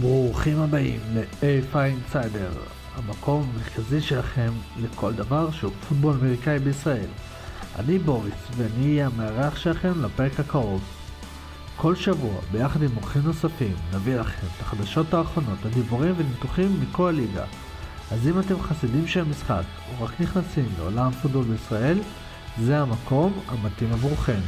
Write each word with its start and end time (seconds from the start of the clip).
ברוכים 0.00 0.60
הבאים 0.60 1.00
ל-A5 1.14 1.74
Insider, 1.74 2.58
המקום 2.96 3.50
המרכזי 3.54 4.00
שלכם 4.00 4.52
לכל 4.82 5.12
דבר 5.12 5.50
שהוא 5.50 5.72
פוטבול 5.88 6.14
אמריקאי 6.20 6.58
בישראל. 6.58 7.08
אני 7.78 7.98
בוריס, 7.98 8.34
ואני 8.56 8.86
אהיה 8.86 9.06
המארח 9.06 9.56
שלכם 9.56 10.04
לפרק 10.04 10.40
הקרוב. 10.40 10.82
כל 11.76 11.96
שבוע, 11.96 12.34
ביחד 12.52 12.82
עם 12.82 12.96
אורחים 12.96 13.22
נוספים, 13.24 13.74
נביא 13.94 14.16
לכם 14.16 14.46
את 14.56 14.60
החדשות 14.60 15.14
האחרונות, 15.14 15.58
הדיבורים 15.64 16.14
וניתוחים 16.16 16.80
מכל 16.80 17.08
הליגה. 17.08 17.44
אז 18.10 18.28
אם 18.28 18.40
אתם 18.40 18.62
חסידים 18.62 19.06
של 19.06 19.20
המשחק, 19.20 19.62
או 19.88 20.04
רק 20.04 20.20
נכנסים 20.20 20.66
לעולם 20.78 21.06
הפוטבול 21.06 21.44
בישראל, 21.44 21.98
זה 22.60 22.80
המקום 22.80 23.32
המתאים 23.48 23.92
עבורכם. 23.92 24.40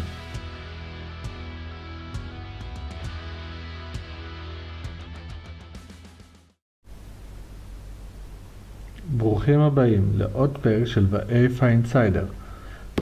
ברוכים 9.25 9.61
הבאים 9.61 10.13
לעוד 10.17 10.59
פרק 10.63 10.85
של 10.85 11.07
ה-AFI 11.13 11.63
Insider, 11.63 12.25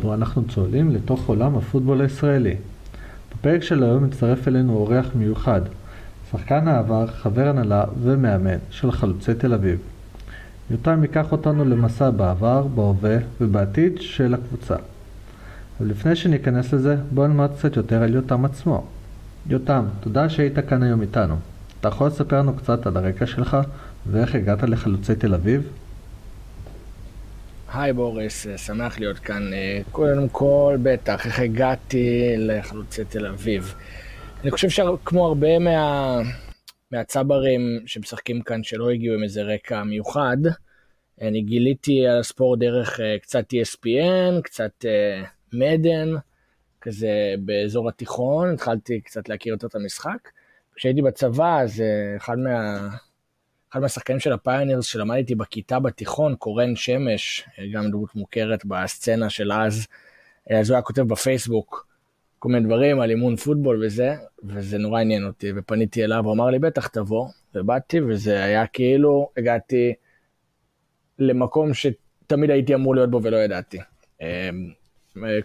בו 0.03 0.15
אנחנו 0.15 0.45
צוללים 0.49 0.91
לתוך 0.91 1.29
עולם 1.29 1.57
הפוטבול 1.57 2.01
הישראלי. 2.01 2.57
בפרק 3.33 3.63
של 3.63 3.83
היום 3.83 4.05
מצטרף 4.05 4.49
אלינו 4.49 4.77
אורח 4.77 5.07
מיוחד, 5.15 5.61
שחקן 6.31 6.69
העבר, 6.69 7.07
חבר 7.07 7.49
הנהלה 7.49 7.85
ומאמן 8.03 8.57
של 8.71 8.93
חלוצי 8.93 9.35
תל 9.35 9.55
אביב. 9.55 9.79
יותם 10.71 11.03
ייקח 11.03 11.33
אותנו 11.33 11.65
למסע 11.65 12.11
בעבר, 12.11 12.67
בהווה 12.75 13.17
ובעתיד 13.41 13.93
של 14.01 14.35
הקבוצה. 14.35 14.77
אבל 15.81 15.89
לפני 15.89 16.17
שניכנס 16.17 16.73
לזה, 16.73 16.97
בואו 17.11 17.27
נלמד 17.27 17.51
קצת 17.57 17.77
יותר 17.77 18.03
על 18.03 18.15
יותם 18.15 18.45
עצמו. 18.45 18.85
יותם, 19.47 19.85
תודה 20.01 20.29
שהיית 20.29 20.59
כאן 20.59 20.83
היום 20.83 21.03
איתנו. 21.03 21.37
אתה 21.81 21.89
יכול 21.89 22.07
לספר 22.07 22.39
לנו 22.39 22.55
קצת 22.55 22.87
על 22.87 22.97
הרקע 22.97 23.27
שלך 23.27 23.57
ואיך 24.11 24.35
הגעת 24.35 24.63
לחלוצי 24.63 25.15
תל 25.15 25.35
אביב? 25.35 25.63
היי 27.75 27.93
בוריס, 27.93 28.47
שמח 28.57 28.99
להיות 28.99 29.19
כאן. 29.19 29.53
אה, 29.53 29.81
קודם 29.93 30.29
כל, 30.29 30.77
בטח, 30.83 31.27
איך 31.27 31.41
הגעתי 31.41 32.35
לחלוצי 32.39 33.05
תל 33.05 33.27
אביב. 33.27 33.75
אני 34.43 34.51
חושב 34.51 34.69
שכמו 34.69 35.27
הרבה 35.27 35.59
מה... 35.59 36.19
מהצברים 36.91 37.61
שמשחקים 37.87 38.43
כאן 38.43 38.63
שלא 38.63 38.91
הגיעו 38.91 39.15
עם 39.15 39.23
איזה 39.23 39.43
רקע 39.43 39.83
מיוחד, 39.83 40.37
אני 41.21 41.43
גיליתי 41.43 42.07
על 42.07 42.21
הספורט 42.21 42.59
דרך 42.59 43.01
אה, 43.01 43.19
קצת 43.19 43.45
ESPN, 43.53 44.43
קצת 44.43 44.85
מדן, 45.53 46.15
אה, 46.15 46.21
כזה 46.81 47.35
באזור 47.39 47.89
התיכון, 47.89 48.55
התחלתי 48.55 49.01
קצת 49.01 49.29
להכיר 49.29 49.53
יותר 49.53 49.67
את 49.67 49.75
המשחק. 49.75 50.29
כשהייתי 50.75 51.03
בצבא, 51.03 51.61
אז 51.61 51.83
אחד 52.17 52.39
מה... 52.39 52.89
אחד 53.73 53.81
מהשחקנים 53.81 54.21
של 54.21 54.33
הפיונירס 54.33 54.85
שלמדתי 54.85 55.35
בכיתה 55.35 55.79
בתיכון, 55.81 56.35
קורן 56.35 56.77
שמש, 56.77 57.45
גם 57.73 57.91
דמות 57.91 58.15
מוכרת 58.15 58.65
בסצנה 58.65 59.31
של 59.31 59.53
אז, 59.53 59.87
אז 60.51 60.71
הוא 60.71 60.75
היה 60.75 60.83
כותב 60.83 61.03
בפייסבוק 61.03 61.87
כל 62.39 62.49
מיני 62.49 62.67
דברים 62.67 63.01
על 63.01 63.11
אימון 63.11 63.37
פוטבול 63.37 63.85
וזה, 63.85 64.15
וזה 64.45 64.79
נורא 64.79 65.01
עניין 65.01 65.27
אותי, 65.27 65.53
ופניתי 65.57 66.05
אליו, 66.05 66.25
הוא 66.25 66.33
אמר 66.33 66.51
לי, 66.51 66.59
בטח 66.59 66.87
תבוא, 66.87 67.29
ובאתי, 67.55 68.01
וזה 68.01 68.45
היה 68.45 68.67
כאילו, 68.67 69.31
הגעתי 69.37 69.95
למקום 71.19 71.71
שתמיד 71.75 72.51
הייתי 72.51 72.75
אמור 72.75 72.95
להיות 72.95 73.11
בו 73.11 73.21
ולא 73.23 73.37
ידעתי. 73.37 73.79
אמ, 74.21 74.27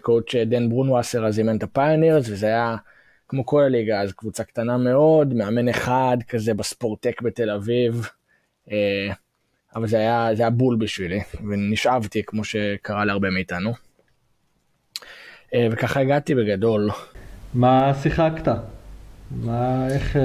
coach 0.00 0.34
דן 0.46 0.68
ברונווסר 0.68 1.26
אז 1.26 1.38
אימן 1.38 1.56
את 1.56 1.62
הפיונירס, 1.62 2.28
וזה 2.28 2.46
היה... 2.46 2.76
כמו 3.28 3.46
כל 3.46 3.62
הליגה, 3.62 4.00
אז 4.00 4.12
קבוצה 4.12 4.44
קטנה 4.44 4.76
מאוד, 4.76 5.34
מאמן 5.34 5.68
אחד 5.68 6.16
כזה 6.28 6.54
בספורטק 6.54 7.22
בתל 7.22 7.50
אביב, 7.50 7.94
אה, 8.04 8.17
אבל 9.76 9.86
זה 9.86 9.98
היה, 9.98 10.28
זה 10.34 10.42
היה 10.42 10.50
בול 10.50 10.76
בשבילי, 10.76 11.20
ונשאבתי 11.50 12.22
כמו 12.26 12.44
שקרה 12.44 13.04
להרבה 13.04 13.30
מאיתנו. 13.30 13.72
אה, 15.54 15.68
וככה 15.70 16.00
הגעתי 16.00 16.34
בגדול. 16.34 16.90
מה 17.54 17.92
שיחקת? 18.02 18.52
מה, 19.30 19.88
איך... 19.90 20.16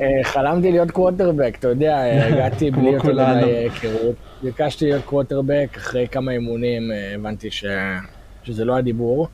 אה? 0.00 0.06
חלמתי 0.22 0.70
להיות 0.70 0.90
קווטרבק, 0.90 1.56
אתה 1.58 1.68
יודע, 1.68 1.98
הגעתי 2.28 2.70
בלי 2.70 2.90
יותר 2.90 3.12
מדי 3.12 3.50
היכרות. 3.50 4.16
ביקשתי 4.42 4.84
להיות 4.84 5.04
קווטרבק, 5.04 5.68
אחרי 5.76 6.08
כמה 6.08 6.32
אימונים 6.32 6.90
הבנתי 7.14 7.50
ש... 7.50 7.64
שזה 8.44 8.64
לא 8.64 8.76
הדיבור, 8.76 9.28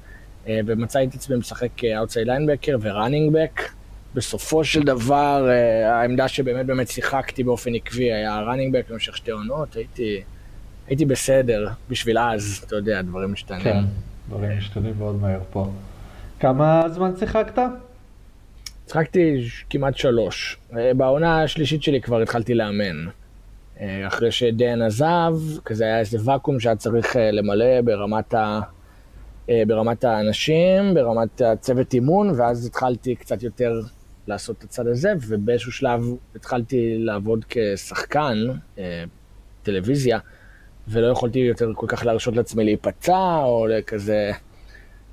ומצאתי 0.47 1.07
את 1.07 1.15
עצמי 1.15 1.37
משחק 1.37 1.85
outside 1.85 2.27
linebacker 2.27 2.77
ו 2.81 2.87
running 2.87 3.33
back. 3.33 3.78
בסופו 4.19 4.65
של 4.65 4.83
דבר, 4.83 5.49
אה, 5.51 5.95
העמדה 5.95 6.29
שבאמת 6.29 6.67
באמת 6.67 6.89
שיחקתי 6.89 7.45
באופן 7.45 7.75
עקבי 7.75 8.13
היה 8.13 8.41
running 8.41 8.77
back 8.77 8.91
במשך 8.91 9.17
שתי 9.17 9.31
עונות, 9.31 9.77
הייתי, 9.77 10.23
הייתי 10.87 11.05
בסדר 11.05 11.69
בשביל 11.91 12.19
אז, 12.19 12.65
אתה 12.67 12.77
יודע, 12.77 13.03
דברים 13.03 13.33
משתנים. 13.33 13.63
כן, 13.63 13.85
דברים 14.29 14.59
משתנים 14.59 14.95
מאוד 14.99 15.21
מהר 15.21 15.41
פה. 15.51 15.71
כמה 16.41 16.83
זמן 16.89 17.13
שיחקת? 17.19 17.63
שיחקתי 18.87 19.49
כמעט 19.71 19.97
שלוש. 19.97 20.59
אה, 20.77 20.95
בעונה 20.95 21.43
השלישית 21.43 21.83
שלי 21.83 22.01
כבר 22.01 22.21
התחלתי 22.23 22.55
לאמן. 22.55 23.07
אה, 23.81 24.07
אחרי 24.07 24.33
שדן 24.33 24.83
עזב, 24.83 25.35
כזה 25.65 25.85
היה 25.85 25.99
איזה 25.99 26.19
ואקום 26.25 26.61
שהיה 26.61 26.77
צריך 26.77 27.17
למלא 27.33 27.81
ברמת, 27.81 28.35
ה... 28.35 28.61
ברמת 29.67 30.05
האנשים, 30.05 30.95
ברמת 30.95 31.41
הצוות 31.41 31.95
אימון, 31.95 32.31
ואז 32.37 32.67
התחלתי 32.67 33.15
קצת 33.15 33.43
יותר 33.43 33.81
לעשות 34.29 34.59
את 34.59 34.65
הצד 34.65 34.87
הזה, 34.87 35.13
ובאיזשהו 35.29 35.73
שלב 35.73 36.05
התחלתי 36.35 36.99
לעבוד 36.99 37.45
כשחקן 37.49 38.39
אה, 38.79 39.05
טלוויזיה, 39.63 40.19
ולא 40.89 41.13
יכולתי 41.13 41.39
יותר 41.39 41.73
כל 41.75 41.87
כך 41.89 42.07
להרשות 42.07 42.37
לעצמי 42.37 42.65
להיפצע, 42.65 43.37
או 43.43 43.67
כזה 43.87 44.31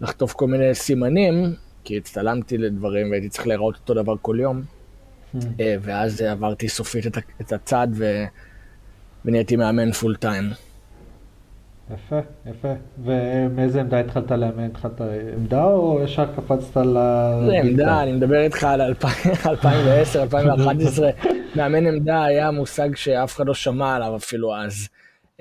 לחטוף 0.02 0.34
כל 0.34 0.48
מיני 0.48 0.76
סימנים, 0.76 1.56
כי 1.84 1.98
הצטלמתי 1.98 2.58
לדברים 2.58 3.10
והייתי 3.10 3.30
צריך 3.30 3.48
להיראות 3.48 3.76
אותו 3.76 3.94
דבר 3.94 4.16
כל 4.22 4.38
יום. 4.40 4.62
Hmm. 4.62 5.38
אה, 5.60 5.76
ואז 5.82 6.22
עברתי 6.22 6.70
סופית 6.70 7.08
את, 7.08 7.18
את 7.42 7.54
הצד 7.54 7.88
ו... 7.94 8.24
ונהייתי 9.26 9.56
מאמן 9.56 9.92
פול 9.92 10.16
טיים. 10.16 10.44
יפה, 11.94 12.20
יפה. 12.46 12.74
ומאיזה 13.04 13.82
עמדה 13.82 14.00
התחלת 14.00 14.32
לאמן? 14.32 14.64
התחלת 14.64 15.02
עמדה 15.34 15.64
או 15.64 16.00
ישר 16.04 16.26
קפצת 16.36 16.78
ל... 16.78 16.98
זה 17.46 17.58
עמדה, 17.64 18.04
אני 18.04 18.12
מדבר 18.12 18.42
איתך 18.42 18.64
על 18.64 18.82
2010, 18.82 20.24
2011. 20.24 21.10
מאמן 21.56 21.88
עמדה 21.88 22.24
היה 22.24 22.52
מושג 22.52 22.96
שאף 22.96 23.36
אחד 23.36 23.48
לא 23.48 23.54
שמע 23.54 23.96
עליו 23.96 24.16
אפילו 24.16 24.56
אז. 24.56 24.88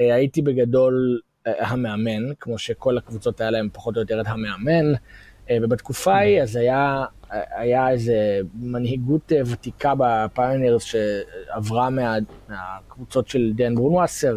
אה, 0.01 0.15
הייתי 0.15 0.43
בגדול 0.43 1.21
אה, 1.47 1.53
המאמן, 1.59 2.35
כמו 2.41 2.59
שכל 2.59 2.99
הקבוצות 2.99 3.41
היה 3.41 3.51
להם 3.51 3.69
פחות 3.73 3.97
או 3.97 4.01
יותר 4.01 4.21
את 4.21 4.27
המאמן. 4.27 4.93
אה, 5.51 5.59
ובתקופה 5.63 6.15
ההיא 6.15 6.43
אז 6.43 6.57
היה, 6.57 7.05
היה 7.31 7.91
איזה 7.91 8.41
מנהיגות 8.55 9.33
ותיקה 9.47 9.93
בפיונרס 9.99 10.83
שעברה 10.83 11.91
מה, 11.91 12.17
מהקבוצות 12.49 13.29
של 13.29 13.53
דן 13.55 13.75
ברונווסר. 13.75 14.37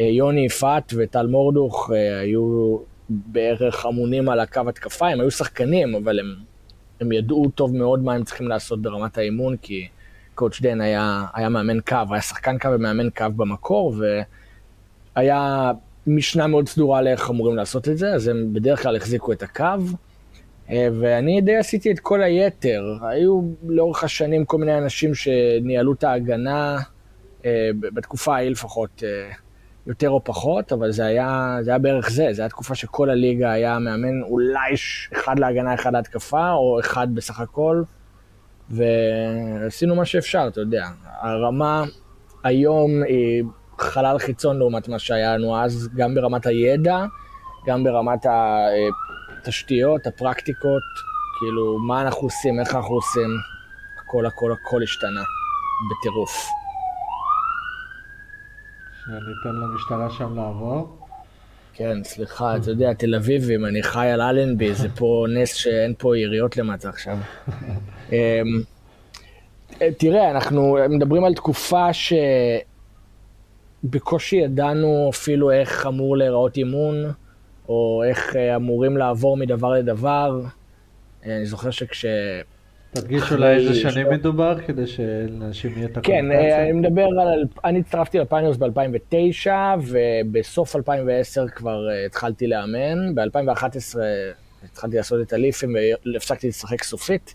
אה, 0.00 0.04
יוני 0.04 0.46
יפעת 0.46 0.92
וטל 0.96 1.26
מורדוך 1.26 1.90
אה, 1.94 2.20
היו 2.20 2.76
בערך 3.08 3.86
אמונים 3.86 4.28
על 4.28 4.40
הקו 4.40 4.60
התקפה, 4.68 5.08
הם 5.08 5.20
היו 5.20 5.30
שחקנים, 5.30 5.94
אבל 5.94 6.18
הם, 6.20 6.34
הם 7.00 7.12
ידעו 7.12 7.50
טוב 7.54 7.76
מאוד 7.76 8.02
מה 8.02 8.14
הם 8.14 8.24
צריכים 8.24 8.48
לעשות 8.48 8.82
ברמת 8.82 9.18
האימון, 9.18 9.56
כי 9.56 9.88
קואוצ' 10.34 10.60
דן 10.60 10.80
היה, 10.80 11.26
היה 11.34 11.48
מאמן 11.48 11.80
קו, 11.80 11.96
היה 12.10 12.20
שחקן 12.20 12.58
קו 12.58 12.68
ומאמן 12.72 13.10
קו 13.10 13.24
במקור, 13.36 13.94
והיה 15.16 15.72
משנה 16.06 16.46
מאוד 16.46 16.68
סדורה 16.68 17.02
לאיך 17.02 17.30
אמורים 17.30 17.56
לעשות 17.56 17.88
את 17.88 17.98
זה, 17.98 18.12
אז 18.12 18.28
הם 18.28 18.52
בדרך 18.52 18.82
כלל 18.82 18.96
החזיקו 18.96 19.32
את 19.32 19.42
הקו. 19.42 19.64
אה, 20.70 20.88
ואני 21.00 21.40
די 21.40 21.56
עשיתי 21.56 21.90
את 21.90 22.00
כל 22.00 22.22
היתר. 22.22 22.96
היו 23.02 23.40
לאורך 23.68 24.04
השנים 24.04 24.44
כל 24.44 24.58
מיני 24.58 24.78
אנשים 24.78 25.14
שניהלו 25.14 25.92
את 25.92 26.04
ההגנה, 26.04 26.78
בתקופה 27.80 28.34
ההיא 28.34 28.50
לפחות, 28.50 29.02
יותר 29.86 30.10
או 30.10 30.24
פחות, 30.24 30.72
אבל 30.72 30.90
זה 30.90 31.04
היה, 31.04 31.56
זה 31.60 31.70
היה 31.70 31.78
בערך 31.78 32.10
זה, 32.10 32.28
זה 32.32 32.42
היה 32.42 32.48
תקופה 32.48 32.74
שכל 32.74 33.10
הליגה 33.10 33.50
היה 33.50 33.78
מאמן 33.78 34.22
אולי 34.22 34.74
אחד 35.12 35.38
להגנה, 35.38 35.74
אחד 35.74 35.92
להתקפה, 35.92 36.50
או 36.50 36.80
אחד 36.80 37.14
בסך 37.14 37.40
הכל, 37.40 37.82
ועשינו 38.70 39.94
מה 39.94 40.04
שאפשר, 40.04 40.46
אתה 40.48 40.60
יודע. 40.60 40.86
הרמה 41.20 41.84
היום 42.44 42.90
היא 43.02 43.44
חלל 43.78 44.18
חיצון 44.18 44.58
לעומת 44.58 44.88
מה 44.88 44.98
שהיה 44.98 45.36
לנו 45.36 45.62
אז, 45.62 45.88
גם 45.96 46.14
ברמת 46.14 46.46
הידע, 46.46 47.04
גם 47.66 47.84
ברמת 47.84 48.26
התשתיות, 49.40 50.06
הפרקטיקות, 50.06 50.82
כאילו, 51.38 51.78
מה 51.78 52.02
אנחנו 52.02 52.22
עושים, 52.22 52.60
איך 52.60 52.74
אנחנו 52.74 52.94
עושים, 52.94 53.30
הכל 54.04 54.26
הכל 54.26 54.52
הכל 54.52 54.82
השתנה, 54.82 55.22
בטירוף. 55.90 56.59
שניתן 59.10 59.56
למשטרה 59.56 60.10
שם 60.10 60.36
לעבור. 60.36 60.98
כן, 61.74 62.04
סליחה, 62.04 62.56
אתה 62.56 62.70
יודע, 62.70 62.92
תל 62.92 63.14
אביבים, 63.14 63.64
אני 63.66 63.82
חי 63.82 64.06
על 64.06 64.20
אלנבי, 64.20 64.74
זה 64.74 64.88
פה 64.88 65.26
נס 65.34 65.54
שאין 65.54 65.94
פה 65.98 66.18
יריות 66.18 66.56
למטה 66.56 66.88
עכשיו. 66.88 67.18
אמ, 68.12 68.16
תראה, 69.98 70.30
אנחנו 70.30 70.76
מדברים 70.88 71.24
על 71.24 71.34
תקופה 71.34 71.86
שבקושי 73.82 74.36
ידענו 74.36 75.10
אפילו 75.12 75.50
איך 75.50 75.86
אמור 75.86 76.16
להיראות 76.16 76.56
אימון, 76.56 77.12
או 77.68 78.02
איך 78.08 78.36
אמורים 78.36 78.96
לעבור 78.96 79.36
מדבר 79.36 79.70
לדבר. 79.70 80.40
אני 81.26 81.46
זוכר 81.46 81.70
שכש... 81.70 82.04
תדגיש 82.94 83.32
אולי 83.32 83.56
איזה 83.56 83.74
שנים 83.74 84.06
מדובר, 84.10 84.60
כדי 84.66 84.86
שלאנשים 84.86 85.72
יהיה 85.76 85.84
את 85.86 85.96
הקונטציה. 85.96 86.20
כן, 86.20 86.30
אני 86.62 86.72
מדבר 86.72 87.02
על... 87.02 87.44
אני 87.64 87.78
הצטרפתי 87.78 88.18
לפיינרס 88.18 88.56
ב-2009, 88.56 89.50
ובסוף 89.86 90.76
2010 90.76 91.48
כבר 91.48 91.88
התחלתי 92.06 92.46
לאמן. 92.46 93.14
ב-2011 93.14 93.98
התחלתי 94.64 94.96
לעשות 94.96 95.20
את 95.20 95.32
הליפים 95.32 95.76
והפסקתי 96.14 96.48
לשחק 96.48 96.84
סופית. 96.84 97.34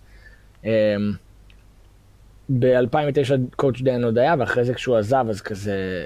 ב-2009 2.49 3.33
קואוצ' 3.55 3.81
דן 3.81 4.03
עוד 4.03 4.17
היה, 4.17 4.35
ואחרי 4.39 4.63
זה 4.63 4.73
כשהוא 4.73 4.97
עזב, 4.97 5.25
אז 5.29 5.41
כזה, 5.41 6.03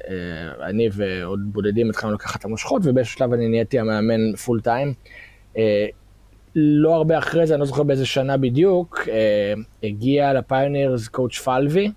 אני 0.61 0.89
ועוד 0.91 1.39
בודדים 1.43 1.89
התחלנו 1.89 2.13
לקחת 2.13 2.39
את 2.39 2.45
המושכות, 2.45 2.81
ובאיזשהו 2.85 3.17
שלב 3.17 3.33
אני 3.33 3.47
נהייתי 3.47 3.79
המאמן 3.79 4.35
פול 4.35 4.61
טיים. 4.61 4.93
לא 6.55 6.95
הרבה 6.95 7.17
אחרי 7.17 7.47
זה, 7.47 7.53
אני 7.53 7.59
לא 7.59 7.65
זוכר 7.65 7.83
באיזה 7.83 8.05
שנה 8.05 8.37
בדיוק, 8.37 8.99
אה, 9.11 9.53
הגיע 9.83 10.33
לפיונרס 10.33 11.07
קואוצ' 11.07 11.37
פלבי. 11.37 11.91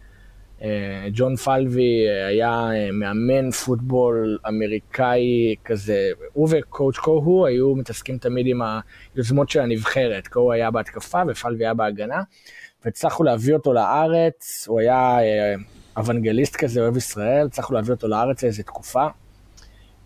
אה, 0.62 1.06
ג'ון 1.12 1.36
פלבי 1.36 2.06
אה, 2.08 2.26
היה 2.26 2.68
מאמן 2.92 3.50
פוטבול 3.50 4.38
אמריקאי 4.48 5.54
כזה, 5.64 6.10
הוא 6.32 6.48
וקואוצ' 6.50 6.98
קוהו 6.98 7.46
היו 7.46 7.74
מתעסקים 7.74 8.18
תמיד 8.18 8.46
עם 8.46 8.60
היוזמות 9.14 9.50
של 9.50 9.60
הנבחרת. 9.60 10.28
קוהו 10.28 10.52
היה 10.52 10.70
בהתקפה 10.70 11.22
ופלבי 11.28 11.64
היה 11.64 11.74
בהגנה, 11.74 12.22
והצלחנו 12.84 13.24
להביא 13.24 13.54
אותו 13.54 13.72
לארץ, 13.72 14.64
הוא 14.68 14.80
היה 14.80 15.18
אוונגליסט 15.96 16.56
כזה, 16.56 16.80
אוהב 16.80 16.96
ישראל, 16.96 17.46
הצלחנו 17.46 17.76
להביא 17.76 17.94
אותו 17.94 18.08
לארץ 18.08 18.42
לאיזה 18.42 18.62
תקופה. 18.62 19.06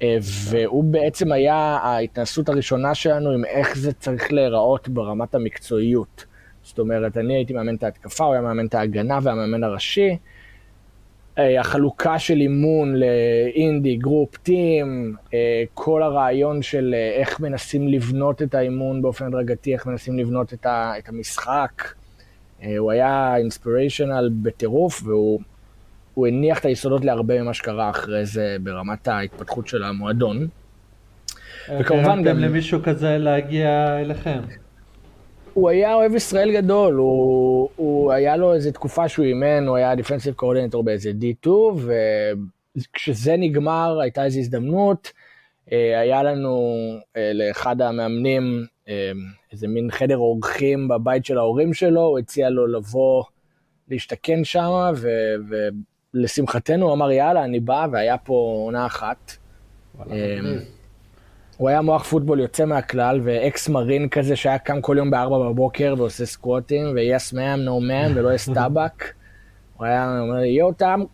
אה, 0.02 0.16
והוא 0.50 0.84
בעצם 0.84 1.32
היה 1.32 1.56
ההתנסות 1.82 2.48
הראשונה 2.48 2.94
שלנו 2.94 3.30
עם 3.30 3.44
איך 3.44 3.76
זה 3.76 3.92
צריך 3.92 4.32
להיראות 4.32 4.88
ברמת 4.88 5.34
המקצועיות. 5.34 6.24
זאת 6.62 6.78
אומרת, 6.78 7.16
אני 7.16 7.34
הייתי 7.34 7.52
מאמן 7.52 7.74
את 7.74 7.82
ההתקפה, 7.82 8.24
הוא 8.24 8.32
היה 8.32 8.42
מאמן 8.42 8.66
את 8.66 8.74
ההגנה 8.74 9.18
והמאמן 9.22 9.64
הראשי. 9.64 10.16
אה, 11.38 11.60
החלוקה 11.60 12.18
של 12.18 12.40
אימון 12.40 12.94
ל 12.96 13.13
indy, 13.13 13.96
group, 13.96 14.36
team, 14.36 15.16
אה, 15.34 15.64
כל 15.74 16.02
הרעיון 16.02 16.62
של 16.62 16.94
איך 17.18 17.40
מנסים 17.40 17.88
לבנות 17.88 18.42
את 18.42 18.54
האימון 18.54 19.02
באופן 19.02 19.26
הדרגתי, 19.26 19.74
איך 19.74 19.86
מנסים 19.86 20.18
לבנות 20.18 20.54
את 20.64 21.08
המשחק. 21.08 21.82
הוא 22.78 22.90
היה 22.90 23.36
אינספיריישנל 23.36 24.30
בטירוף, 24.42 25.02
והוא 25.04 25.40
הוא 26.16 26.26
הניח 26.26 26.58
את 26.58 26.64
היסודות 26.64 27.04
להרבה 27.04 27.42
ממה 27.42 27.54
שקרה 27.54 27.90
אחרי 27.90 28.26
זה 28.26 28.56
ברמת 28.60 29.08
ההתפתחות 29.08 29.68
של 29.68 29.82
המועדון. 29.82 30.48
וכמובן 31.80 32.22
גם... 32.22 32.38
למישהו 32.38 32.82
כזה 32.82 33.18
להגיע 33.18 34.00
אליכם. 34.00 34.40
הוא 35.54 35.70
היה 35.70 35.94
אוהב 35.94 36.14
ישראל 36.14 36.52
גדול, 36.52 36.94
הוא, 36.94 37.68
הוא 37.76 38.12
היה 38.12 38.36
לו 38.36 38.54
איזו 38.54 38.70
תקופה 38.70 39.08
שהוא 39.08 39.24
אימן, 39.24 39.66
הוא 39.66 39.76
היה 39.76 39.94
דיפנסיב 39.94 40.34
קורדינטור 40.34 40.84
באיזה 40.84 41.10
D2, 41.20 41.48
וכשזה 42.76 43.34
נגמר 43.38 43.98
הייתה 44.00 44.24
איזו 44.24 44.38
הזדמנות, 44.38 45.12
אה, 45.72 46.00
היה 46.00 46.22
לנו 46.22 46.60
אה, 47.16 47.32
לאחד 47.34 47.80
המאמנים 47.80 48.66
אה, 48.88 49.12
איזה 49.52 49.68
מין 49.68 49.90
חדר 49.90 50.16
אורחים 50.16 50.88
בבית 50.88 51.24
של 51.24 51.38
ההורים 51.38 51.74
שלו, 51.74 52.00
הוא 52.00 52.18
הציע 52.18 52.50
לו 52.50 52.66
לבוא 52.66 53.24
להשתכן 53.88 54.44
שם, 54.44 54.92
ו- 54.96 55.34
לשמחתנו 56.16 56.86
הוא 56.86 56.94
אמר 56.94 57.10
יאללה, 57.10 57.44
אני 57.44 57.60
בא, 57.60 57.86
והיה 57.92 58.18
פה 58.18 58.60
עונה 58.64 58.86
אחת. 58.86 59.32
אמ, 60.06 60.14
הוא 61.56 61.68
היה 61.68 61.80
מוח 61.82 62.04
פוטבול 62.04 62.40
יוצא 62.40 62.64
מהכלל, 62.64 63.20
ואקס 63.24 63.68
מרין 63.68 64.08
כזה 64.08 64.36
שהיה 64.36 64.58
קם 64.58 64.80
כל 64.80 64.94
יום 64.98 65.10
בארבע 65.10 65.38
בבוקר 65.38 65.94
ועושה 65.98 66.26
סקווטים, 66.26 66.86
ו-yes 66.86 67.32
ma'am, 67.32 67.66
no 67.66 67.90
ma'am, 67.90 68.12
ולא 68.14 68.34
יש 68.34 68.48
טאבק. 68.54 69.04
הוא 69.76 69.86
היה 69.86 70.18
אומר 70.20 70.34
לי, 70.34 70.48
יואו 70.48 70.72
טאם, 70.72 71.04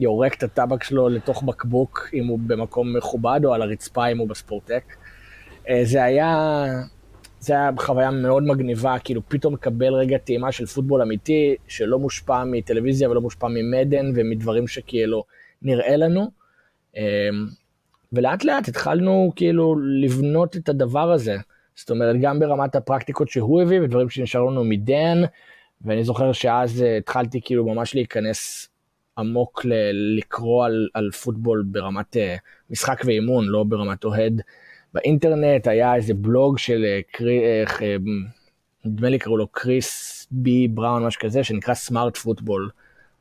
יורק 0.00 0.34
את 0.34 0.42
הטאבק 0.42 0.82
שלו 0.82 1.08
לתוך 1.08 1.42
בקבוק, 1.42 2.08
אם 2.14 2.26
הוא 2.26 2.38
במקום 2.46 2.96
מכובד, 2.96 3.40
או 3.44 3.54
על 3.54 3.62
הרצפה 3.62 4.06
אם 4.06 4.18
הוא 4.18 4.28
בספורטק. 4.28 4.82
אה, 5.68 5.80
זה 5.84 6.04
היה, 6.04 6.64
זה 7.40 7.52
היה 7.52 7.70
חוויה 7.78 8.10
מאוד 8.10 8.42
מגניבה, 8.42 8.98
כאילו 8.98 9.20
פתאום 9.28 9.54
מקבל 9.54 9.94
רגע 9.94 10.18
טעימה 10.18 10.52
של 10.52 10.66
פוטבול 10.66 11.02
אמיתי, 11.02 11.54
שלא 11.68 11.98
מושפע 11.98 12.44
מטלוויזיה 12.44 13.10
ולא 13.10 13.20
מושפע 13.20 13.48
ממדן 13.48 14.12
ומדברים 14.14 14.68
שכאילו 14.68 15.24
נראה 15.62 15.96
לנו. 15.96 16.30
אמ, 16.96 17.02
ולאט 18.12 18.44
לאט 18.44 18.68
התחלנו 18.68 19.32
כאילו 19.36 19.76
לבנות 19.80 20.56
את 20.56 20.68
הדבר 20.68 21.12
הזה. 21.12 21.36
זאת 21.74 21.90
אומרת, 21.90 22.16
גם 22.20 22.38
ברמת 22.38 22.74
הפרקטיקות 22.74 23.28
שהוא 23.28 23.62
הביא 23.62 23.80
ודברים 23.80 24.10
שנשארו 24.10 24.50
לנו 24.50 24.64
מדן, 24.64 25.22
ואני 25.82 26.04
זוכר 26.04 26.32
שאז 26.32 26.82
אה, 26.82 26.96
התחלתי 26.96 27.40
כאילו 27.44 27.66
ממש 27.66 27.94
להיכנס 27.94 28.68
עמוק 29.18 29.64
ל- 29.64 30.18
לקרוא 30.18 30.64
על, 30.64 30.88
על 30.94 31.10
פוטבול 31.10 31.64
ברמת 31.66 32.16
uh, 32.16 32.20
משחק 32.70 33.02
ואימון, 33.04 33.46
לא 33.46 33.64
ברמת 33.64 34.04
אוהד. 34.04 34.42
באינטרנט 34.94 35.66
היה 35.66 35.94
איזה 35.94 36.14
בלוג 36.14 36.58
של 36.58 36.84
אה, 36.84 37.00
אה, 37.26 37.64
אה, 37.82 37.96
נדמה 38.84 39.08
לי 39.08 39.18
קראו 39.18 39.36
לו 39.36 39.48
קריס 39.48 40.26
בי 40.30 40.68
בראון, 40.68 41.06
משהו 41.06 41.20
כזה, 41.20 41.44
שנקרא 41.44 41.74
Smart 41.74 42.16
Football. 42.16 42.70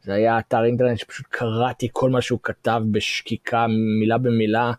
זה 0.04 0.14
היה 0.14 0.40
אתר 0.40 0.64
אינטרנט 0.64 0.98
שפשוט 0.98 1.26
קראתי 1.30 1.88
כל 1.92 2.10
מה 2.10 2.22
שהוא 2.22 2.40
כתב 2.44 2.82
בשקיקה, 2.92 3.66
מילה 4.00 4.18
במילה. 4.18 4.72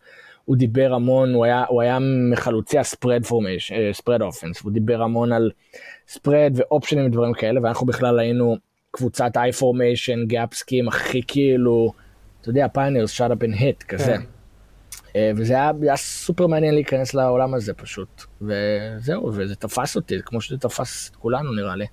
הוא 0.44 0.56
דיבר 0.56 0.94
המון, 0.94 1.34
הוא 1.34 1.44
היה, 1.44 1.64
הוא 1.68 1.82
היה 1.82 1.98
מחלוצי 2.32 2.78
ה 2.78 2.85
spread 2.85 3.24
formation, 3.26 3.92
spread 3.92 4.22
offense, 4.22 4.60
הוא 4.60 4.72
דיבר 4.72 5.02
המון 5.02 5.32
על 5.32 5.50
spread 6.08 6.52
ו 6.54 6.60
אופשנים 6.60 7.06
ודברים 7.06 7.32
כאלה, 7.32 7.60
ואנחנו 7.62 7.86
בכלל 7.86 8.18
היינו 8.18 8.56
קבוצת 8.90 9.36
I 9.36 9.52
formation, 9.52 10.26
gap 10.26 10.54
scheme, 10.54 10.88
הכי 10.88 11.22
כאילו, 11.26 11.92
אתה 12.40 12.50
יודע, 12.50 12.68
פיונירס, 12.68 13.10
shut 13.10 13.30
up 13.30 13.42
and 13.42 13.54
hit, 13.54 13.82
כזה. 13.82 14.04
כן. 14.04 14.39
אה, 15.16 15.30
וזה 15.36 15.54
היה, 15.54 15.72
היה 15.82 15.96
סופר 15.96 16.46
מעניין 16.46 16.74
להיכנס 16.74 17.14
לעולם 17.14 17.54
הזה 17.54 17.74
פשוט. 17.74 18.24
וזהו, 18.42 19.30
וזה 19.34 19.54
תפס 19.54 19.96
אותי, 19.96 20.14
כמו 20.24 20.40
שזה 20.40 20.58
תפס 20.58 21.10
את 21.10 21.16
כולנו 21.16 21.52
נראה 21.52 21.76
לי. 21.76 21.86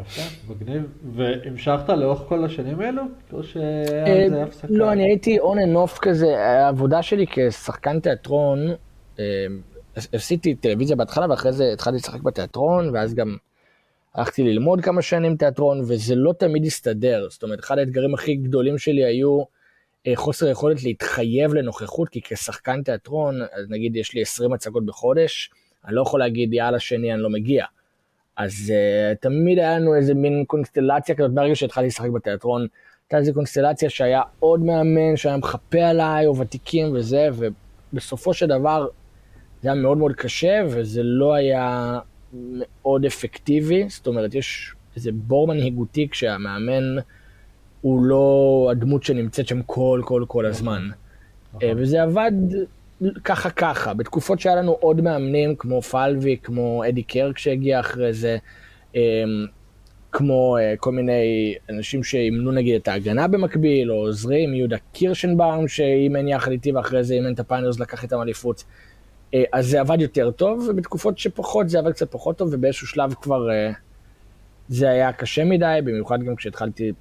יפה, 0.00 0.22
מגניב. 0.48 0.82
והמשכת 1.14 1.88
לאורך 1.88 2.22
כל 2.28 2.44
השנים 2.44 2.80
האלו? 2.80 3.02
או 3.32 3.42
שהיה 3.42 4.06
איזה 4.06 4.36
אה, 4.36 4.42
הפסקה? 4.42 4.66
לא, 4.70 4.92
אני 4.92 5.02
הייתי 5.02 5.38
on 5.38 5.42
and 5.42 5.90
off 5.90 5.98
כזה, 6.00 6.38
העבודה 6.38 7.02
שלי 7.02 7.26
כשחקן 7.30 8.00
תיאטרון, 8.00 8.58
אה, 9.18 9.24
עשיתי 10.12 10.54
טלוויזיה 10.54 10.96
בהתחלה 10.96 11.26
ואחרי 11.30 11.52
זה 11.52 11.72
התחלתי 11.72 11.96
לשחק 11.96 12.20
בתיאטרון, 12.20 12.90
ואז 12.94 13.14
גם 13.14 13.36
הלכתי 14.14 14.42
ללמוד 14.42 14.80
כמה 14.80 15.02
שנים 15.02 15.36
תיאטרון, 15.36 15.80
וזה 15.80 16.14
לא 16.14 16.32
תמיד 16.32 16.64
הסתדר. 16.64 17.26
זאת 17.30 17.42
אומרת, 17.42 17.60
אחד 17.60 17.78
האתגרים 17.78 18.14
הכי 18.14 18.34
גדולים 18.34 18.78
שלי 18.78 19.04
היו 19.04 19.42
חוסר 20.14 20.48
יכולת 20.48 20.82
להתחייב 20.82 21.54
לנוכחות, 21.54 22.08
כי 22.08 22.20
כשחקן 22.22 22.82
תיאטרון, 22.82 23.42
אז 23.42 23.66
נגיד 23.68 23.96
יש 23.96 24.14
לי 24.14 24.22
20 24.22 24.52
הצגות 24.52 24.86
בחודש, 24.86 25.50
אני 25.84 25.94
לא 25.94 26.02
יכול 26.02 26.20
להגיד 26.20 26.54
יאללה 26.54 26.78
שני 26.78 27.14
אני 27.14 27.22
לא 27.22 27.30
מגיע. 27.30 27.64
אז 28.36 28.52
uh, 28.72 29.16
תמיד 29.20 29.58
היה 29.58 29.78
לנו 29.78 29.94
איזה 29.94 30.14
מין 30.14 30.44
קונסטלציה 30.46 31.14
כזאת, 31.14 31.30
ברגע 31.30 31.56
שהתחלתי 31.56 31.86
לשחק 31.86 32.10
בתיאטרון, 32.10 32.66
הייתה 33.04 33.18
איזה 33.18 33.32
קונסטלציה 33.32 33.90
שהיה 33.90 34.22
עוד 34.40 34.60
מאמן 34.60 35.16
שהיה 35.16 35.36
מחפה 35.36 35.82
עליי, 35.82 36.26
או 36.26 36.36
ותיקים 36.36 36.92
וזה, 36.94 37.28
ובסופו 37.92 38.34
של 38.34 38.46
דבר 38.46 38.86
זה 39.62 39.72
היה 39.72 39.80
מאוד 39.80 39.98
מאוד 39.98 40.12
קשה, 40.12 40.62
וזה 40.68 41.02
לא 41.02 41.34
היה 41.34 41.98
מאוד 42.32 43.04
אפקטיבי, 43.04 43.86
זאת 43.88 44.06
אומרת, 44.06 44.34
יש 44.34 44.74
איזה 44.96 45.10
בור 45.12 45.48
מנהיגותי 45.48 46.08
כשהמאמן... 46.08 46.96
הוא 47.80 48.02
לא 48.02 48.68
הדמות 48.70 49.02
שנמצאת 49.02 49.46
שם 49.46 49.62
כל 49.62 50.02
כל 50.04 50.24
כל 50.28 50.46
הזמן. 50.46 50.88
נכון. 51.48 51.68
אה, 51.68 51.72
וזה 51.76 52.02
עבד 52.02 52.32
ככה 53.24 53.50
ככה, 53.50 53.94
בתקופות 53.94 54.40
שהיה 54.40 54.56
לנו 54.56 54.72
עוד 54.72 55.00
מאמנים 55.00 55.56
כמו 55.56 55.82
פלבי, 55.82 56.36
כמו 56.42 56.82
אדי 56.88 57.02
קרק 57.02 57.38
שהגיע 57.38 57.80
אחרי 57.80 58.12
זה, 58.12 58.36
אה, 58.96 59.00
כמו 60.12 60.56
אה, 60.58 60.74
כל 60.76 60.92
מיני 60.92 61.54
אנשים 61.70 62.04
שאימנו 62.04 62.52
נגיד 62.52 62.74
את 62.74 62.88
ההגנה 62.88 63.28
במקביל, 63.28 63.90
או 63.92 63.96
עוזרים, 63.96 64.54
יהודה 64.54 64.76
קירשנבאום 64.92 65.68
שאימן 65.68 66.28
יחד 66.28 66.50
איתי 66.50 66.72
ואחרי 66.72 67.04
זה 67.04 67.14
אימן 67.14 67.32
את 67.32 67.40
הפיינרס 67.40 67.80
לקח 67.80 68.02
איתם 68.02 68.22
אליפות. 68.22 68.64
אז 69.52 69.66
זה 69.66 69.80
עבד 69.80 70.00
יותר 70.00 70.30
טוב, 70.30 70.66
ובתקופות 70.68 71.18
שפחות 71.18 71.68
זה 71.68 71.78
עבד 71.78 71.92
קצת 71.92 72.10
פחות 72.10 72.38
טוב, 72.38 72.48
ובאיזשהו 72.52 72.86
שלב 72.86 73.14
כבר 73.14 73.48
זה 74.68 74.90
היה 74.90 75.12
קשה 75.12 75.44
מדי, 75.44 75.78
במיוחד 75.84 76.22
גם 76.22 76.36
כשהתחלתי 76.36 76.92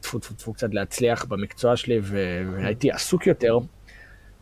טפו 0.00 0.18
טפו 0.18 0.34
טפו 0.34 0.52
קצת 0.52 0.74
להצליח 0.74 1.24
במקצוע 1.24 1.76
שלי 1.76 2.00
והייתי 2.02 2.90
עסוק 2.90 3.26
יותר, 3.26 3.58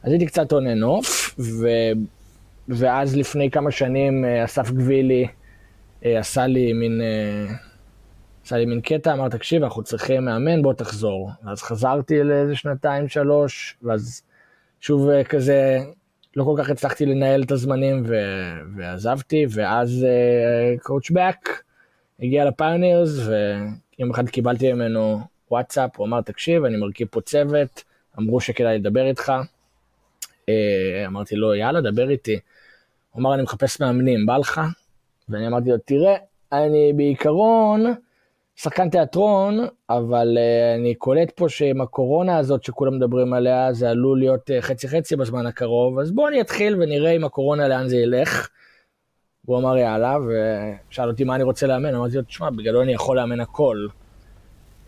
אז 0.03 0.11
הייתי 0.12 0.27
קצת 0.27 0.53
and 0.53 1.05
off, 1.05 1.35
ו... 1.38 1.69
ואז 2.69 3.17
לפני 3.17 3.50
כמה 3.50 3.71
שנים 3.71 4.25
אה, 4.25 4.45
אסף 4.45 4.71
גבילי 4.71 5.27
אה, 6.05 6.19
עשה 6.19 6.47
לי 6.47 6.73
מין 6.73 7.00
עשה 8.45 8.57
לי 8.57 8.67
מין 8.67 8.81
קטע, 8.81 9.12
אמר, 9.12 9.29
תקשיב, 9.29 9.62
אנחנו 9.62 9.83
צריכים 9.83 10.25
מאמן, 10.25 10.62
בוא 10.62 10.73
תחזור. 10.73 11.31
ואז 11.45 11.62
חזרתי 11.62 12.23
לאיזה 12.23 12.57
שנתיים, 12.57 13.09
שלוש, 13.09 13.77
ואז 13.83 14.23
שוב 14.81 15.09
אה, 15.09 15.25
כזה, 15.25 15.79
לא 16.37 16.45
כל 16.45 16.55
כך 16.59 16.71
הצלחתי 16.71 17.07
לנהל 17.07 17.43
את 17.43 17.50
הזמנים 17.50 18.03
ו... 18.07 18.15
ועזבתי, 18.77 19.47
ואז 19.50 20.07
קואוצ' 20.83 21.11
uh, 21.11 21.15
הגיע 22.21 22.45
לפיונרס, 22.45 23.11
ויום 23.19 24.11
אחד 24.11 24.29
קיבלתי 24.29 24.73
ממנו 24.73 25.21
וואטסאפ, 25.50 25.97
הוא 25.97 26.07
אמר, 26.07 26.21
תקשיב, 26.21 26.64
אני 26.64 26.76
מרכיב 26.76 27.09
פה 27.11 27.21
צוות, 27.21 27.85
אמרו 28.19 28.40
שכדאי 28.40 28.78
לדבר 28.78 29.07
איתך. 29.07 29.33
Uh, 30.23 30.50
אמרתי 31.07 31.37
לו, 31.37 31.55
יאללה, 31.55 31.81
דבר 31.81 32.11
איתי. 32.11 32.38
הוא 33.11 33.21
אמר, 33.21 33.35
אני 33.35 33.43
מחפש 33.43 33.81
מאמנים, 33.81 34.26
בא 34.26 34.37
לך? 34.37 34.61
ואני 35.28 35.47
אמרתי 35.47 35.71
לו, 35.71 35.78
תראה, 35.78 36.17
אני 36.52 36.93
בעיקרון 36.97 37.95
שחקן 38.57 38.90
תיאטרון, 38.90 39.59
אבל 39.90 40.38
uh, 40.38 40.81
אני 40.81 40.95
קולט 40.95 41.31
פה 41.31 41.49
שעם 41.49 41.81
הקורונה 41.81 42.38
הזאת 42.38 42.64
שכולם 42.64 42.97
מדברים 42.97 43.33
עליה, 43.33 43.73
זה 43.73 43.90
עלול 43.90 44.19
להיות 44.19 44.50
uh, 44.50 44.52
חצי 44.61 44.88
חצי 44.88 45.17
בזמן 45.17 45.47
הקרוב, 45.47 45.99
אז 45.99 46.12
בוא 46.12 46.28
אני 46.28 46.40
אתחיל 46.40 46.76
ונראה 46.83 47.11
עם 47.11 47.25
הקורונה 47.25 47.69
לאן 47.69 47.88
זה 47.88 47.97
ילך. 47.97 48.49
הוא 49.47 49.59
אמר 49.59 49.76
יאללה, 49.76 50.17
ושאל 50.90 51.09
אותי 51.09 51.25
מה 51.25 51.35
אני 51.35 51.43
רוצה 51.43 51.67
לאמן, 51.67 51.95
אמרתי 51.95 52.17
לו, 52.17 52.23
תשמע, 52.23 52.50
בגדול 52.50 52.83
אני 52.83 52.93
יכול 52.93 53.17
לאמן 53.17 53.40
הכל. 53.40 53.87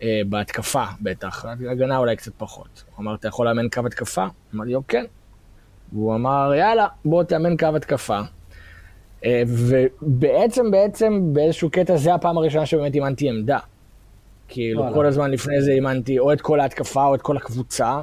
Uh, 0.01 0.03
בהתקפה 0.29 0.83
בטח, 1.01 1.45
הגנה 1.45 1.97
אולי 1.97 2.15
קצת 2.15 2.31
פחות. 2.37 2.83
הוא 2.95 3.03
אמר, 3.03 3.15
אתה 3.15 3.27
יכול 3.27 3.47
לאמן 3.47 3.69
קו 3.69 3.81
התקפה? 3.85 4.25
אמרתי 4.55 4.71
לו, 4.71 4.87
כן. 4.87 5.05
והוא 5.93 6.15
אמר, 6.15 6.53
יאללה, 6.55 6.87
בוא 7.05 7.23
תאמן 7.23 7.57
קו 7.57 7.75
התקפה. 7.75 8.21
אה, 9.25 9.43
ובעצם, 9.47 10.71
בעצם, 10.71 11.33
באיזשהו 11.33 11.69
קטע, 11.69 11.97
זה 11.97 12.13
הפעם 12.13 12.37
הראשונה 12.37 12.65
שבאמת 12.65 12.95
אימנתי 12.95 13.29
עמדה. 13.29 13.59
כאילו, 14.47 14.83
כל 14.93 15.05
הזמן 15.05 15.31
לפני 15.31 15.61
זה 15.61 15.71
אימנתי 15.71 16.19
או 16.19 16.33
את 16.33 16.41
כל 16.41 16.59
ההתקפה 16.59 17.05
או 17.05 17.15
את 17.15 17.21
כל 17.21 17.37
הקבוצה, 17.37 18.01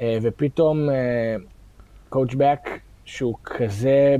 אה, 0.00 0.18
ופתאום 0.22 0.88
קואוצ' 2.08 2.30
אה, 2.30 2.36
בק, 2.38 2.68
שהוא 3.04 3.34
כזה, 3.44 4.16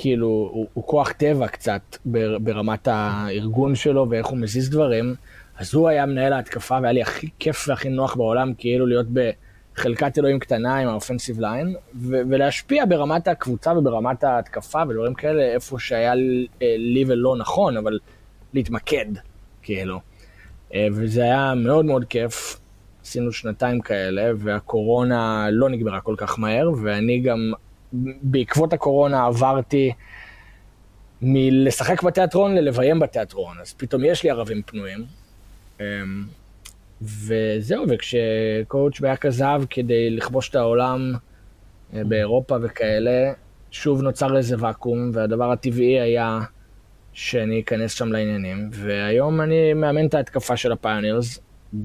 כאילו, 0.00 0.26
הוא, 0.26 0.66
הוא 0.74 0.84
כוח 0.86 1.12
טבע 1.12 1.48
קצת 1.48 1.96
ברמת 2.40 2.88
הארגון 2.88 3.74
שלו 3.74 4.06
ואיך 4.10 4.26
הוא 4.26 4.38
מזיז 4.38 4.70
דברים, 4.70 5.14
אז 5.56 5.74
הוא 5.74 5.88
היה 5.88 6.06
מנהל 6.06 6.32
ההתקפה 6.32 6.78
והיה 6.82 6.92
לי 6.92 7.02
הכי 7.02 7.28
כיף 7.38 7.68
והכי 7.68 7.88
נוח 7.88 8.16
בעולם, 8.16 8.52
כאילו 8.58 8.86
להיות 8.86 9.06
ב... 9.12 9.30
חלקת 9.78 10.18
אלוהים 10.18 10.38
קטנה 10.38 10.76
עם 10.76 10.88
האופנסיב 10.88 11.40
ליין, 11.40 11.74
ולהשפיע 12.00 12.84
ברמת 12.88 13.28
הקבוצה 13.28 13.78
וברמת 13.78 14.24
ההתקפה 14.24 14.82
ודברים 14.88 15.14
כאלה, 15.14 15.42
איפה 15.42 15.78
שהיה 15.78 16.14
לי 16.60 17.04
ולא 17.06 17.36
נכון, 17.36 17.76
אבל 17.76 17.98
להתמקד, 18.54 19.06
כאילו. 19.62 20.00
אה, 20.74 20.86
וזה 20.92 21.22
היה 21.22 21.54
מאוד 21.56 21.84
מאוד 21.84 22.04
כיף, 22.04 22.60
עשינו 23.02 23.32
שנתיים 23.32 23.80
כאלה, 23.80 24.30
והקורונה 24.36 25.48
לא 25.50 25.68
נגמרה 25.68 26.00
כל 26.00 26.14
כך 26.18 26.38
מהר, 26.38 26.70
ואני 26.82 27.20
גם, 27.20 27.52
בעקבות 28.22 28.72
הקורונה 28.72 29.26
עברתי 29.26 29.92
מלשחק 31.22 32.02
בתיאטרון 32.02 32.54
ללביים 32.54 33.00
בתיאטרון, 33.00 33.56
אז 33.60 33.74
פתאום 33.74 34.04
יש 34.04 34.22
לי 34.22 34.30
ערבים 34.30 34.62
פנויים. 34.62 35.04
אמ, 35.80 35.84
וזהו, 37.02 37.84
וכשקואוצ' 37.88 39.00
באק 39.00 39.26
עזב 39.26 39.62
כדי 39.70 40.10
לכבוש 40.10 40.48
את 40.48 40.54
העולם 40.54 41.12
אה, 41.94 42.04
באירופה 42.04 42.56
וכאלה, 42.62 43.32
שוב 43.70 44.02
נוצר 44.02 44.36
איזה 44.36 44.56
ואקום, 44.58 45.10
והדבר 45.14 45.52
הטבעי 45.52 46.00
היה 46.00 46.40
שאני 47.12 47.60
אכנס 47.60 47.92
שם 47.92 48.12
לעניינים, 48.12 48.70
והיום 48.72 49.40
אני 49.40 49.74
מאמן 49.74 50.06
את 50.06 50.14
ההתקפה 50.14 50.56
של 50.56 50.72
הפיונירס, 50.72 51.38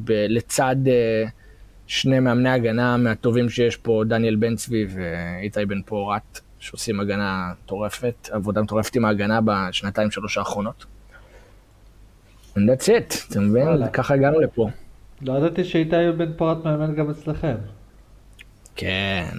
לצד 0.08 0.76
uh, 0.86 1.30
שני 1.88 2.20
מאמני 2.20 2.50
הגנה 2.50 2.98
מהטובים 2.98 3.50
שיש 3.50 3.78
פה, 3.78 4.04
דניאל 4.08 4.36
בן 4.36 4.56
צבי 4.56 4.86
ואיתי 4.90 5.66
בן 5.66 5.82
פורת, 5.82 6.40
שעושים 6.60 7.00
הגנה 7.00 7.52
מטורפת, 7.64 8.30
עבודה 8.32 8.62
מטורפת 8.62 8.96
עם 8.96 9.06
ההגנה 9.06 9.40
בשנתיים 9.46 10.12
שלוש 10.12 10.38
האחרונות. 10.38 10.86
And 12.56 12.60
that's 12.60 12.86
it, 12.86 13.32
אתה 13.32 13.40
מבין? 13.40 13.68
ככה 13.94 14.14
הגענו 14.14 14.40
לפה. 14.40 14.70
לא 15.22 15.38
ידעתי 15.38 15.64
שאיתי 15.64 15.96
בן 16.18 16.34
פורת 16.34 16.66
מאמן 16.66 16.96
גם 16.96 17.10
אצלכם. 17.10 17.56
כן. 18.76 19.38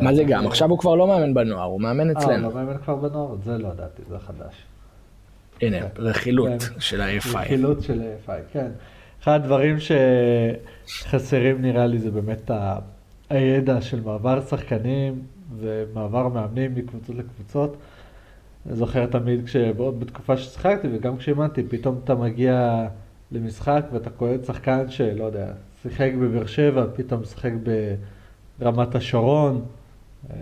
מה 0.00 0.14
זה 0.14 0.24
גם? 0.24 0.46
עכשיו 0.46 0.70
הוא 0.70 0.78
כבר 0.78 0.94
לא 0.94 1.06
מאמן 1.06 1.34
בנוער, 1.34 1.64
הוא 1.64 1.80
מאמן 1.80 2.10
אצלנו. 2.10 2.30
אה, 2.30 2.36
הוא 2.36 2.60
לא 2.60 2.64
מאמן 2.64 2.78
כבר 2.78 2.94
בנוער? 2.94 3.36
זה 3.44 3.58
לא 3.58 3.68
ידעתי, 3.68 4.02
זה 4.08 4.18
חדש. 4.18 4.54
הנה, 5.62 5.80
כן. 5.80 5.86
רכילות 5.96 6.62
כן. 6.62 6.80
של 6.80 7.00
ה-AFI. 7.00 7.36
רכילות 7.38 7.82
של 7.82 8.02
ה-AFI, 8.02 8.52
כן. 8.52 8.70
אחד 9.22 9.34
הדברים 9.34 9.76
שחסרים 10.86 11.62
נראה 11.62 11.86
לי 11.86 11.98
זה 11.98 12.10
באמת 12.10 12.50
הידע 13.30 13.80
של 13.80 14.00
מעבר 14.00 14.40
שחקנים 14.40 15.22
ומעבר 15.58 16.28
מאמנים 16.28 16.74
מקבוצות 16.74 17.16
לקבוצות. 17.16 17.76
אני 18.66 18.76
זוכר 18.76 19.06
תמיד 19.06 19.46
כשעוד 19.46 20.00
בתקופה 20.00 20.36
ששיחקתי 20.36 20.88
וגם 20.92 21.16
כשאימנתי, 21.16 21.62
פתאום 21.62 22.00
אתה 22.04 22.14
מגיע 22.14 22.86
למשחק 23.32 23.84
ואתה 23.92 24.10
קולט 24.10 24.44
שחקן 24.44 24.90
שלא 24.90 25.24
יודע, 25.24 25.46
שיחק 25.82 26.10
בבאר 26.20 26.46
שבע, 26.46 26.84
פתאום 26.96 27.24
שיחק 27.24 27.52
ברמת 28.58 28.94
השרון. 28.94 29.64
אה, 30.30 30.36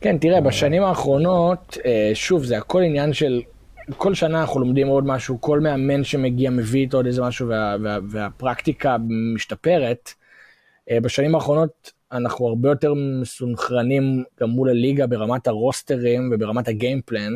כן, 0.00 0.18
תראה, 0.18 0.40
בשנים 0.40 0.82
האחרונות, 0.82 1.78
אה, 1.84 2.10
שוב, 2.14 2.44
זה 2.44 2.58
הכל 2.58 2.82
עניין 2.82 3.12
של, 3.12 3.42
כל 3.96 4.14
שנה 4.14 4.40
אנחנו 4.40 4.60
לומדים 4.60 4.88
עוד 4.88 5.06
משהו, 5.06 5.40
כל 5.40 5.60
מאמן 5.60 6.04
שמגיע 6.04 6.50
מביא 6.50 6.80
איתו 6.80 6.96
עוד 6.96 7.06
איזה 7.06 7.22
משהו 7.22 7.48
וה, 7.48 7.76
וה, 7.82 7.98
והפרקטיקה 8.10 8.96
משתפרת. 9.34 10.10
אה, 10.90 11.00
בשנים 11.00 11.34
האחרונות 11.34 11.92
אנחנו 12.12 12.46
הרבה 12.48 12.68
יותר 12.68 12.94
מסונכרנים 13.20 14.24
גם 14.40 14.50
מול 14.50 14.70
הליגה 14.70 15.06
ברמת 15.06 15.46
הרוסטרים 15.46 16.30
וברמת 16.32 16.68
הגיימפלן. 16.68 17.32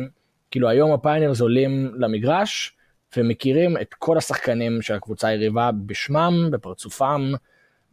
כאילו 0.51 0.69
היום 0.69 0.91
הפיינרס 0.91 1.41
עולים 1.41 1.91
למגרש, 1.97 2.73
ומכירים 3.17 3.77
את 3.77 3.93
כל 3.93 4.17
השחקנים 4.17 4.81
של 4.81 4.93
הקבוצה 4.93 5.27
היריבה 5.27 5.71
בשמם, 5.85 6.49
בפרצופם, 6.51 7.31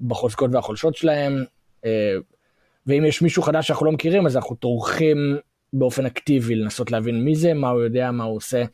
בחוזקות 0.00 0.50
והחולשות 0.54 0.96
שלהם, 0.96 1.44
אה, 1.84 2.16
ואם 2.86 3.04
יש 3.04 3.22
מישהו 3.22 3.42
חדש 3.42 3.68
שאנחנו 3.68 3.86
לא 3.86 3.92
מכירים, 3.92 4.26
אז 4.26 4.36
אנחנו 4.36 4.56
טורחים 4.56 5.36
באופן 5.72 6.06
אקטיבי 6.06 6.54
לנסות 6.54 6.90
להבין 6.90 7.24
מי 7.24 7.34
זה, 7.34 7.54
מה 7.54 7.68
הוא 7.68 7.80
יודע, 7.80 8.10
מה 8.10 8.24
הוא 8.24 8.36
עושה. 8.36 8.64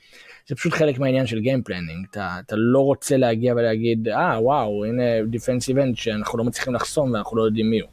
זה 0.49 0.55
פשוט 0.55 0.73
חלק 0.73 0.99
מהעניין 0.99 1.27
של 1.27 1.41
game 1.41 1.61
planning, 1.61 2.07
אתה, 2.11 2.37
אתה 2.47 2.57
לא 2.57 2.81
רוצה 2.81 3.17
להגיע 3.17 3.55
ולהגיד, 3.55 4.09
אה, 4.09 4.43
וואו, 4.43 4.85
הנה 4.85 5.03
defensive 5.27 5.79
end 5.79 5.97
שאנחנו 5.97 6.39
לא 6.39 6.45
מצליחים 6.45 6.75
לחסום 6.75 7.13
ואנחנו 7.13 7.37
לא 7.37 7.43
יודעים 7.43 7.71
מי 7.71 7.81
הוא. 7.81 7.89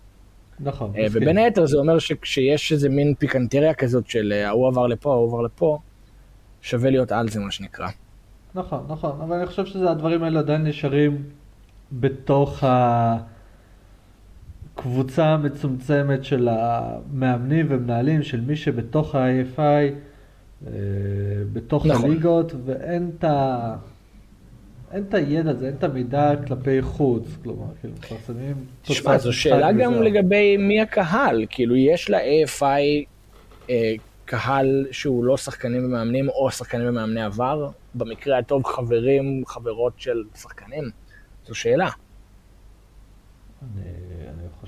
נכון. 0.60 0.92
אה, 0.98 1.06
ובין 1.12 1.38
היתר 1.38 1.66
זה 1.66 1.78
אומר 1.78 2.00
שכשיש 2.00 2.72
איזה 2.72 2.90
מין 2.90 3.14
פיקנטריה 3.20 3.74
כזאת 3.74 4.08
של 4.08 4.34
אה, 4.36 4.48
ההוא 4.48 4.68
עבר 4.68 4.88
לפה, 4.88 5.12
ההוא 5.12 5.28
עבר 5.28 5.42
לפה, 5.42 5.80
שווה 6.62 6.90
להיות 6.90 7.12
על 7.12 7.30
זה 7.30 7.40
מה 7.40 7.52
שנקרא. 7.52 7.88
נכון, 8.56 8.86
נכון, 8.90 9.22
אבל 9.22 9.36
אני 9.36 9.46
חושב 9.46 9.66
שהדברים 9.66 10.24
האלה 10.24 10.40
עדיין 10.40 10.64
נשארים 10.64 11.24
בתוך 11.92 12.64
הקבוצה 14.76 15.26
המצומצמת 15.26 16.24
של 16.24 16.48
המאמנים 16.52 17.66
ומנהלים, 17.70 18.24
של 18.24 18.42
מי 18.42 18.56
שבתוך 18.56 19.16
ה-AFI, 19.16 19.60
אה, 19.60 20.72
בתוך 21.54 21.86
נכון. 21.86 22.12
הליגות, 22.12 22.54
ואין 22.66 23.12
את 23.18 23.24
ה... 23.24 23.76
אין 24.92 25.04
את 25.10 25.14
הידע 25.14 25.52
הזה, 25.52 25.68
אין 25.68 25.76
את 25.76 25.84
המידע 25.84 26.32
כלפי 26.48 26.82
חוץ, 26.82 27.24
כלומר, 27.44 27.66
כאילו, 27.80 27.94
מפרסמים 27.94 28.56
תוצאה. 28.82 28.96
תשמע, 28.96 29.18
זו 29.18 29.34
שאלה 29.34 29.72
גם 29.72 29.94
וזה. 29.94 30.02
לגבי 30.02 30.58
מי 30.58 30.82
הקהל, 30.82 31.46
כאילו, 31.50 31.76
יש 31.76 32.10
ל-AFI 32.10 33.06
אה, 33.70 33.94
קהל 34.26 34.88
שהוא 34.92 35.26
לא 35.26 35.38
שחקנים 35.38 35.86
ומאמנים 35.86 36.30
או 36.30 36.52
שחקנים 36.52 36.90
ומאמני 36.90 37.22
עבר, 37.22 37.70
במקרה 37.96 38.38
הטוב 38.38 38.66
חברים, 38.66 39.44
חברות 39.48 39.94
של 39.98 40.24
שחקנים? 40.36 40.84
זו 41.48 41.56
שאלה. 41.56 41.90
אני 43.62 44.01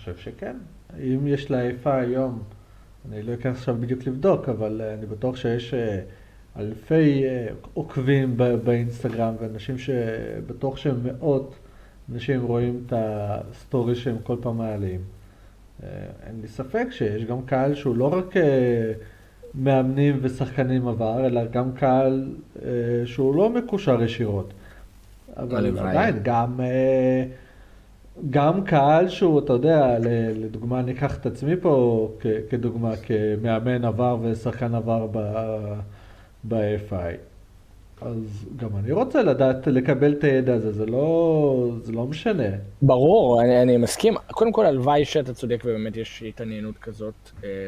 חושב 0.04 0.18
שכן. 0.18 0.56
אם 1.00 1.28
יש 1.28 1.52
לה 1.52 1.62
איפה 1.62 1.96
היום, 1.96 2.44
אני 3.10 3.24
לא 3.24 3.34
אכנס 3.34 3.58
עכשיו 3.58 3.76
בדיוק 3.80 4.08
לבדוק, 4.08 4.50
אבל 4.50 4.82
אה, 4.84 4.94
אני 4.94 5.06
בטוח 5.06 5.36
שיש 5.36 5.74
אה, 5.74 6.00
אלפי 6.58 7.24
אה, 7.26 7.48
עוקבים 7.74 8.38
באינסטגרם, 8.64 9.34
ואנשים 9.40 9.78
שבטוח 9.78 10.78
שהם 10.78 10.96
מאות 11.04 11.56
אנשים 12.14 12.42
רואים 12.42 12.84
את 12.86 12.94
הסטורי 12.96 13.96
שהם 13.96 14.16
כל 14.24 14.36
פעם 14.42 14.58
מעלים. 14.58 15.02
אין 16.28 16.42
לי 16.42 16.48
ספק 16.48 16.88
שיש 16.92 17.26
גם 17.26 17.42
קהל 17.46 17.76
שהוא 17.76 17.96
לא 17.96 18.14
רק... 18.14 18.34
מאמנים 19.56 20.20
ושחקנים 20.22 20.88
עבר, 20.88 21.26
אלא 21.26 21.46
גם 21.46 21.72
קהל 21.72 22.36
שהוא 23.06 23.36
לא 23.36 23.50
מקושר 23.50 24.04
ישירות. 24.04 24.54
אבל 25.38 25.80
עדיין, 25.80 26.16
גם, 26.24 26.60
אה, 26.62 27.26
גם 28.30 28.64
קהל 28.64 29.10
שהוא, 29.10 29.40
אתה 29.40 29.54
יודע, 29.54 29.98
לדוגמה, 30.36 30.80
אני 30.80 30.92
אקח 30.92 31.18
את 31.18 31.26
עצמי 31.26 31.56
פה 31.62 32.10
כדוגמה, 32.50 32.94
כמאמן 32.96 33.86
עבר 33.86 34.18
ושחקן 34.22 34.76
עבר 34.76 35.08
ב-FI. 36.44 37.18
אז 38.02 38.46
גם 38.58 38.70
אני 38.78 38.92
רוצה 38.92 39.24
לדעת, 39.24 39.68
לקבל 39.68 40.14
את 40.14 40.24
הידע 40.24 40.54
הזה, 40.54 40.72
זה 40.72 40.86
לא, 40.86 41.72
זה 41.82 41.92
לא 41.92 42.06
משנה. 42.06 42.50
ברור, 42.82 43.42
אני, 43.42 43.62
אני 43.62 43.78
מסכים. 43.78 44.14
קודם 44.32 44.52
כל, 44.52 44.66
הלוואי 44.66 45.06
שאתה 45.06 45.34
צודק 45.34 45.62
ובאמת 45.66 45.98
יש 45.98 46.24
התעניינות 46.28 46.78
כזאת. 46.78 47.14
אה, 47.44 47.68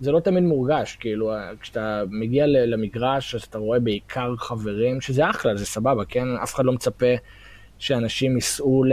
זה 0.00 0.12
לא 0.12 0.20
תמיד 0.20 0.44
מורגש, 0.44 0.96
כאילו, 1.00 1.32
כשאתה 1.60 2.02
מגיע 2.10 2.46
למגרש, 2.46 3.34
אז 3.34 3.42
אתה 3.42 3.58
רואה 3.58 3.78
בעיקר 3.78 4.36
חברים, 4.36 5.00
שזה 5.00 5.30
אחלה, 5.30 5.56
זה 5.56 5.66
סבבה, 5.66 6.04
כן? 6.04 6.24
אף 6.42 6.54
אחד 6.54 6.64
לא 6.64 6.72
מצפה 6.72 7.14
שאנשים 7.78 8.34
ייסעו 8.34 8.84
ל... 8.84 8.92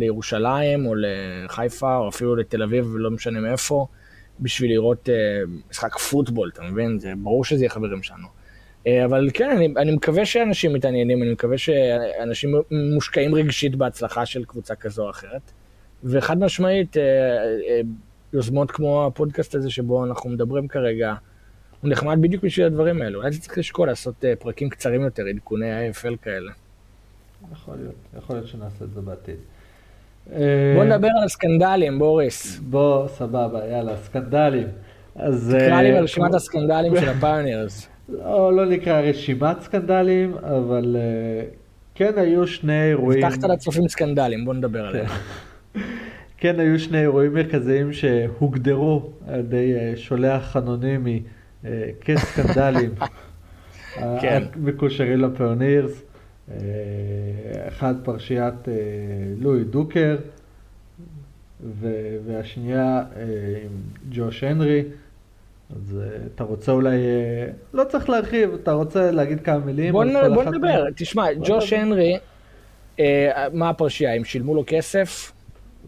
לירושלים 0.00 0.86
או 0.86 0.94
לחיפה 0.96 1.96
או 1.96 2.08
אפילו 2.08 2.36
לתל 2.36 2.62
אביב, 2.62 2.94
לא 2.96 3.10
משנה 3.10 3.40
מאיפה, 3.40 3.86
בשביל 4.40 4.70
לראות 4.70 5.08
uh, 5.08 5.50
משחק 5.70 5.98
פוטבול, 5.98 6.50
אתה 6.52 6.62
מבין? 6.62 6.98
זה 6.98 7.12
ברור 7.22 7.44
שזה 7.44 7.62
יהיה 7.64 7.70
חברים 7.70 8.02
שלנו. 8.02 8.26
Uh, 8.26 8.88
אבל 9.04 9.30
כן, 9.34 9.50
אני, 9.50 9.74
אני 9.76 9.94
מקווה 9.94 10.24
שאנשים 10.24 10.72
מתעניינים, 10.72 11.22
אני 11.22 11.32
מקווה 11.32 11.58
שאנשים 11.58 12.54
מושקעים 12.94 13.34
רגשית 13.34 13.76
בהצלחה 13.76 14.26
של 14.26 14.44
קבוצה 14.44 14.74
כזו 14.74 15.04
או 15.04 15.10
אחרת. 15.10 15.52
וחד 16.04 16.38
משמעית, 16.38 16.96
uh, 16.96 17.00
יוזמות 18.32 18.70
כמו 18.70 19.06
הפודקאסט 19.06 19.54
הזה 19.54 19.70
שבו 19.70 20.04
אנחנו 20.04 20.30
מדברים 20.30 20.68
כרגע, 20.68 21.14
הוא 21.80 21.90
נחמד 21.90 22.18
בדיוק 22.20 22.44
בשביל 22.44 22.66
הדברים 22.66 23.02
האלו. 23.02 23.20
אולי 23.20 23.38
צריך 23.38 23.58
לשקול 23.58 23.88
לעשות 23.88 24.24
פרקים 24.38 24.68
קצרים 24.68 25.00
יותר, 25.00 25.22
עדכוני 25.26 25.90
AFL 25.90 26.16
כאלה. 26.22 26.52
יכול 27.52 27.74
להיות, 27.76 27.94
יכול 28.18 28.36
להיות 28.36 28.48
שנעשה 28.48 28.84
את 28.84 28.92
זה 28.94 29.00
בעתיד. 29.00 29.36
בוא 30.76 30.84
נדבר 30.84 31.08
על 31.18 31.24
הסקנדלים, 31.24 31.98
בוריס. 31.98 32.58
בוא, 32.58 33.08
סבבה, 33.08 33.66
יאללה, 33.70 33.96
סקנדלים. 33.96 34.66
אז... 35.16 35.56
תקרא 35.58 35.82
לי 35.82 35.92
ברשימת 35.92 36.34
הסקנדלים 36.34 36.96
של 36.96 37.08
הפיונרס. 37.18 37.88
לא, 38.08 38.52
לא 38.56 38.66
נקרא 38.66 39.00
רשימת 39.00 39.60
סקנדלים, 39.60 40.34
אבל 40.42 40.96
כן 41.94 42.12
היו 42.16 42.46
שני 42.46 42.88
אירועים... 42.88 43.24
הבטחת 43.24 43.44
לצופים 43.44 43.88
סקנדלים, 43.88 44.44
בוא 44.44 44.54
נדבר 44.54 44.86
עליהם. 44.86 45.06
כן 46.40 46.60
היו 46.60 46.78
שני 46.78 47.00
אירועים 47.00 47.34
מרכזיים 47.34 47.92
שהוגדרו 47.92 49.10
על 49.28 49.40
ידי 49.40 49.72
שולח 49.96 50.56
אנונימי 50.56 51.22
כסקנדלים. 52.00 52.90
כן. 54.20 54.42
מקושרים 54.56 55.20
לפיונירס. 55.20 56.02
אחד 57.68 57.94
פרשיית 58.04 58.68
אה, 58.68 58.74
לואי 59.38 59.64
דוקר, 59.64 60.16
והשנייה 62.26 63.02
אה, 63.16 63.22
עם 63.64 63.70
ג'וש 64.10 64.44
הנרי. 64.44 64.84
אז 65.76 65.98
אה, 66.02 66.16
אתה 66.34 66.44
רוצה 66.44 66.72
אולי, 66.72 66.98
לא 67.74 67.84
צריך 67.84 68.10
להרחיב, 68.10 68.54
אתה 68.54 68.72
רוצה 68.72 69.10
להגיד 69.10 69.40
כמה 69.40 69.58
מילים? 69.58 69.92
בוא, 69.92 70.04
נ, 70.04 70.34
בוא 70.34 70.44
נדבר, 70.44 70.84
מה... 70.84 70.90
תשמע, 70.96 71.26
ג'וש 71.44 71.72
הנרי, 71.72 72.18
מה 73.52 73.68
הפרשייה, 73.68 74.14
הם 74.14 74.24
שילמו 74.24 74.54
לו 74.54 74.64
כסף? 74.66 75.32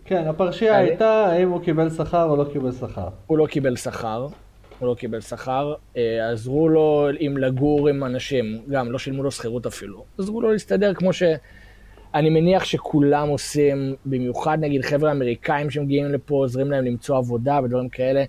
כן, 0.04 0.24
הפרשייה 0.26 0.76
הייתה 0.76 1.26
האם 1.26 1.50
הוא 1.50 1.62
קיבל 1.62 1.90
שכר 1.90 2.24
או 2.24 2.36
לא 2.36 2.44
קיבל 2.52 2.72
שכר. 2.72 3.08
הוא 3.26 3.38
לא 3.38 3.46
קיבל 3.46 3.76
שכר. 3.76 4.26
הוא 4.82 4.88
לא 4.88 4.94
קיבל 4.94 5.20
שכר, 5.20 5.74
אה, 5.96 6.30
עזרו 6.30 6.68
לו 6.68 7.08
עם 7.18 7.36
לגור 7.36 7.88
עם 7.88 8.04
אנשים, 8.04 8.62
גם 8.70 8.92
לא 8.92 8.98
שילמו 8.98 9.22
לו 9.22 9.30
שכירות 9.30 9.66
אפילו, 9.66 10.04
עזרו 10.18 10.40
לו 10.40 10.52
להסתדר 10.52 10.94
כמו 10.94 11.12
שאני 11.12 12.30
מניח 12.30 12.64
שכולם 12.64 13.28
עושים, 13.28 13.94
במיוחד 14.06 14.58
נגיד 14.60 14.84
חבר'ה 14.84 15.12
אמריקאים 15.12 15.70
שמגיעים 15.70 16.12
לפה, 16.12 16.34
עוזרים 16.34 16.70
להם 16.70 16.84
למצוא 16.84 17.18
עבודה 17.18 17.60
ודברים 17.64 17.88
כאלה. 17.88 18.24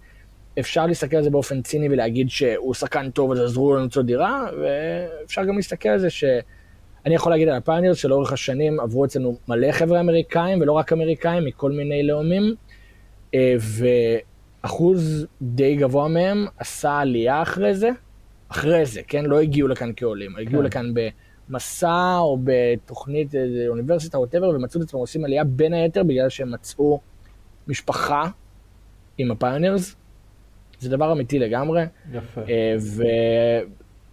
אפשר 0.60 0.86
להסתכל 0.86 1.18
על 1.18 1.24
זה 1.24 1.30
באופן 1.30 1.62
ציני 1.62 1.88
ולהגיד 1.92 2.30
שהוא 2.30 2.74
שחקן 2.74 3.10
טוב 3.12 3.32
אז 3.32 3.39
עזרו 3.39 3.74
לו 3.74 3.80
למצוא 3.80 4.04
דירה, 4.04 4.46
ואפשר 4.62 5.44
גם 5.44 5.56
להסתכל 5.56 5.89
על 5.89 6.00
זה 6.00 6.10
שאני 6.10 7.16
יכול 7.16 7.32
להגיד 7.32 7.48
על 7.48 7.56
הפיונירס 7.56 7.98
שלאורך 7.98 8.34
השנים 8.34 8.80
עברו 8.80 9.06
אצלנו 9.06 9.38
מלא 9.48 9.72
חבר'ה 9.72 10.00
אמריקאים, 10.00 10.62
ולא 10.62 10.72
רק 10.72 10.94
אמריקאים, 10.94 11.46
מכל 11.46 11.72
מיני 11.72 12.04
לאומים, 12.04 12.56
אה, 13.36 13.56
ו... 13.60 13.86
אחוז 14.65 15.28
די 15.41 15.76
גבוה 15.76 16.08
מהם 16.08 16.45
עשה 16.58 16.99
עלייה 16.99 17.41
אחרי 17.41 17.76
זה, 17.76 17.89
אחרי 18.49 18.86
זה, 18.86 19.02
כן? 19.08 19.26
לא 19.26 19.39
הגיעו 19.39 19.67
לכאן 19.67 19.91
כעולים, 19.95 20.36
הגיעו 20.36 20.62
כן. 20.62 20.65
לכאן 20.65 20.93
במסע 21.49 22.17
או 22.17 22.38
בתוכנית 22.43 23.32
אוניברסיטה 23.67 24.17
או 24.17 24.21
whatever, 24.22 24.50
ומצאו 24.49 24.82
את 24.82 24.86
עצמם 24.86 24.99
עושים 24.99 25.26
עלייה 25.26 25.43
בין 25.43 25.73
היתר 25.73 26.04
בגלל 26.04 26.30
שהם 26.30 26.52
מצאו 26.52 26.99
משפחה 27.67 28.28
עם 29.17 29.32
הפיונרס. 29.32 29.95
זה 30.80 30.89
דבר 30.89 31.12
אמיתי 31.12 31.39
לגמרי. 31.39 31.84
יפה. 32.13 32.41
אה, 32.41 32.76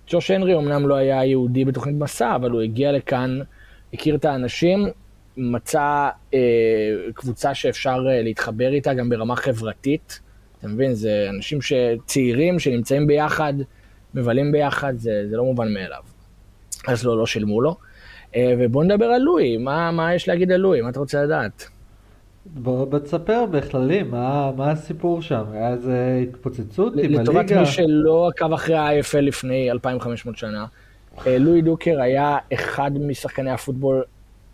וג'וש 0.06 0.30
הנרי 0.30 0.56
אמנם 0.56 0.88
לא 0.88 0.94
היה 0.94 1.24
יהודי 1.24 1.64
בתוכנית 1.64 1.96
מסע, 1.96 2.36
אבל 2.36 2.50
הוא 2.50 2.60
הגיע 2.60 2.92
לכאן, 2.92 3.38
הכיר 3.92 4.14
את 4.14 4.24
האנשים, 4.24 4.88
מצא 5.36 6.08
אה, 6.34 6.38
קבוצה 7.14 7.54
שאפשר 7.54 8.06
אה, 8.10 8.22
להתחבר 8.22 8.72
איתה 8.72 8.94
גם 8.94 9.08
ברמה 9.08 9.36
חברתית. 9.36 10.20
אתה 10.60 10.68
מבין? 10.68 10.94
זה 10.94 11.26
אנשים 11.30 11.58
צעירים 12.06 12.58
שנמצאים 12.58 13.06
ביחד, 13.06 13.54
מבלים 14.14 14.52
ביחד, 14.52 14.94
זה, 14.96 15.26
זה 15.30 15.36
לא 15.36 15.44
מובן 15.44 15.74
מאליו. 15.74 16.02
אז 16.88 17.04
לא, 17.04 17.18
לא 17.18 17.26
שילמו 17.26 17.60
לו. 17.60 17.76
אה, 18.36 18.54
ובוא 18.58 18.84
נדבר 18.84 19.04
על 19.04 19.20
לואי, 19.20 19.56
מה, 19.56 19.90
מה 19.90 20.14
יש 20.14 20.28
להגיד 20.28 20.52
על 20.52 20.60
לואי? 20.60 20.80
מה 20.80 20.88
אתה 20.88 21.00
רוצה 21.00 21.22
לדעת? 21.22 21.68
בוא 22.46 22.98
תספר 22.98 23.46
בכללי, 23.46 24.02
מה, 24.02 24.52
מה 24.56 24.70
הסיפור 24.70 25.22
שם? 25.22 25.44
היה 25.52 25.72
איזה 25.72 26.20
התפוצצות 26.22 26.92
עם 26.92 26.98
הליגה? 26.98 27.22
לטובת 27.22 27.52
מי 27.52 27.66
שלא 27.66 28.28
עקב 28.28 28.52
אחרי 28.52 28.76
ה-IFL 28.76 29.20
לפני 29.20 29.70
2,500 29.70 30.36
שנה, 30.36 30.66
אה, 31.26 31.38
לואי 31.38 31.62
דוקר 31.62 32.00
היה 32.00 32.38
אחד 32.54 32.90
משחקני 32.98 33.50
הפוטבול 33.50 34.02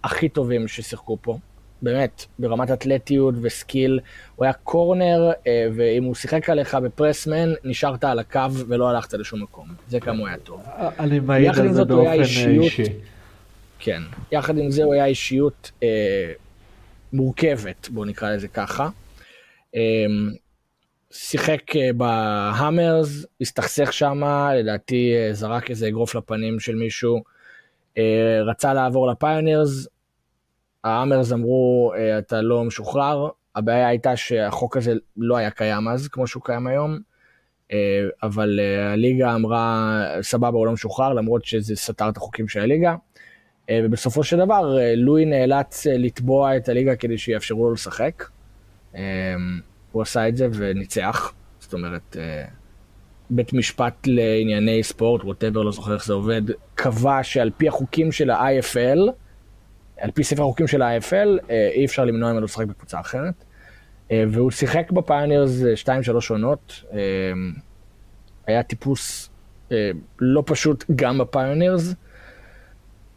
הכי 0.05 0.29
טובים 0.29 0.69
ששיחקו 0.69 1.19
פה. 1.21 1.39
באמת, 1.87 2.25
ברמת 2.39 2.71
אתלטיות 2.71 3.35
וסקיל. 3.43 4.01
הוא 4.37 4.45
היה 4.45 4.53
קורנר, 4.53 5.33
אה, 5.47 5.69
ואם 5.77 6.05
הוא 6.05 6.15
שיחק 6.15 6.51
עליך 6.51 6.75
בפרסמן, 6.75 7.53
נשארת 7.65 8.05
על 8.05 8.19
הקו 8.19 8.53
ולא 8.69 8.91
הלכת 8.91 9.15
לשום 9.15 9.43
מקום. 9.43 9.69
זה 9.89 10.01
כמה 10.01 10.19
הוא 10.19 10.29
היה 10.29 10.37
טוב. 10.37 10.63
אני 10.99 11.21
מעיד 11.21 11.59
על 11.59 11.73
זה 11.73 11.85
באופן 11.85 12.13
אישי. 12.13 12.83
כן. 13.79 14.03
יחד 14.33 14.59
עם 14.59 14.71
זה 14.71 14.85
הוא 14.85 14.95
היה 14.95 15.07
אישיות 15.07 15.71
אה, 15.83 16.33
מורכבת, 17.13 17.89
בואו 17.89 18.05
נקרא 18.05 18.31
לזה 18.31 18.49
ככה. 18.49 18.89
אה, 19.75 19.81
שיחק 21.11 21.77
אה, 21.77 21.93
בהאמרס, 21.93 23.27
הסתכסך 23.41 23.93
שם, 23.93 24.23
לדעתי 24.59 25.15
אה, 25.17 25.33
זרק 25.33 25.71
איזה 25.71 25.89
אגרוף 25.89 26.15
לפנים 26.15 26.61
של 26.61 26.75
מישהו. 26.75 27.37
רצה 28.47 28.75
לעבור 28.75 29.11
לפיונרס, 29.11 29.89
האמרס 30.87 31.33
אמרו, 31.33 31.93
אה, 31.97 32.19
אתה 32.19 32.43
לא 32.43 32.65
משוחרר, 32.65 33.29
הבעיה 33.57 33.89
הייתה 33.89 34.17
שהחוק 34.17 34.77
הזה 34.77 34.95
לא 35.17 35.37
היה 35.37 35.51
קיים 35.51 35.89
אז, 35.89 36.09
כמו 36.09 36.27
שהוא 36.27 36.43
קיים 36.43 36.67
היום, 36.67 36.99
אה, 37.73 37.79
אבל 38.23 38.61
אה, 38.63 38.93
הליגה 38.93 39.35
אמרה, 39.35 40.03
סבבה, 40.23 40.59
הוא 40.59 40.67
לא 40.67 40.73
משוחרר, 40.73 41.13
למרות 41.13 41.45
שזה 41.45 41.77
סתר 41.77 42.09
את 42.09 42.17
החוקים 42.17 42.49
של 42.49 42.61
הליגה. 42.61 42.95
ובסופו 43.73 44.25
של 44.25 44.37
דבר, 44.37 44.77
לואי 44.97 45.25
נאלץ 45.25 45.87
לתבוע 45.87 46.57
את 46.57 46.69
הליגה 46.69 46.97
כדי 46.97 47.19
שיאפשרו 47.19 47.69
לו 47.69 47.73
לשחק. 47.73 48.25
הוא 49.93 50.03
עשה 50.03 50.29
את 50.29 50.37
זה 50.37 50.49
וניצח, 50.53 51.33
זאת 51.59 51.75
אומרת, 51.75 52.17
בית 53.31 53.53
משפט 53.53 53.95
לענייני 54.07 54.83
ספורט, 54.83 55.25
ווטאבר, 55.25 55.63
לא 55.63 55.73
זוכר 55.73 55.95
איך 55.95 56.07
זה 56.07 56.13
עובד, 56.13 56.43
קבע 56.75 57.23
שעל 57.23 57.51
פי 57.57 57.69
החוקים 57.69 58.13
של 58.13 58.31
ה-IFL, 58.31 59.13
על 60.01 60.11
פי 60.11 60.25
ספר 60.25 60.43
החוקים 60.43 60.67
של 60.67 60.83
ה-AFL, 60.83 61.51
אה, 61.51 61.69
אי 61.73 61.85
אפשר 61.85 62.05
למנוע 62.05 62.33
ממנו 62.33 62.45
לשחק 62.45 62.67
בקבוצה 62.67 63.01
אחרת. 63.01 63.35
אה, 64.11 64.25
והוא 64.29 64.51
שיחק 64.51 64.91
בפיונרס 64.91 65.51
2-3 65.85 65.89
אה, 65.89 66.15
עונות. 66.31 66.83
היה 68.47 68.63
טיפוס 68.63 69.31
לא 70.21 70.43
פשוט 70.47 70.85
גם 70.97 71.19
בפיונירס. 71.19 71.95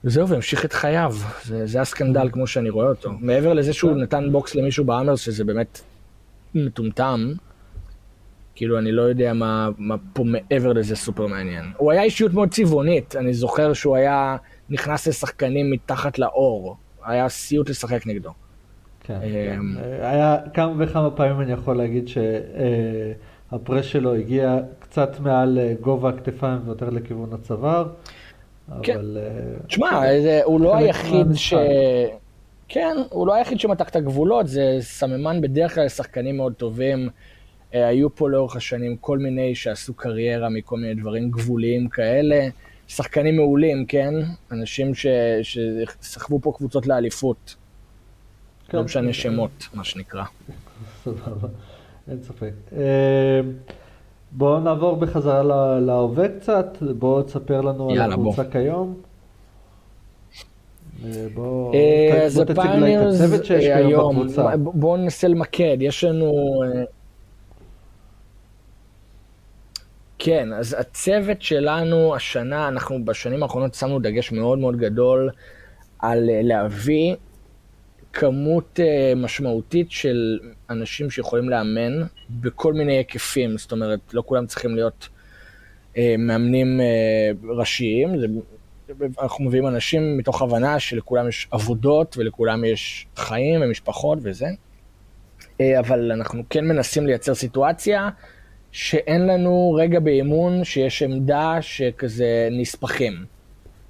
וזהו, 0.03 0.27
והמשיך 0.27 0.65
את 0.65 0.73
חייו. 0.73 1.15
זה, 1.43 1.65
זה 1.65 1.81
הסקנדל 1.81 2.29
כמו 2.31 2.47
שאני 2.47 2.69
רואה 2.69 2.87
אותו. 2.87 3.11
מעבר 3.19 3.53
לזה 3.53 3.73
שהוא 3.73 3.91
נתן 3.91 4.31
בוקס 4.31 4.55
למישהו 4.55 4.85
באמרס, 4.85 5.19
שזה 5.19 5.43
באמת 5.43 5.81
מטומטם, 6.55 7.33
כאילו, 8.55 8.79
אני 8.79 8.91
לא 8.91 9.01
יודע 9.01 9.33
מה, 9.33 9.69
מה 9.77 9.95
פה 10.13 10.23
מעבר 10.23 10.73
לזה 10.73 10.95
סופר 10.95 11.27
מעניין. 11.27 11.65
הוא 11.77 11.91
היה 11.91 12.03
אישיות 12.03 12.33
מאוד 12.33 12.49
צבעונית, 12.49 13.15
אני 13.15 13.33
זוכר 13.33 13.73
שהוא 13.73 13.95
היה 13.95 14.37
נכנס 14.69 15.07
לשחקנים 15.07 15.71
מתחת 15.71 16.19
לאור. 16.19 16.75
היה 17.05 17.29
סיוט 17.29 17.69
לשחק 17.69 18.07
נגדו. 18.07 18.29
כן, 19.03 19.19
כן. 19.21 19.59
אמ, 19.59 19.77
היה 20.01 20.37
כמה 20.53 20.73
וכמה 20.77 21.11
פעמים 21.11 21.41
אני 21.41 21.51
יכול 21.51 21.77
להגיד 21.77 22.07
שהפרס 22.07 23.85
שלו 23.85 24.15
הגיע 24.15 24.57
קצת 24.79 25.19
מעל 25.19 25.59
אה, 25.59 25.73
גובה 25.81 26.09
הכתפיים 26.09 26.59
ויותר 26.65 26.89
לכיוון 26.89 27.33
הצוואר. 27.33 27.89
כן. 28.83 28.95
אבל... 28.95 29.17
אה, 29.21 29.59
תשמע, 29.67 30.01
הוא 30.43 30.61
לא 30.61 30.75
היחיד 30.75 31.27
ש... 31.33 31.53
כן, 32.67 32.97
הוא 33.09 33.27
לא 33.27 33.33
היחיד 33.33 33.59
שמתח 33.59 33.89
את 33.89 33.95
הגבולות, 33.95 34.47
זה 34.47 34.77
סממן 34.79 35.41
בדרך 35.41 35.75
כלל 35.75 35.85
לשחקנים 35.85 36.37
מאוד 36.37 36.53
טובים. 36.53 37.09
אה, 37.73 37.87
היו 37.87 38.15
פה 38.15 38.29
לאורך 38.29 38.55
השנים 38.55 38.97
כל 38.97 39.17
מיני 39.17 39.55
שעשו 39.55 39.93
קריירה 39.93 40.49
מכל 40.49 40.77
מיני 40.77 41.01
דברים 41.01 41.31
גבוליים 41.31 41.89
כאלה. 41.89 42.47
שחקנים 42.89 43.35
מעולים, 43.35 43.85
כן? 43.85 44.13
אנשים 44.51 44.95
ש, 44.95 45.05
שסחבו 45.43 46.39
פה 46.41 46.53
קבוצות 46.55 46.87
לאליפות. 46.87 47.55
כן, 48.67 48.77
לא 48.77 48.83
משנה 48.83 49.13
שמות, 49.13 49.67
מה 49.73 49.83
שנקרא. 49.83 50.23
סבבה, 51.03 51.47
אין 52.07 52.23
ספק. 52.23 52.51
אה, 52.77 53.41
בואו 54.31 54.59
נעבור 54.59 54.95
בחזרה 54.95 55.43
להווה 55.79 56.27
קצת, 56.39 56.77
בואו 56.97 57.23
תספר 57.23 57.61
לנו 57.61 57.89
על 57.89 58.11
הקבוצה 58.11 58.43
כיום. 58.51 58.95
אה, 61.05 61.27
בוא, 61.33 61.73
בוא 62.35 62.43
תציג 62.43 62.71
לי 62.79 62.97
את 62.97 63.01
הצוות 63.13 63.45
שיש 63.45 63.65
כיום 63.65 64.15
בקבוצה. 64.15 64.57
בואו 64.57 64.97
ננסה 64.97 65.27
למקד, 65.27 65.77
יש 65.79 66.03
לנו... 66.03 66.61
כן, 70.19 70.53
אז 70.53 70.75
הצוות 70.79 71.41
שלנו 71.41 72.15
השנה, 72.15 72.67
אנחנו 72.67 73.05
בשנים 73.05 73.43
האחרונות 73.43 73.73
שמנו 73.73 73.99
דגש 73.99 74.31
מאוד 74.31 74.59
מאוד 74.59 74.77
גדול 74.77 75.29
על 75.99 76.29
אה, 76.29 76.41
להביא 76.43 77.15
כמות 78.13 78.79
uh, 78.79 79.15
משמעותית 79.15 79.91
של 79.91 80.39
אנשים 80.69 81.09
שיכולים 81.09 81.49
לאמן 81.49 82.03
בכל 82.29 82.73
מיני 82.73 82.97
היקפים, 82.97 83.57
זאת 83.57 83.71
אומרת, 83.71 83.99
לא 84.13 84.23
כולם 84.25 84.45
צריכים 84.45 84.75
להיות 84.75 85.09
uh, 85.93 85.97
מאמנים 86.17 86.81
ראשיים, 87.43 88.19
זה, 88.19 88.25
אנחנו 89.21 89.45
מביאים 89.45 89.67
אנשים 89.67 90.17
מתוך 90.17 90.41
הבנה 90.41 90.79
שלכולם 90.79 91.27
יש 91.27 91.47
עבודות 91.51 92.17
ולכולם 92.17 92.65
יש 92.65 93.07
חיים 93.15 93.61
ומשפחות 93.61 94.19
וזה, 94.21 94.47
אבל 95.79 96.11
אנחנו 96.11 96.43
כן 96.49 96.67
מנסים 96.67 97.07
לייצר 97.07 97.35
סיטואציה 97.35 98.09
שאין 98.71 99.27
לנו 99.27 99.77
רגע 99.79 99.99
באימון 99.99 100.63
שיש 100.63 101.03
עמדה 101.03 101.57
שכזה 101.61 102.47
נספחים. 102.51 103.25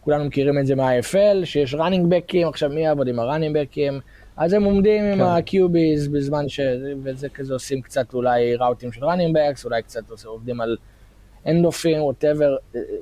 כולנו 0.02 0.26
מכירים 0.26 0.60
את 0.60 0.66
זה 0.66 0.76
מה-IFL, 0.76 1.46
שיש 1.46 1.74
running 1.74 2.16
backים, 2.16 2.48
עכשיו 2.48 2.70
מי 2.70 2.82
יעבוד 2.82 3.08
עם 3.08 3.20
ה 3.20 3.24
running 3.24 3.58
backים? 3.58 4.00
אז 4.38 4.54
הם 4.54 4.64
עומדים 4.64 5.02
כן. 5.02 5.12
עם 5.12 5.22
ה-QBs 5.22 6.10
בזמן 6.12 6.50
ש... 6.50 6.60
וזה 7.04 7.30
כזה 7.30 7.54
עושים 7.54 7.82
קצת 7.82 8.14
אולי 8.14 8.56
ראוטים 8.56 8.92
של 8.92 9.06
running 9.06 9.38
backs, 9.38 9.66
אולי 9.66 9.82
קצת 9.82 10.02
עובדים 10.26 10.62
על 10.62 10.78
אנדופים, 11.48 12.02
whatever, 12.02 12.56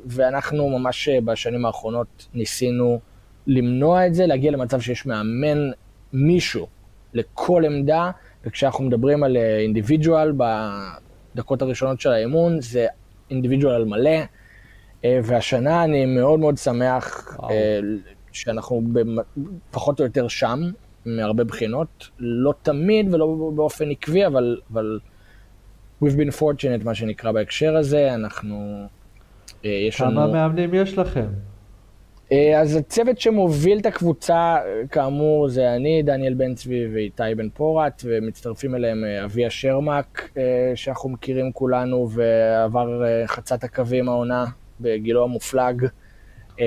ואנחנו 0.06 0.70
ממש 0.80 1.10
בשנים 1.10 1.66
האחרונות 1.66 2.28
ניסינו 2.34 3.00
למנוע 3.48 4.08
את 4.08 4.14
זה, 4.14 4.26
להגיע 4.26 4.52
למצב 4.52 4.82
שיש 4.82 5.06
מאמן 5.06 5.70
מישהו 6.14 6.68
לכל 7.14 7.64
עמדה, 7.66 8.12
וכשאנחנו 8.46 8.84
מדברים 8.84 9.24
על 9.24 9.38
אינדיבידואל 9.38 10.32
בדקות 11.38 11.62
הראשונות 11.62 12.02
של 12.02 12.12
האימון, 12.12 12.62
זה 12.62 12.88
אינדיבידואל 13.32 13.86
מלא, 13.86 14.20
אה, 15.06 15.20
והשנה 15.24 15.84
אני 15.84 16.06
מאוד 16.06 16.40
מאוד 16.40 16.58
שמח 16.58 17.38
וואו. 17.40 17.50
אה, 17.52 17.80
שאנחנו 18.32 18.82
פחות 19.72 20.00
או 20.00 20.06
יותר 20.06 20.28
שם, 20.28 20.60
מהרבה 21.06 21.44
בחינות, 21.44 22.10
לא 22.20 22.54
תמיד 22.62 23.14
ולא 23.14 23.52
באופן 23.56 23.92
עקבי, 23.92 24.26
אבל, 24.26 24.58
אבל 24.72 25.00
we've 26.04 26.18
been 26.18 26.40
fortunate 26.40 26.86
מה 26.86 26.96
שנקרא 26.96 27.32
בהקשר 27.32 27.76
הזה, 27.76 28.14
אנחנו, 28.14 28.86
אה, 29.66 29.70
יש 29.70 29.98
כמה 29.98 30.10
לנו... 30.10 30.22
כמה 30.22 30.32
מאמנים 30.32 30.74
יש 30.74 30.98
לכם? 30.98 31.28
אז 32.32 32.76
הצוות 32.76 33.20
שמוביל 33.20 33.80
את 33.80 33.86
הקבוצה, 33.86 34.58
כאמור, 34.92 35.50
זה 35.50 35.76
אני, 35.76 36.04
דניאל 36.04 36.34
בן 36.34 36.56
צבי 36.56 36.88
ואיתי 36.94 37.36
בן 37.38 37.50
פורת, 37.50 38.02
ומצטרפים 38.06 38.76
אליהם 38.76 39.04
אביה 39.26 39.50
שרמק, 39.50 40.32
שאנחנו 40.76 41.10
מכירים 41.10 41.52
כולנו, 41.52 42.10
ועבר 42.12 43.02
חצה 43.26 43.51
את 43.51 43.64
הקווים 43.64 44.10
העונה 44.10 44.46
בגילו 44.80 45.24
המופלג. 45.24 45.88
אמ, 46.60 46.66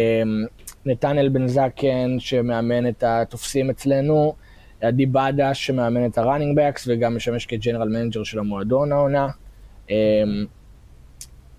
נתנאל 0.87 1.29
בן 1.29 1.49
זקן, 1.49 2.17
שמאמן 2.19 2.89
את 2.89 3.05
התופסים 3.07 3.71
אצלנו, 3.71 4.35
עדי 4.81 5.07
בדש, 5.07 5.67
שמאמן 5.67 6.07
את 6.07 6.19
ה 6.19 6.24
running 6.24 6.61
backs, 6.61 6.89
וגם 6.89 7.17
משמש 7.17 7.47
כ 7.47 7.56
general 7.56 7.89
manager 7.89 8.25
של 8.25 8.39
המועדון 8.39 8.93
העונה. 8.93 9.29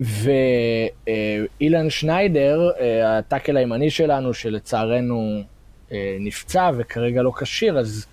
ואילן 0.02 1.90
שניידר, 1.90 2.70
אה, 2.80 3.18
ה 3.18 3.23
tackle 3.23 3.56
הימני 3.56 3.90
שלנו, 3.90 4.34
שלצערנו 4.34 5.42
אה, 5.92 6.16
נפצע 6.20 6.70
וכרגע 6.76 7.22
לא 7.22 7.32
כשיר, 7.40 7.78
אז 7.78 8.06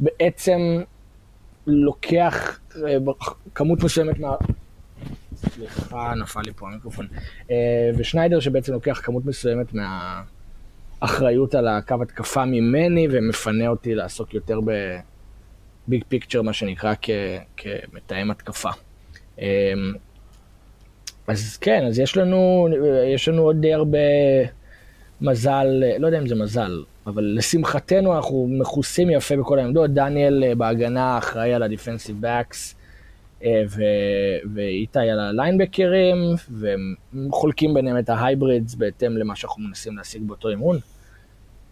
בעצם 0.00 0.60
לוקח 1.66 2.60
אה, 2.86 2.96
כמות 3.54 3.84
מסוימת 3.84 4.18
מה... 4.18 4.36
סליחה, 5.36 6.14
נפל 6.14 6.40
לי 6.40 6.52
פה 6.56 6.66
המיקרופון. 6.68 7.06
ושניידר 7.96 8.40
שבעצם 8.40 8.72
לוקח 8.72 9.00
כמות 9.04 9.26
מסוימת 9.26 9.66
מהאחריות 11.00 11.54
על 11.54 11.68
הקו 11.68 12.02
התקפה 12.02 12.44
ממני 12.44 13.06
ומפנה 13.10 13.68
אותי 13.68 13.94
לעסוק 13.94 14.34
יותר 14.34 14.60
בביג 14.60 16.04
פיקצ'ר, 16.08 16.42
מה 16.42 16.52
שנקרא 16.52 16.94
כ, 17.02 17.10
כמתאם 17.56 18.30
התקפה. 18.30 18.70
אז 21.28 21.56
כן, 21.56 21.84
אז 21.86 21.98
יש 21.98 22.16
לנו, 22.16 22.68
יש 23.14 23.28
לנו 23.28 23.42
עוד 23.42 23.60
די 23.60 23.74
הרבה 23.74 23.98
מזל, 25.20 25.66
לא 25.98 26.06
יודע 26.06 26.18
אם 26.18 26.26
זה 26.26 26.34
מזל, 26.34 26.82
אבל 27.06 27.34
לשמחתנו 27.36 28.16
אנחנו 28.16 28.48
מכוסים 28.50 29.10
יפה 29.10 29.36
בכל 29.36 29.58
העמדות. 29.58 29.90
דניאל 29.90 30.44
אה, 30.44 30.54
בהגנה 30.54 31.18
אחראי 31.18 31.54
על 31.54 31.62
ה-defensive. 31.62 32.26
אה, 33.44 33.62
ואיתי 34.54 34.98
על 34.98 35.20
הליינבקרים, 35.20 36.16
והם 36.50 36.94
חולקים 37.30 37.74
ביניהם 37.74 37.98
את 37.98 38.08
ההייברידס 38.08 38.74
בהתאם 38.74 39.16
למה 39.16 39.36
שאנחנו 39.36 39.62
מנסים 39.62 39.96
להשיג 39.96 40.22
באותו 40.26 40.48
אימון. 40.48 40.78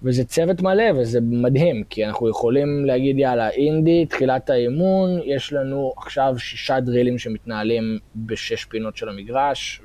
וזה 0.02 0.24
צוות 0.24 0.62
מלא 0.62 0.84
וזה 0.96 1.20
מדהים, 1.20 1.84
כי 1.90 2.06
אנחנו 2.06 2.28
יכולים 2.28 2.84
להגיד 2.84 3.18
יאללה, 3.18 3.50
אינדי, 3.50 4.06
תחילת 4.06 4.50
האימון, 4.50 5.10
יש 5.24 5.52
לנו 5.52 5.92
עכשיו 5.96 6.34
שישה 6.38 6.80
דרילים 6.80 7.18
שמתנהלים 7.18 7.98
בשש 8.16 8.64
פינות 8.64 8.96
של 8.96 9.08
המגרש, 9.08 9.80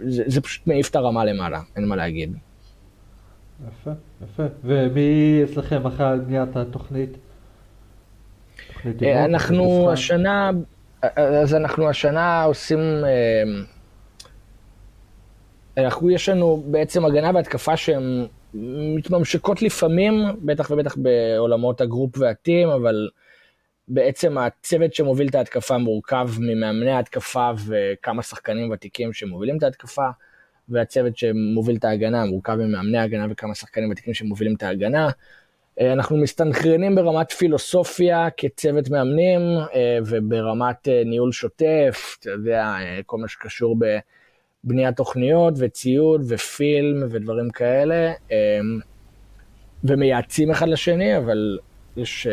וזה 0.00 0.40
פשוט 0.40 0.66
מעיף 0.66 0.90
את 0.90 0.96
הרמה 0.96 1.24
למעלה, 1.24 1.60
אין 1.76 1.84
מה 1.84 1.96
להגיד. 1.96 2.36
יפה, 3.68 3.90
יפה. 4.24 4.42
ומי 4.64 5.40
אצלכם 5.44 5.86
אחרי 5.86 6.18
בניית 6.26 6.56
התוכנית? 6.56 7.10
אה, 9.02 9.24
אנחנו 9.24 9.90
השנה, 9.92 10.50
אז 11.16 11.54
אנחנו 11.54 11.88
השנה 11.88 12.42
עושים, 12.42 12.78
אה, 12.78 13.42
אנחנו, 15.76 16.10
יש 16.10 16.28
לנו 16.28 16.62
בעצם 16.66 17.04
הגנה 17.04 17.30
והתקפה 17.34 17.76
שהן 17.76 18.26
מתממשקות 18.96 19.62
לפעמים, 19.62 20.22
בטח 20.42 20.70
ובטח 20.70 20.96
בעולמות 20.96 21.80
הגרופ 21.80 22.18
והטים, 22.18 22.68
אבל 22.68 23.08
בעצם 23.88 24.38
הצוות 24.38 24.94
שמוביל 24.94 25.28
את 25.28 25.34
ההתקפה 25.34 25.78
מורכב 25.78 26.28
ממאמני 26.38 26.90
ההתקפה 26.90 27.50
וכמה 27.66 28.22
שחקנים 28.22 28.70
ותיקים 28.70 29.12
שמובילים 29.12 29.58
את 29.58 29.62
ההתקפה, 29.62 30.06
והצוות 30.68 31.16
שמוביל 31.18 31.76
את 31.76 31.84
ההגנה 31.84 32.24
מורכב 32.24 32.54
ממאמני 32.54 32.98
ההגנה 32.98 33.26
וכמה 33.30 33.54
שחקנים 33.54 33.90
ותיקים 33.90 34.14
שמובילים 34.14 34.54
את 34.54 34.62
ההגנה. 34.62 35.10
אה, 35.80 35.92
אנחנו 35.92 36.16
מסתנכרנים 36.16 36.94
ברמת 36.94 37.32
פילוסופיה 37.32 38.28
כצוות 38.36 38.90
מאמנים 38.90 39.40
אה, 39.74 39.98
וברמת 40.06 40.88
אה, 40.88 41.02
ניהול 41.04 41.32
שוטף, 41.32 42.16
אתה 42.20 42.30
יודע, 42.30 42.74
כל 43.06 43.18
מה 43.18 43.28
שקשור 43.28 43.76
בבניית 44.66 44.96
תוכניות 44.96 45.54
וציוד 45.56 46.22
ופילם 46.28 47.06
ודברים 47.10 47.50
כאלה, 47.50 48.12
ומייעצים 49.84 50.50
אחד 50.50 50.68
לשני, 50.68 51.16
אבל 51.16 51.58
יש 51.96 52.26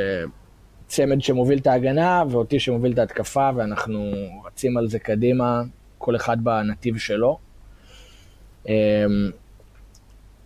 צמד 0.87 1.21
שמוביל 1.21 1.59
את 1.59 1.67
ההגנה 1.67 2.23
ואותי 2.29 2.59
שמוביל 2.59 2.93
את 2.93 2.99
ההתקפה, 2.99 3.49
ואנחנו 3.55 4.11
רצים 4.45 4.77
על 4.77 4.87
זה 4.87 4.99
קדימה, 4.99 5.61
כל 5.97 6.15
אחד 6.15 6.43
בנתיב 6.43 6.97
שלו. 6.97 7.37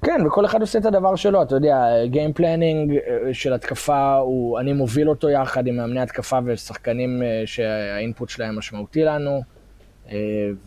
כן, 0.02 0.26
וכל 0.28 0.46
אחד 0.46 0.62
עושה 0.62 0.80
את 0.80 0.86
הדבר 0.86 1.16
שלו, 1.16 1.42
אתה 1.42 1.56
יודע, 1.56 1.86
Game 2.12 2.40
Planning 2.40 2.92
אה, 2.92 3.34
של 3.34 3.54
התקפה, 3.54 4.16
הוא, 4.16 4.60
אני 4.60 4.74
מוביל 4.74 5.10
אותו 5.10 5.30
יחד 5.30 5.68
עם 5.68 5.78
מאמני 5.78 6.02
התקפה 6.02 6.40
ושחקנים 6.46 7.24
אה, 7.24 7.44
שה 7.46 7.77
input 7.77 8.30
שלהם 8.30 8.58
משמעותי 8.58 9.04
לנו, 9.04 9.32
אה, 9.32 9.57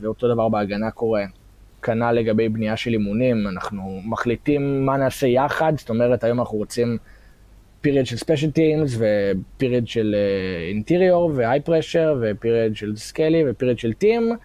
ואותו 0.01 0.35
דבר 0.35 0.49
בהגנה 0.49 0.91
קורה. 0.91 1.25
כנ"ל 1.83 2.13
לגבי 2.13 2.49
בנייה 2.49 2.77
של 2.77 2.93
אימונים, 2.93 3.47
אנחנו 3.49 4.01
מחליטים 4.05 4.87
מה 4.87 4.97
נעשה 4.97 5.27
יחד, 5.27 5.73
זאת 5.77 5.91
אומרת, 5.91 6.25
היום 6.25 6.41
אנחנו 6.41 6.59
רוצים 6.59 6.99
period 7.81 8.07
של 8.07 8.17
special 8.17 8.51
teams, 8.51 8.99
ו 8.99 9.12
period 9.12 9.89
של 9.89 10.15
interior, 10.69 11.33
ו 11.35 11.61
high 11.61 11.79
pressure, 11.79 12.19
ו 12.21 12.29
period 12.29 12.77
של 12.77 12.97
skelly, 12.97 13.43
ו 13.47 13.51
period 13.51 13.79
של 13.79 13.93
team. 13.93 14.37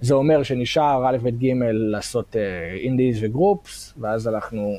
זה 0.00 0.14
אומר 0.14 0.42
שנשאר 0.42 1.04
א', 1.08 1.16
ב', 1.22 1.44
ג', 1.44 1.52
לעשות 1.72 2.36
indies 2.82 3.22
uh, 3.22 3.26
ו 3.26 3.35
groups, 3.35 3.94
ואז 4.00 4.28
אנחנו, 4.28 4.76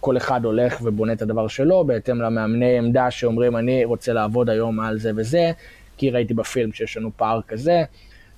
כל 0.00 0.16
אחד 0.16 0.44
הולך 0.44 0.80
ובונה 0.82 1.12
את 1.12 1.22
הדבר 1.22 1.48
שלו, 1.48 1.84
בהתאם 1.84 2.22
למאמני 2.22 2.78
עמדה 2.78 3.10
שאומרים, 3.10 3.56
אני 3.56 3.84
רוצה 3.84 4.12
לעבוד 4.12 4.50
היום 4.50 4.80
על 4.80 4.98
זה 4.98 5.10
וזה, 5.16 5.50
כי 5.96 6.10
ראיתי 6.10 6.34
בפילם 6.34 6.72
שיש 6.72 6.96
לנו 6.96 7.10
פער 7.16 7.40
כזה. 7.48 7.84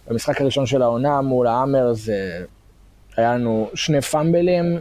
במשחק 0.08 0.40
הראשון 0.40 0.66
של 0.66 0.82
העונה 0.82 1.20
מול 1.20 1.46
ה 1.46 1.92
Hammers 1.92 2.44
היה 3.16 3.34
לנו 3.34 3.70
שני 3.74 4.00
fumble 4.00 4.52
ים, 4.52 4.78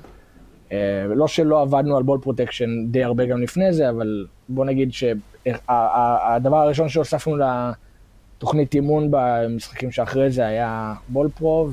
לא 1.15 1.27
שלא 1.27 1.61
עבדנו 1.61 1.97
על 1.97 2.03
ball 2.03 2.19
protection 2.21 2.85
די 2.87 3.03
הרבה 3.03 3.25
גם 3.25 3.41
לפני 3.41 3.73
זה, 3.73 3.89
אבל 3.89 4.25
בוא 4.49 4.65
נגיד 4.65 4.93
שהדבר 4.93 6.57
הראשון 6.57 6.89
שהוספנו 6.89 7.37
לתוכנית 7.37 8.75
אימון 8.75 9.07
במשחקים 9.09 9.91
שאחרי 9.91 10.31
זה 10.31 10.45
היה 10.45 10.93
ball 11.07 11.29
pro, 11.37 11.69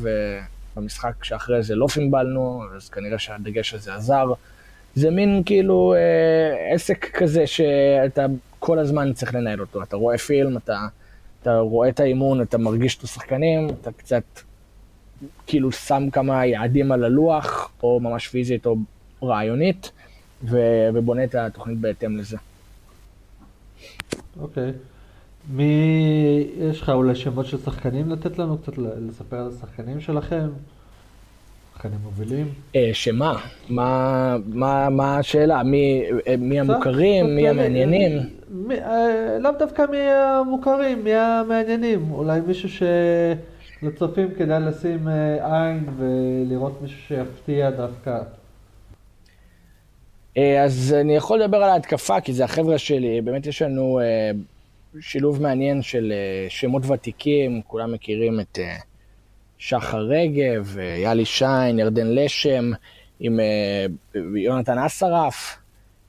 ובמשחק 0.77 1.25
שאחרי 1.25 1.63
זה 1.63 1.75
לא 1.75 1.87
פימבלנו, 1.87 2.63
אז 2.77 2.89
כנראה 2.89 3.19
שהדגש 3.19 3.75
הזה 3.75 3.95
עזר. 3.95 4.33
זה 4.95 5.11
מין 5.11 5.43
כאילו 5.47 5.95
אה, 5.95 6.75
עסק 6.75 7.11
כזה 7.17 7.47
שאתה 7.47 8.27
כל 8.59 8.79
הזמן 8.79 9.13
צריך 9.13 9.35
לנהל 9.35 9.61
אותו. 9.61 9.83
אתה 9.83 9.97
רואה 9.97 10.19
פילם, 10.19 10.57
אתה, 10.57 10.87
אתה 11.43 11.59
רואה 11.59 11.89
את 11.89 12.01
האימון, 12.01 12.43
אתה 12.43 12.59
מרגיש 12.59 12.99
את 12.99 13.03
השחקנים, 13.03 13.69
אתה 13.69 13.93
קצת 13.93 14.23
כאילו 15.47 15.73
שם 15.73 16.11
כמה 16.13 16.47
יעדים 16.47 16.93
על 16.93 17.05
הלוח, 17.05 17.73
או 17.83 18.01
ממש 18.01 18.29
פיזית 18.29 18.67
או 18.67 18.77
רעיונית, 19.23 19.93
ו, 20.45 20.59
ובונה 20.95 21.25
את 21.25 21.35
התוכנית 21.35 21.79
בהתאם 21.79 22.17
לזה. 22.17 22.37
אוקיי. 24.41 24.71
Okay. 24.71 24.73
מי, 25.51 25.73
יש 26.59 26.81
לך 26.81 26.89
אולי 26.89 27.15
שמות 27.15 27.47
של 27.47 27.59
שחקנים 27.59 28.11
לתת 28.11 28.39
לנו 28.39 28.59
קצת, 28.59 28.73
לספר 28.79 29.37
על 29.37 29.49
השחקנים 29.57 30.01
שלכם? 30.01 30.49
שחקנים 31.83 32.01
מובילים? 32.05 32.53
אה, 32.77 32.91
שמה? 32.93 33.39
מה, 33.69 34.37
מה, 34.47 34.89
מה 34.91 35.19
השאלה? 35.19 35.63
מי, 35.63 36.03
אה, 36.29 36.37
מי 36.37 36.61
המוכרים? 36.61 37.37
מי 37.37 37.49
המעניינים? 37.49 38.13
אה, 38.71 39.39
לאו 39.41 39.51
דווקא 39.59 39.85
מי 39.91 39.99
המוכרים, 39.99 41.05
מי 41.05 41.15
המעניינים. 41.15 42.13
אולי 42.13 42.41
מישהו 42.41 42.69
שלצופים 43.83 44.29
כדאי 44.39 44.61
לשים 44.61 45.09
עין 45.41 45.87
ולראות 45.99 46.83
מישהו 46.83 46.99
שיפתיע 47.09 47.71
דווקא. 47.71 48.19
אז 50.37 50.97
אני 51.01 51.17
יכול 51.17 51.43
לדבר 51.43 51.57
על 51.57 51.71
ההתקפה, 51.71 52.21
כי 52.21 52.33
זה 52.33 52.45
החבר'ה 52.45 52.79
שלי. 52.79 53.21
באמת 53.21 53.47
יש 53.47 53.63
לנו 53.63 54.01
שילוב 55.01 55.43
מעניין 55.43 55.83
של 55.83 56.13
שמות 56.49 56.91
ותיקים, 56.91 57.63
כולם 57.67 57.93
מכירים 57.93 58.41
את... 58.41 58.59
שחר 59.65 59.99
רגב, 59.99 60.77
יאלי 61.03 61.25
שיין, 61.25 61.79
ירדן 61.79 62.07
לשם, 62.07 62.71
עם 63.21 63.41
אה, 63.41 63.87
יונתן 64.37 64.79
אסרף, 64.79 65.59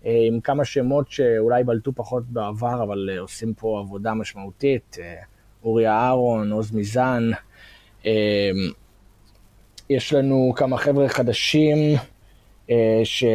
אה, 0.05 0.23
עם 0.27 0.39
כמה 0.39 0.65
שמות 0.65 1.11
שאולי 1.11 1.63
בלטו 1.63 1.91
פחות 1.95 2.23
בעבר, 2.27 2.83
אבל 2.83 3.09
אה, 3.13 3.19
עושים 3.19 3.53
פה 3.53 3.79
עבודה 3.79 4.13
משמעותית, 4.13 4.97
אורי 5.63 5.87
אהרון, 5.87 6.51
עוז 6.51 6.71
מיזן. 6.71 7.31
יש 9.89 10.13
לנו 10.13 10.53
כמה 10.55 10.77
חבר'ה 10.77 11.09
חדשים 11.09 11.77
ש... 13.03 13.25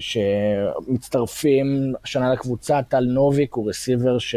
שמצטרפים 0.00 1.94
השנה 2.04 2.32
לקבוצה, 2.32 2.82
טל 2.82 3.04
נוביק 3.04 3.54
הוא 3.54 3.68
רסיבר 3.68 4.18
ש... 4.18 4.34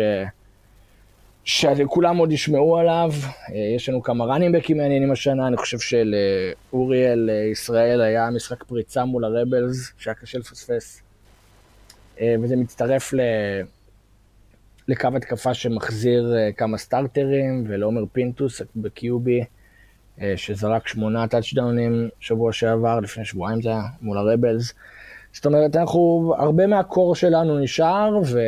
שכולם 1.50 2.18
עוד 2.18 2.32
ישמעו 2.32 2.78
עליו, 2.78 3.12
אה, 3.54 3.76
יש 3.76 3.90
לנו 3.90 4.04
כמה 4.04 4.26
ראנימבקים 4.26 4.78
מעניינים 4.78 5.12
השנה, 5.12 5.48
אני 5.48 5.58
חושב 5.58 5.78
שלאוריאל 5.80 7.30
אה, 7.30 7.36
ישראל 7.52 8.02
היה 8.02 8.30
משחק 8.30 8.64
פריצה 8.64 9.06
מול 9.06 9.26
הרבלס, 9.26 9.92
שהיה 9.98 10.14
קשה 10.14 10.38
לפספס, 10.38 11.02
אה, 12.22 12.36
וזה 12.42 12.56
מצטרף 12.56 13.14
ל... 13.14 13.20
לקו 14.88 15.08
התקפה 15.16 15.54
שמחזיר 15.54 16.36
כמה 16.58 16.78
סטארטרים, 16.78 17.64
ולעומר 17.68 18.04
פינטוס 18.12 18.62
בקיובי, 18.76 19.44
שזרק 20.36 20.88
שמונה 20.88 21.28
טאצ'דאונים 21.28 22.10
שבוע 22.20 22.54
שעבר, 22.54 23.00
לפני 23.00 23.26
שבועיים 23.26 23.62
זה 23.62 23.70
היה, 23.70 23.82
מול 24.02 24.18
הרבלס. 24.18 24.74
זאת 25.34 25.46
אומרת, 25.46 25.76
אנחנו, 25.76 26.34
הרבה 26.38 26.68
מהקור 26.68 27.16
שלנו 27.16 27.60
נשאר, 27.60 28.20
ו... 28.26 28.40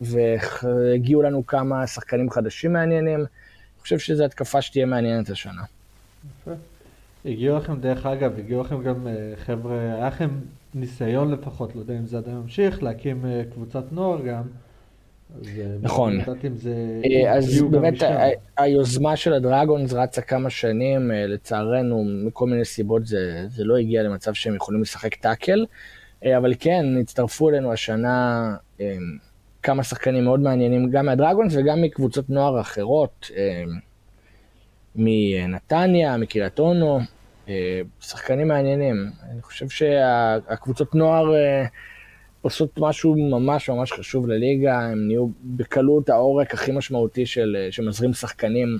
והגיעו 0.00 1.22
לנו 1.22 1.46
כמה 1.46 1.86
שחקנים 1.86 2.30
חדשים 2.30 2.72
מעניינים. 2.72 3.18
אני 3.18 3.80
חושב 3.80 3.98
שזו 3.98 4.24
התקפה 4.24 4.62
שתהיה 4.62 4.86
מעניינת 4.86 5.30
השנה. 5.30 5.62
הגיעו 7.26 7.56
לכם, 7.56 7.80
דרך 7.80 8.06
אגב, 8.06 8.38
הגיעו 8.38 8.60
לכם 8.60 8.82
גם 8.82 9.06
אה, 9.06 9.32
חבר'ה, 9.36 9.78
היה 9.80 10.06
לכם 10.06 10.30
ניסיון 10.74 11.30
לפחות, 11.30 11.74
לא 11.74 11.80
יודע 11.80 11.94
אם 11.94 12.06
זה 12.06 12.18
עדיין 12.18 12.36
ממשיך, 12.36 12.82
להקים 12.82 13.26
אה, 13.26 13.42
קבוצת 13.52 13.92
נוער 13.92 14.20
גם. 14.20 14.42
אה, 15.46 15.66
נכון. 15.82 16.20
זה... 16.54 16.74
אז 17.28 17.62
באמת 17.70 17.94
היוזמה 18.56 19.16
של 19.16 19.32
הדרגונס 19.32 19.92
רצה 19.92 20.22
כמה 20.22 20.50
שנים, 20.50 21.10
לצערנו, 21.10 22.04
מכל 22.26 22.46
מיני 22.46 22.64
סיבות 22.64 23.06
זה, 23.06 23.46
זה 23.48 23.64
לא 23.64 23.76
הגיע 23.76 24.02
למצב 24.02 24.32
שהם 24.32 24.54
יכולים 24.54 24.82
לשחק 24.82 25.14
טאקל, 25.14 25.66
אבל 26.36 26.54
כן, 26.60 26.84
הצטרפו 27.00 27.48
אלינו 27.48 27.72
השנה 27.72 28.54
כמה 29.66 29.82
שחקנים 29.82 30.24
מאוד 30.24 30.40
מעניינים, 30.40 30.90
גם 30.90 31.06
מהדרגונס 31.06 31.54
וגם 31.56 31.82
מקבוצות 31.82 32.30
נוער 32.30 32.60
אחרות, 32.60 33.30
אה, 33.36 33.64
מנתניה, 34.96 36.16
מקריית 36.16 36.58
אונו, 36.58 37.00
אה, 37.48 37.80
שחקנים 38.00 38.48
מעניינים. 38.48 39.10
אני 39.30 39.42
חושב 39.42 39.68
שהקבוצות 39.68 40.94
נוער 40.94 41.34
אה, 41.34 41.64
עושות 42.42 42.70
משהו 42.78 43.14
ממש 43.30 43.70
ממש 43.70 43.92
חשוב 43.92 44.28
לליגה, 44.28 44.80
הם 44.80 45.06
נהיו 45.06 45.26
בקלות 45.44 46.08
העורק 46.08 46.54
הכי 46.54 46.72
משמעותי 46.72 47.26
של, 47.26 47.56
שמזרים 47.70 48.14
שחקנים 48.14 48.78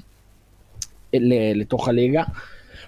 לתוך 1.54 1.88
הליגה. 1.88 2.22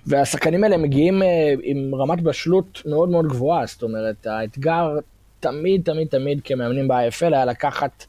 והשחקנים 0.07 0.65
האלה 0.65 0.77
מגיעים 0.77 1.23
עם 1.63 1.95
רמת 1.95 2.21
בשלות 2.23 2.83
מאוד 2.87 3.09
מאוד 3.09 3.27
גבוהה, 3.27 3.67
זאת 3.67 3.83
אומרת, 3.83 4.27
האתגר 4.27 4.99
תמיד, 5.41 5.83
תמיד, 5.85 6.09
תמיד 6.09 6.41
כמאמנים 6.45 6.89
ב-IFL 6.89 7.35
היה 7.35 7.45
לקחת 7.45 8.05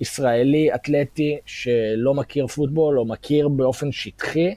ישראלי 0.00 0.74
אתלטי 0.74 1.38
שלא 1.46 2.14
מכיר 2.14 2.46
פוטבול 2.46 2.98
או 2.98 3.04
מכיר 3.04 3.48
באופן 3.48 3.92
שטחי, 3.92 4.54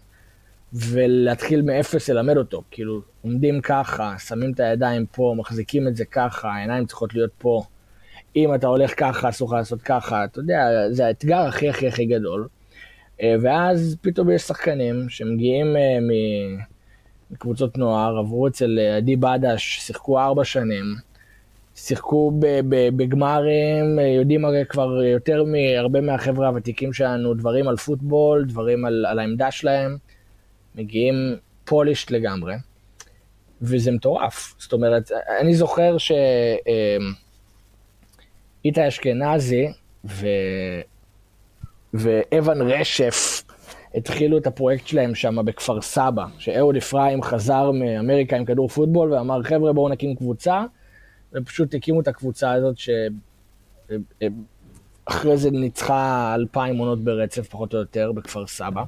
ולהתחיל 0.74 1.62
מאפס 1.62 2.10
ללמד 2.10 2.38
אותו. 2.38 2.64
כאילו, 2.72 3.02
עומדים 3.22 3.62
ככה, 3.62 4.16
שמים 4.20 4.52
את 4.52 4.60
הידיים 4.60 5.06
פה, 5.06 5.34
מחזיקים 5.38 5.88
את 5.88 5.96
זה 5.96 6.06
ככה, 6.06 6.52
העיניים 6.52 6.86
צריכות 6.86 7.14
להיות 7.14 7.32
פה. 7.38 7.64
אם 8.36 8.56
אתה 8.56 8.68
הולך 8.68 9.00
ככה, 9.00 9.30
אסור 9.30 9.48
לך 9.48 9.54
לעשות 9.54 9.82
ככה, 9.82 10.26
אתה 10.26 10.40
יודע, 10.40 10.68
זה 10.92 11.06
האתגר 11.06 11.40
הכי 11.40 11.70
הכי 11.70 11.88
הכי 11.88 12.06
גדול. 12.06 12.48
אה, 13.22 13.36
ואז 13.42 13.98
פתאום 14.02 14.32
יש 14.32 14.42
שחקנים 14.42 15.10
שמגיעים 15.10 15.76
אה, 15.78 15.98
מקבוצות 17.32 17.78
נוער, 17.78 18.18
עברו 18.18 18.48
אצל 18.48 18.80
אה, 18.80 18.98
עדי 18.98 19.16
בדש, 19.16 19.80
שיחקו 19.80 20.20
ארבע 20.20 20.44
שנים. 20.44 20.84
שיחקו 21.76 22.32
בגמרים, 22.96 24.00
יודעים 24.00 24.46
הרי 24.46 24.66
כבר 24.70 25.04
יותר 25.04 25.44
מהרבה 25.44 26.02
מהחבר'ה 26.02 26.48
הוותיקים 26.48 26.94
שלנו 26.94 27.34
דברים 27.34 27.68
על 27.68 27.78
פוטבול, 27.78 28.46
דברים 28.46 28.86
על, 28.86 29.06
על 29.06 29.20
העמדה 29.20 29.52
שלהם, 29.52 29.98
מגיעים 30.76 31.16
פולישט 31.66 32.12
לגמרי, 32.12 32.54
וזה 33.62 33.92
מטורף. 33.92 34.56
זאת 34.58 34.74
אומרת, 34.74 35.12
אני 35.40 35.56
זוכר 35.56 35.98
שאיתי 35.98 36.62
אמ, 38.66 38.88
אשכנזי 38.88 39.68
ו... 40.06 40.28
ואבן 41.94 42.62
רשף 42.62 43.44
התחילו 43.96 44.38
את 44.38 44.48
הפרויקט 44.48 44.88
שלהם 44.88 45.16
שם 45.16 45.46
בכפר 45.46 45.82
סבא, 45.82 46.26
שאהוד 46.38 46.76
אפרים 46.76 47.22
חזר 47.22 47.72
מאמריקה 47.72 48.38
עם 48.38 48.46
כדור 48.46 48.68
פוטבול 48.68 49.14
ואמר, 49.14 49.44
חבר'ה 49.44 49.74
בואו 49.74 49.90
נקים 49.90 50.16
קבוצה. 50.16 50.64
ופשוט 51.36 51.74
הקימו 51.74 52.02
את 52.02 52.08
הקבוצה 52.08 52.52
הזאת 52.52 52.76
שאחרי 55.08 55.38
זה 55.38 55.52
ניצחה 55.52 56.32
אלפיים 56.36 56.78
עונות 56.78 57.04
ברצף, 57.04 57.48
פחות 57.50 57.74
או 57.74 57.80
יותר, 57.80 58.12
בכפר 58.12 58.48
סבא. 58.48 58.84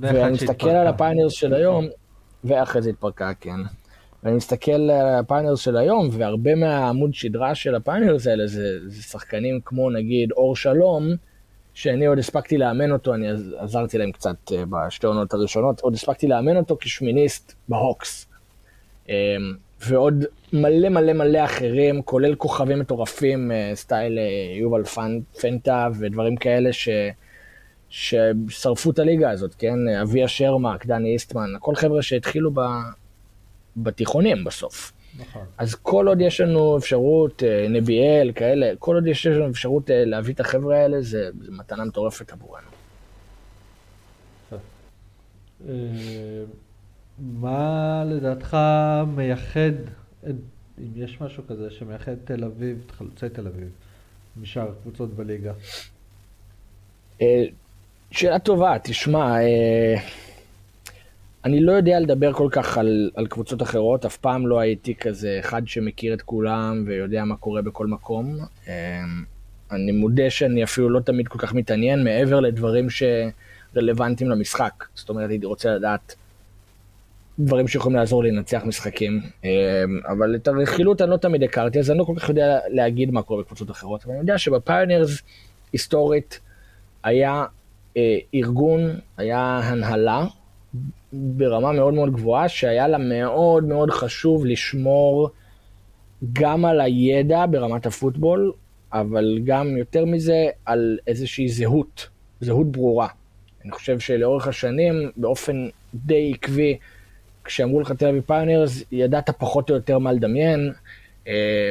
ואני 0.00 0.32
מסתכל 0.32 0.68
על 0.70 0.86
ה 0.86 0.91
Pioneers 0.91 1.32
של 1.32 1.54
היום, 1.54 1.86
ואחרי 2.44 2.82
זה 2.82 2.90
התפרקה, 2.90 3.34
כן. 3.40 3.60
ואני 4.22 4.36
מסתכל 4.36 4.72
על 4.72 4.90
ה 4.90 4.98
Pioneers 4.98 5.60
של 5.60 5.76
היום, 5.76 6.08
והרבה 6.12 6.54
מהעמוד 6.54 7.14
שדרה 7.14 7.54
של 7.54 7.74
ה 7.74 7.80
Pioneers 7.80 8.26
האלה 8.26 8.46
זה, 8.46 8.88
זה 8.88 9.02
שחקנים 9.02 9.60
כמו 9.64 9.90
נגיד 9.90 10.32
אור 10.32 10.56
שלום, 10.56 11.08
שאני 11.74 12.06
עוד 12.06 12.18
הספקתי 12.18 12.58
לאמן 12.58 12.92
אותו, 12.92 13.14
אני 13.14 13.28
עזרתי 13.58 13.98
להם 13.98 14.12
קצת 14.12 14.36
אה, 14.52 14.64
בשתי 14.70 15.06
עונות 15.06 15.34
הראשונות, 15.34 15.80
עוד 15.80 15.94
הספקתי 15.94 16.26
לאמן 16.26 16.56
אותו 16.56 16.76
כשמיניסט 16.80 17.54
ב 17.68 17.76
Hawks. 17.76 18.26
ועוד 19.86 20.24
מלא 20.52 20.88
מלא 20.88 21.12
מלא 21.12 21.44
אחרים, 21.44 22.02
כולל 22.02 22.34
כוכבים 22.34 22.78
מטורפים, 22.78 23.52
אה, 23.52 23.70
style 23.74 24.18
אה, 24.18 24.24
יובל 24.60 24.82
פנטה 25.40 25.88
ודברים 25.98 26.36
כאלה 26.36 26.72
ש... 26.72 26.88
ששרפו 27.90 28.90
את 28.90 28.98
הליגה 28.98 29.30
הזאת, 29.30 29.54
כן? 29.54 29.88
אביה 30.02 30.28
שרמק, 30.28 30.86
דני 30.86 31.12
איסטמן, 31.12 31.54
הכל 31.56 31.74
חבר'ה 31.74 32.02
שהתחילו 32.02 32.50
ב... 32.54 32.60
בתיכונים 33.76 34.44
בסוף. 34.44 34.92
נכון. 35.18 35.42
אז 35.58 35.74
כל 35.74 36.08
עוד 36.08 36.20
יש 36.20 36.40
לנו 36.40 36.78
אפשרות, 36.78 37.42
אה, 37.42 37.66
נביאל, 37.68 38.32
כאלה, 38.34 38.72
כל 38.78 38.94
עוד 38.94 39.06
יש 39.06 39.26
לנו 39.26 39.50
אפשרות 39.50 39.90
להביא 39.92 40.34
את 40.34 40.40
החבר'ה 40.40 40.76
האלה, 40.76 41.02
זה, 41.02 41.30
זה 41.40 41.52
מתנה 41.52 41.84
מטורפת 41.84 42.32
עבורנו. 42.32 42.68
מה 47.20 48.04
לדעתך 48.06 48.56
מייחד, 49.16 49.72
אם 50.78 50.86
יש 50.96 51.20
משהו 51.20 51.42
כזה 51.48 51.70
שמייחד 51.70 52.14
תל 52.24 52.44
אביב, 52.44 52.82
את 52.86 52.90
חלוצי 52.90 53.28
תל 53.28 53.46
אביב, 53.46 53.68
משאר 54.36 54.70
קבוצות 54.82 55.14
בליגה? 55.14 55.52
אה, 57.22 57.44
שאלה 58.10 58.38
טובה, 58.38 58.76
תשמע, 58.82 59.40
אה, 59.40 59.94
אני 61.44 61.60
לא 61.60 61.72
יודע 61.72 62.00
לדבר 62.00 62.32
כל 62.32 62.48
כך 62.52 62.78
על, 62.78 63.10
על 63.14 63.26
קבוצות 63.26 63.62
אחרות, 63.62 64.04
אף 64.04 64.16
פעם 64.16 64.46
לא 64.46 64.60
הייתי 64.60 64.94
כזה 64.94 65.36
אחד 65.40 65.62
שמכיר 65.68 66.14
את 66.14 66.22
כולם 66.22 66.84
ויודע 66.86 67.24
מה 67.24 67.36
קורה 67.36 67.62
בכל 67.62 67.86
מקום. 67.86 68.36
אה, 68.68 69.00
אני 69.70 69.92
מודה 69.92 70.30
שאני 70.30 70.64
אפילו 70.64 70.90
לא 70.90 71.00
תמיד 71.00 71.28
כל 71.28 71.38
כך 71.38 71.54
מתעניין 71.54 72.04
מעבר 72.04 72.40
לדברים 72.40 72.86
שרלוונטיים 72.90 74.30
למשחק. 74.30 74.84
זאת 74.94 75.08
אומרת, 75.08 75.30
הייתי 75.30 75.46
רוצה 75.46 75.74
לדעת 75.74 76.14
דברים 77.38 77.68
שיכולים 77.68 77.96
לעזור 77.98 78.22
לי 78.22 78.30
לנצח 78.30 78.62
משחקים, 78.66 79.20
אבל 80.08 80.34
את 80.34 80.48
הרכילות 80.48 81.02
אני 81.02 81.10
לא 81.10 81.16
תמיד 81.16 81.42
הכרתי, 81.42 81.78
אז 81.78 81.90
אני 81.90 81.98
לא 81.98 82.04
כל 82.04 82.14
כך 82.16 82.28
יודע 82.28 82.58
להגיד 82.68 83.10
מה 83.10 83.22
קורה 83.22 83.42
בקבוצות 83.42 83.70
אחרות, 83.70 84.04
אבל 84.04 84.12
אני 84.12 84.20
יודע 84.20 84.38
שבפיונרס 84.38 85.22
היסטורית 85.72 86.40
היה 87.04 87.44
אה, 87.96 88.18
ארגון, 88.34 88.80
היה 89.16 89.60
הנהלה 89.64 90.26
ברמה 91.12 91.72
מאוד 91.72 91.94
מאוד 91.94 92.12
גבוהה, 92.12 92.48
שהיה 92.48 92.88
לה 92.88 92.98
מאוד 92.98 93.64
מאוד 93.64 93.90
חשוב 93.90 94.46
לשמור 94.46 95.30
גם 96.32 96.64
על 96.64 96.80
הידע 96.80 97.46
ברמת 97.50 97.86
הפוטבול, 97.86 98.52
אבל 98.92 99.38
גם 99.44 99.76
יותר 99.76 100.04
מזה 100.04 100.46
על 100.64 100.98
איזושהי 101.06 101.48
זהות, 101.48 102.08
זהות 102.40 102.72
ברורה. 102.72 103.08
אני 103.64 103.72
חושב 103.72 103.98
שלאורך 103.98 104.48
השנים, 104.48 105.10
באופן 105.16 105.68
די 105.94 106.32
עקבי, 106.34 106.78
כשאמרו 107.48 107.80
לך 107.80 107.92
תל 107.92 108.06
אביב 108.06 108.22
פיונרס, 108.26 108.82
ידעת 108.92 109.30
פחות 109.30 109.70
או 109.70 109.74
יותר 109.74 109.98
מה 109.98 110.12
לדמיין. 110.12 110.72
אה, 111.28 111.70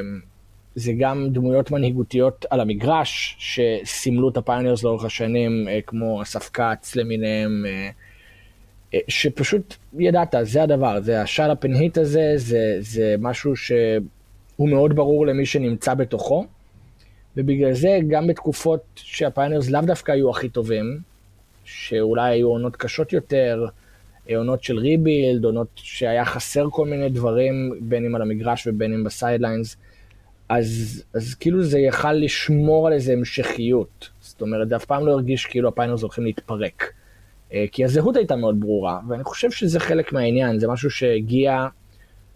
זה 0.75 0.91
גם 0.99 1.27
דמויות 1.31 1.71
מנהיגותיות 1.71 2.45
על 2.49 2.59
המגרש, 2.59 3.35
שסימלו 3.39 4.29
את 4.29 4.37
ה 4.37 4.42
Pioneers 4.42 4.83
לאורך 4.83 5.05
השנים, 5.05 5.67
אה, 5.67 5.79
כמו 5.87 6.21
אסף 6.21 6.49
כץ 6.53 6.95
למיניהם, 6.95 7.65
אה, 8.93 8.99
שפשוט 9.07 9.75
ידעת, 9.99 10.35
זה 10.41 10.63
הדבר, 10.63 11.01
זה 11.01 11.21
השאלה 11.21 11.55
פנהית 11.55 11.97
הזה, 11.97 12.33
זה, 12.35 12.77
זה 12.79 13.15
משהו 13.19 13.55
שהוא 13.55 14.69
מאוד 14.69 14.95
ברור 14.95 15.27
למי 15.27 15.45
שנמצא 15.45 15.93
בתוכו, 15.93 16.45
ובגלל 17.37 17.73
זה 17.73 17.99
גם 18.07 18.27
בתקופות 18.27 18.83
שה 18.95 19.16
Pioneers 19.16 19.69
לאו 19.69 19.81
דווקא 19.81 20.11
היו 20.11 20.29
הכי 20.29 20.49
טובים, 20.49 20.99
שאולי 21.63 22.31
היו 22.31 22.47
עונות 22.47 22.75
קשות 22.75 23.13
יותר, 23.13 23.65
עונות 24.35 24.63
של 24.63 24.77
rebuild, 24.77 25.45
עונות 25.45 25.67
שהיה 25.75 26.25
חסר 26.25 26.67
כל 26.71 26.87
מיני 26.87 27.09
דברים, 27.09 27.79
בין 27.81 28.05
אם 28.05 28.15
על 28.15 28.21
המגרש 28.21 28.67
ובין 28.67 28.93
אם 28.93 29.03
ב 29.03 29.10
sidelines, 29.10 29.77
אז, 30.49 31.03
אז 31.13 31.35
כאילו 31.35 31.63
זה 31.63 31.79
יכל 31.79 32.13
לשמור 32.13 32.87
על 32.87 32.93
איזה 32.93 33.13
המשכיות. 33.13 34.09
זאת 34.19 34.41
אומרת, 34.41 34.69
זה 34.69 34.75
אף 34.75 34.85
פעם 34.85 35.05
לא 35.05 35.11
הרגיש 35.11 35.45
כאילו 35.45 35.69
ה 35.69 35.73
Pioneers 35.73 36.01
הולכים 36.01 36.23
להתפרק. 36.23 36.93
אה, 37.53 37.65
כי 37.71 37.85
הזהות 37.85 38.15
הייתה 38.15 38.35
מאוד 38.35 38.59
ברורה, 38.59 38.99
ואני 39.07 39.23
חושב 39.23 39.51
שזה 39.51 39.79
חלק 39.79 40.13
מהעניין, 40.13 40.59
זה 40.59 40.67
משהו 40.67 40.89
שהגיע 40.89 41.67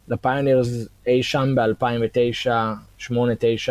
ל 0.08 0.17
Pioneers 0.17 0.88
אי 1.08 1.24
שם 1.24 1.56
ב-2009, 1.56 2.50
2008-2009 3.02 3.14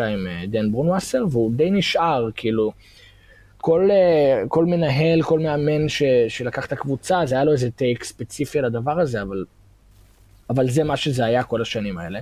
עם 0.01 0.27
אה, 0.27 0.43
דן 0.47 0.71
ברונווסר, 0.71 1.25
והוא 1.31 1.51
די 1.55 1.71
נשאר, 1.71 2.29
כאילו, 2.35 2.71
כל, 3.61 3.91
אה, 3.91 4.43
כל 4.47 4.65
מנהל, 4.65 5.21
כל 5.21 5.39
מאמן 5.39 5.89
ש, 5.89 6.03
שלקח 6.27 6.65
את 6.65 6.71
הקבוצה, 6.71 7.21
זה 7.25 7.35
היה 7.35 7.43
לו 7.43 7.51
איזה 7.51 7.71
take 7.71 8.03
ספציפי 8.03 8.59
על 8.59 8.65
הדבר 8.65 8.99
הזה, 8.99 9.21
אבל, 9.21 9.45
אבל 10.49 10.69
זה 10.69 10.83
מה 10.83 10.97
שזה 10.97 11.25
היה 11.25 11.43
כל 11.43 11.61
השנים 11.61 11.97
האלה. 11.97 12.19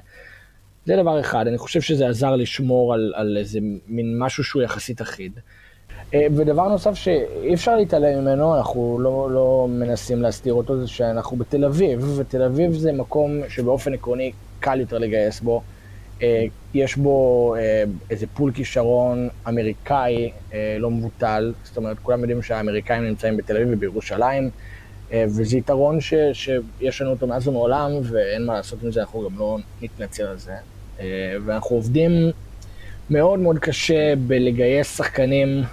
זה 0.86 0.96
דבר 0.96 1.20
אחד, 1.20 1.48
אני 1.48 1.58
חושב 1.58 1.82
שזה 1.82 2.08
עזר 2.08 2.36
לשמור 2.36 2.94
על, 2.94 3.14
על 3.16 3.38
איזה 3.38 3.60
מין 3.88 4.20
משהו 4.20 4.44
שהוא 4.44 4.62
יחסית 4.62 5.02
אחיד. 5.02 5.40
אה, 6.14 6.28
ודבר 6.36 6.68
נוסף 6.68 6.94
שאי 6.94 7.54
אפשר 7.54 7.76
להתעלם 7.76 8.22
ממנו, 8.22 8.58
אנחנו 8.58 9.00
לא, 9.02 9.32
לא 9.32 9.68
מנסים 9.70 10.22
להסתיר 10.22 10.54
אותו, 10.54 10.78
זה 10.82 10.88
שאנחנו 10.88 11.38
בתל 11.38 11.66
אביב, 11.66 12.14
ותל 12.18 12.44
אביב 12.44 12.74
זה 12.74 12.92
מקום 12.92 13.32
שבאופן 13.50 13.94
עקרוני 13.94 14.32
קל 14.60 14.80
יותר 14.80 14.98
לגייס 14.98 15.40
בו. 15.40 15.62
אה, 16.22 16.46
יש 16.74 16.96
בו 16.96 17.56
אה, 17.56 17.84
איזה 18.10 18.26
פול 18.34 18.52
כישרון 18.52 19.30
אמריקאי 19.48 20.32
לא 20.80 20.92
מבוטל, 20.92 21.54
זאת 21.64 21.78
אומרת, 21.78 21.98
כולם 22.00 22.20
יודעים 22.20 22.42
שהאמריקאים 22.42 23.04
נמצאים 23.04 23.38
בתל 23.38 23.56
אביב 23.56 23.68
ובירושלים, 23.72 24.50
וזה 25.14 25.58
יתרון 25.58 26.02
ש, 26.02 26.14
שיש 26.34 27.02
לנו 27.02 27.10
אותו 27.10 27.28
מאז 27.28 27.48
ומעולם, 27.48 27.92
ואין 28.04 28.46
מה 28.46 28.54
לעשות 28.54 28.84
עם 28.84 28.92
זה, 28.92 29.02
אנחנו 29.02 29.30
גם 29.30 29.40
לא 29.40 29.58
נתנצל 29.82 30.24
על 30.24 30.38
זה. 30.38 30.54
אה, 31.00 31.36
ואנחנו 31.46 31.76
עובדים 31.76 32.12
מאוד 33.10 33.40
מאוד 33.40 33.60
קשה 33.60 34.14
בלגייס 34.28 34.98
שחקנים, 34.98 35.64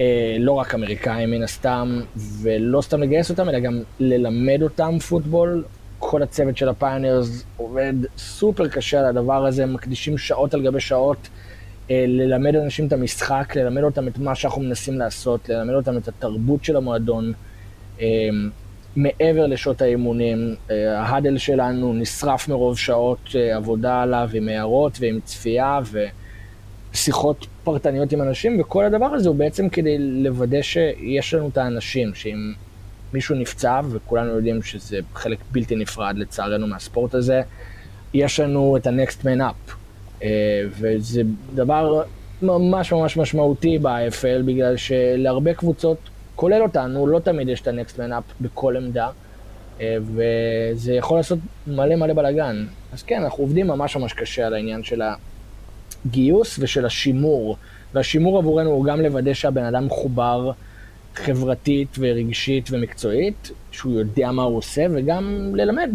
אה, 0.00 0.36
לא 0.38 0.52
רק 0.52 0.74
אמריקאים 0.74 1.30
מן 1.30 1.42
הסתם, 1.42 2.00
ולא 2.16 2.82
סתם 2.82 3.02
לגייס 3.02 3.30
אותם, 3.30 3.48
אלא 3.48 3.58
גם 3.58 3.82
ללמד 4.00 4.62
אותם 4.62 4.98
פוטבול. 5.08 5.64
כל 6.04 6.22
הצוות 6.22 6.56
של 6.56 6.68
ה 6.68 6.76
Pioneers 6.76 7.44
עובד 7.56 7.92
סופר 8.18 8.68
קשה 8.68 8.98
על 8.98 9.04
הדבר 9.04 9.46
הזה, 9.46 9.66
מקדישים 9.66 10.18
שעות 10.18 10.54
על 10.54 10.62
גבי 10.62 10.80
שעות 10.80 11.28
אה, 11.90 12.04
ללמד 12.08 12.56
אנשים 12.56 12.86
את 12.86 12.92
המשחק, 12.92 13.56
ללמד 13.56 13.82
אותם 13.82 14.08
את 14.08 14.18
מה 14.18 14.34
שאנחנו 14.34 14.62
מנסים 14.62 14.98
לעשות, 14.98 15.48
ללמד 15.48 15.74
אותם 15.74 15.96
את 15.96 16.08
התרבות 16.08 16.64
של 16.64 16.76
המועדון. 16.76 17.32
מעבר 18.96 19.46
לשעות 19.46 19.82
האימונים, 19.82 20.54
אה, 20.70 21.00
ההאדל 21.00 21.38
שלנו 21.38 21.94
נשרף 21.94 22.48
מרוב 22.48 22.78
שעות 22.78 23.18
אה, 23.34 23.56
עבודה 23.56 24.02
עליו 24.02 24.30
עם 24.34 24.48
הערות 24.48 24.98
ועם 25.00 25.20
צפייה 25.24 25.80
ושיחות 26.92 27.46
פרטניות 27.64 28.12
עם 28.12 28.22
אנשים, 28.22 28.60
וכל 28.60 28.84
הדבר 28.84 29.06
הזה 29.06 29.28
הוא 29.28 29.36
בעצם 29.36 29.68
כדי 29.68 29.98
לוודא 29.98 30.62
שיש 30.62 31.34
לנו 31.34 31.48
את 31.48 31.58
האנשים, 31.58 32.14
שאם 32.14 32.52
מישהו 33.14 33.34
נפצע, 33.34 33.80
וכולנו 33.90 34.30
יודעים 34.30 34.62
שזה 34.62 34.98
חלק 35.14 35.38
בלתי 35.52 35.76
נפרד 35.76 36.14
לצערנו 36.18 36.66
מהספורט 36.66 37.14
הזה, 37.14 37.42
יש 38.14 38.40
לנו 38.40 38.76
את 38.76 38.86
ה-next 38.86 39.24
man 39.24 39.40
up. 39.40 39.72
אה, 40.22 40.62
וזה 40.70 41.22
דבר 41.54 42.02
ממש 42.42 42.92
ממש 42.92 43.16
משמעותי 43.16 43.78
ב-IFL, 43.78 44.42
בגלל 44.44 44.76
שלהרבה 44.76 45.54
קבוצות 45.54 45.98
כולל 46.36 46.62
אותנו, 46.62 47.06
לא 47.06 47.18
תמיד 47.18 47.48
יש 47.48 47.60
את 47.60 47.68
ה-next 47.68 47.94
man 47.96 48.10
up 48.10 48.32
בכל 48.40 48.76
עמדה, 48.76 49.08
אה, 49.80 49.96
וזה 50.00 50.94
יכול 50.94 51.16
לעשות 51.16 51.38
מלא 51.66 51.96
מלא 51.96 52.14
בלאגן. 52.14 52.66
אז 52.92 53.02
כן, 53.02 53.22
אנחנו 53.22 53.44
עובדים 53.44 53.66
ממש 53.66 53.96
ממש 53.96 54.12
קשה 54.12 54.46
על 54.46 54.54
העניין 54.54 54.82
של 54.82 55.02
הגיוס 56.06 56.58
ושל 56.58 56.86
השימור. 56.86 57.56
והשימור 57.94 58.38
עבורנו 58.38 58.70
הוא 58.70 58.84
גם 58.84 59.00
לוודא 59.00 59.34
שהבן 59.34 59.64
אדם 59.64 59.86
מחובר 59.86 60.52
חברתית 61.14 61.96
ורגשית 61.98 62.68
ומקצועית, 62.72 63.50
שהוא 63.70 63.92
יודע 63.92 64.32
מה 64.32 64.42
הוא 64.42 64.56
עושה, 64.56 64.86
וגם 64.90 65.52
ללמד, 65.54 65.90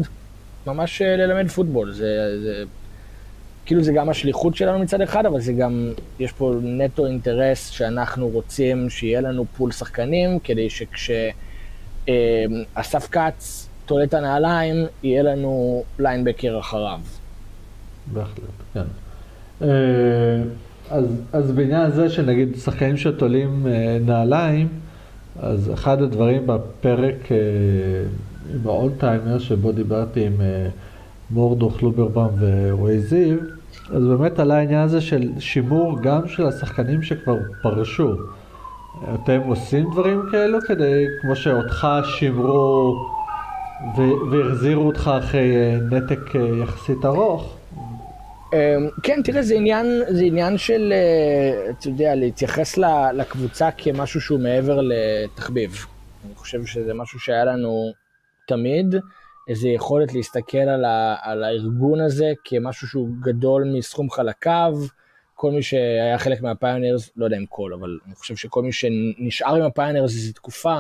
ממש 0.68 1.02
אה, 1.02 1.16
ללמד 1.16 1.48
פוטבול. 1.48 1.94
זה, 1.94 2.40
זה 2.44 2.64
כאילו 3.68 3.84
זה 3.84 3.94
גם 3.94 4.10
השליחות 4.10 4.56
שלנו 4.56 4.80
מצד 4.80 5.02
אחד, 5.02 5.26
אבל 5.26 5.40
זה 5.40 5.54
גם, 5.54 5.92
יש 6.20 6.32
פה 6.32 6.54
נטו 6.64 7.06
אינטרס 7.06 7.70
שאנחנו 7.70 8.30
רוצים 8.30 8.90
שיהיה 8.90 9.22
לנו 9.22 9.46
פול 9.58 9.72
שחקנים, 9.72 10.40
כדי 10.40 10.70
שכשאסף 10.70 11.26
אה, 13.16 13.32
כץ 13.32 13.70
תולה 13.86 14.04
את 14.04 14.14
הנעליים, 14.14 14.76
יהיה 15.04 15.24
לנו 15.24 15.84
ליינבקר 16.00 16.60
אחריו. 16.60 17.00
בהחלט, 18.14 18.44
כן. 18.74 18.82
אה, 19.62 19.68
אז, 20.90 21.06
אז 21.34 21.52
בעניין 21.52 21.82
הזה 21.82 22.10
שנגיד 22.10 22.56
שחקנים 22.56 22.98
שתולים 22.98 23.68
אה, 23.68 23.98
נעליים, 24.06 24.68
אז 25.42 25.74
אחד 25.74 26.02
הדברים 26.02 26.48
בפרק 26.48 27.30
עם 28.54 28.70
האולטיימר 28.70 29.40
שבו 29.40 29.72
דיברתי 29.72 30.26
עם 30.26 30.34
מורדוך 31.32 31.84
לוברבם 31.84 32.30
ורועי 32.40 33.00
זיו, 33.00 33.38
אז 33.90 34.04
באמת 34.06 34.40
עלה 34.40 34.58
העניין 34.58 34.82
הזה 34.82 35.02
של 35.02 35.30
שימור 35.40 35.98
גם 36.02 36.28
של 36.28 36.46
השחקנים 36.46 37.02
שכבר 37.02 37.38
פרשו. 37.62 38.16
אתם 39.14 39.40
עושים 39.48 39.92
דברים 39.92 40.22
כאלו 40.32 40.62
כדי, 40.68 41.06
כמו 41.22 41.36
שאותך 41.36 41.88
שימרו 42.04 42.96
והחזירו 44.32 44.88
אותך 44.88 45.12
אחרי 45.20 45.56
אה, 45.56 45.78
נתק 45.92 46.36
אה, 46.36 46.42
יחסית 46.64 47.06
ארוך? 47.06 47.57
אמ, 48.54 48.90
כן, 49.04 49.22
תראה, 49.24 49.42
זה 49.42 49.56
עניין, 49.56 49.86
זה 50.10 50.24
עניין 50.24 50.58
של, 50.58 50.94
אה, 50.94 51.70
אתה 51.70 51.88
יודע, 51.88 52.16
להתייחס 52.16 52.78
לקבוצה 53.14 53.70
כמשהו 53.78 54.22
שהוא 54.22 54.40
מעבר 54.40 54.80
לתחביב. 54.82 55.86
אני 56.26 56.36
חושב 56.36 56.66
שזה 56.66 56.94
משהו 56.94 57.20
שהיה 57.20 57.46
לנו 57.46 57.92
תמיד. 58.48 58.96
איזו 59.50 59.68
יכולת 59.68 60.14
להסתכל 60.14 60.58
על, 60.58 60.86
ה, 60.86 61.16
על 61.22 61.44
הארגון 61.44 62.02
הזה 62.02 62.34
כמשהו 62.44 62.88
שהוא 62.88 63.10
גדול 63.22 63.64
מסכום 63.78 64.10
חלקיו. 64.10 64.74
כל 65.36 65.52
מי 65.52 65.62
שהיה 65.62 66.18
חלק 66.18 66.42
מהפיונרס, 66.42 67.12
לא 67.16 67.26
יודע 67.26 67.38
אם 67.38 67.46
כל, 67.50 67.74
אבל 67.74 68.00
אני 68.06 68.16
חושב 68.16 68.36
שכל 68.36 68.64
מי 68.64 68.72
שנשאר 68.72 69.56
עם 69.56 69.64
הפיונרס 69.64 70.16
איזו 70.16 70.34
תקופה, 70.34 70.80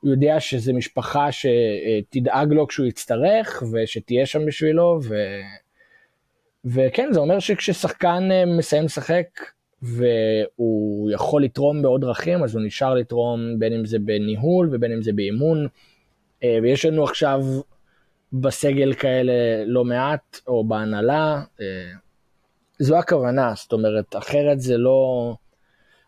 הוא 0.00 0.10
יודע 0.10 0.40
שזו 0.40 0.74
משפחה 0.74 1.28
שתדאג 1.32 2.52
לו 2.52 2.66
כשהוא 2.66 2.86
יצטרך 2.86 3.62
ושתהיה 3.72 4.26
שם 4.26 4.46
בשבילו 4.46 5.00
ו... 5.08 5.14
וכן 6.64 7.08
זה 7.12 7.20
אומר 7.20 7.38
שכששחקן 7.38 8.28
אה, 8.32 8.44
מסיים 8.46 8.84
לשחק 8.84 9.26
והוא 9.82 11.10
יכול 11.10 11.44
לתרום 11.44 11.82
בעוד 11.82 12.00
דרכים 12.00 12.44
אז 12.44 12.54
הוא 12.54 12.64
נשאר 12.66 12.94
לתרום 12.94 13.40
בין 13.58 13.72
אם 13.72 13.86
זה 13.86 13.98
בניהול 13.98 14.68
ובין 14.72 14.92
אם 14.92 15.02
זה 15.02 15.12
באימון. 15.12 15.66
אה, 16.44 16.58
ויש 16.62 16.84
לנו 16.84 17.04
עכשיו 17.04 17.40
בסגל 18.32 18.94
כאלה 18.94 19.64
לא 19.66 19.84
מעט 19.84 20.40
או 20.46 20.64
בהנהלה. 20.64 21.42
אה, 21.60 21.66
זו 22.78 22.98
הכוונה 22.98 23.52
זאת 23.56 23.72
אומרת 23.72 24.16
אחרת 24.16 24.60
זה 24.60 24.78
לא 24.78 25.34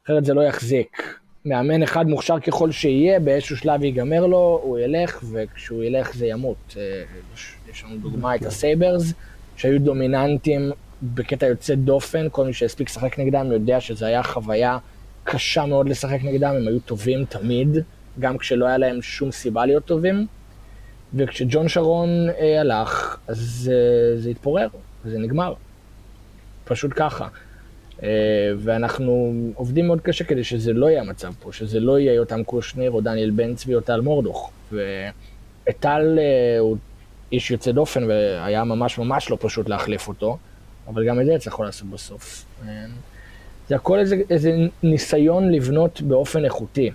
אחרת 0.07 0.25
זה 0.25 0.35
לא 0.35 0.41
יחזיק. 0.41 1.19
מאמן 1.45 1.83
אחד 1.83 2.07
מוכשר 2.07 2.41
ככל 2.41 2.71
שיהיה, 2.71 3.21
באיזשהו 3.21 3.57
שלב 3.57 3.83
ייגמר 3.85 4.27
לו, 4.27 4.61
הוא 4.63 4.79
ילך, 4.79 5.25
וכשהוא 5.33 5.85
ילך 5.85 6.15
זה 6.15 6.27
ימות. 6.27 6.77
יש 7.71 7.85
לנו 7.85 7.97
דוגמה 7.97 8.35
את 8.35 8.43
ה 8.43 8.51
Sabres, 8.51 9.13
שהיו 9.57 9.81
דומיננטים 9.81 10.71
בקטע 11.03 11.47
יוצא 11.47 11.75
דופן, 11.75 12.27
כל 12.31 12.47
מי 12.47 12.53
שהספיק 12.53 12.91
לשחק 12.91 13.19
נגדם 13.19 13.53
יודע 13.53 13.81
שזו 13.81 14.07
הייתה 14.07 14.23
חוויה 14.23 14.79
קשה 15.25 15.67
מאוד 15.67 15.89
לשחק 15.89 16.19
נגדם, 16.23 16.55
הם 16.57 16.69
היו 16.69 16.81
טובים 16.81 17.25
תמיד, 17.25 17.69
גם 18.21 18.39
כשלא 18.39 18.67
היה 18.67 18.79
להם 18.79 19.03
שום 19.03 19.31
סיבה 19.33 19.67
להיות 19.67 19.85
טובים. 19.85 20.27
וכשג'ון 21.15 21.69
שרון 21.69 22.09
אה, 22.39 22.61
הלך, 22.61 23.19
אז 23.29 23.73
אה, 23.73 24.21
זה 24.21 24.31
התפורר, 24.31 24.69
וזה 25.05 25.19
נגמר. 25.19 25.55
פשוט 26.65 26.91
ככה. 26.97 27.29
אה, 28.03 28.09
ואנחנו 28.59 29.35
עובדים 29.55 29.87
מאוד 29.87 30.01
קשה 30.01 30.25
כדי 30.25 30.45
שזה 30.45 30.73
לא 30.73 30.87
יהיה 30.87 31.01
המצב 31.01 31.33
פה, 31.41 31.53
שזה 31.53 31.81
לא 31.81 31.99
יהיה 31.99 32.15
יותם 32.15 32.45
קושניר 32.45 32.91
או 32.91 33.01
דניאל 33.01 33.31
בן 33.31 33.55
צבי 33.55 33.75
או 33.75 33.81
טל 33.81 34.01
מורדוך. 34.01 34.51
וטל 34.73 36.19
אה, 36.19 36.59
הוא 36.59 36.77
איש 37.33 37.51
יוצא 37.51 37.73
דופן 37.73 38.05
והיה 38.05 38.65
ממש 38.65 38.99
ממש 38.99 39.31
לא 39.31 39.39
פשוט 39.41 39.69
להחליף 39.69 40.09
אותו, 40.09 40.39
אבל 40.89 41.07
גם 41.09 41.21
את 41.21 41.27
זה 41.27 41.35
הצלחנו 41.35 41.65
לעשות 41.65 41.91
בסוף. 41.91 42.45
אה, 42.69 42.85
זה 43.69 43.75
הכל 43.77 43.99
איזה, 43.99 44.17
איזה 44.31 44.57
ניסיון 44.83 45.53
לבנות 45.53 46.03
באופן 46.03 46.45
איכותי. 46.45 46.91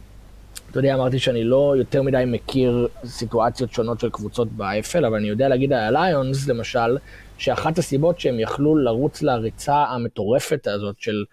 אתה 0.71 0.79
יודע, 0.79 0.93
אמרתי 0.93 1.19
שאני 1.19 1.43
לא 1.43 1.73
יותר 1.77 2.01
מדי 2.01 2.23
מכיר 2.27 2.87
סיטואציות 3.05 3.73
שונות 3.73 3.99
של 3.99 4.09
קבוצות 4.09 4.51
באפל, 4.51 5.05
אבל 5.05 5.15
אני 5.15 5.27
יודע 5.27 5.47
להגיד 5.47 5.73
על 5.73 5.95
הליונס, 5.95 6.47
למשל, 6.47 6.97
שאחת 7.37 7.77
הסיבות 7.77 8.19
שהם 8.19 8.39
יכלו 8.39 8.75
לרוץ 8.75 9.21
לריצה 9.21 9.75
המטורפת 9.75 10.67
הזאת 10.67 10.95
של 10.99 11.23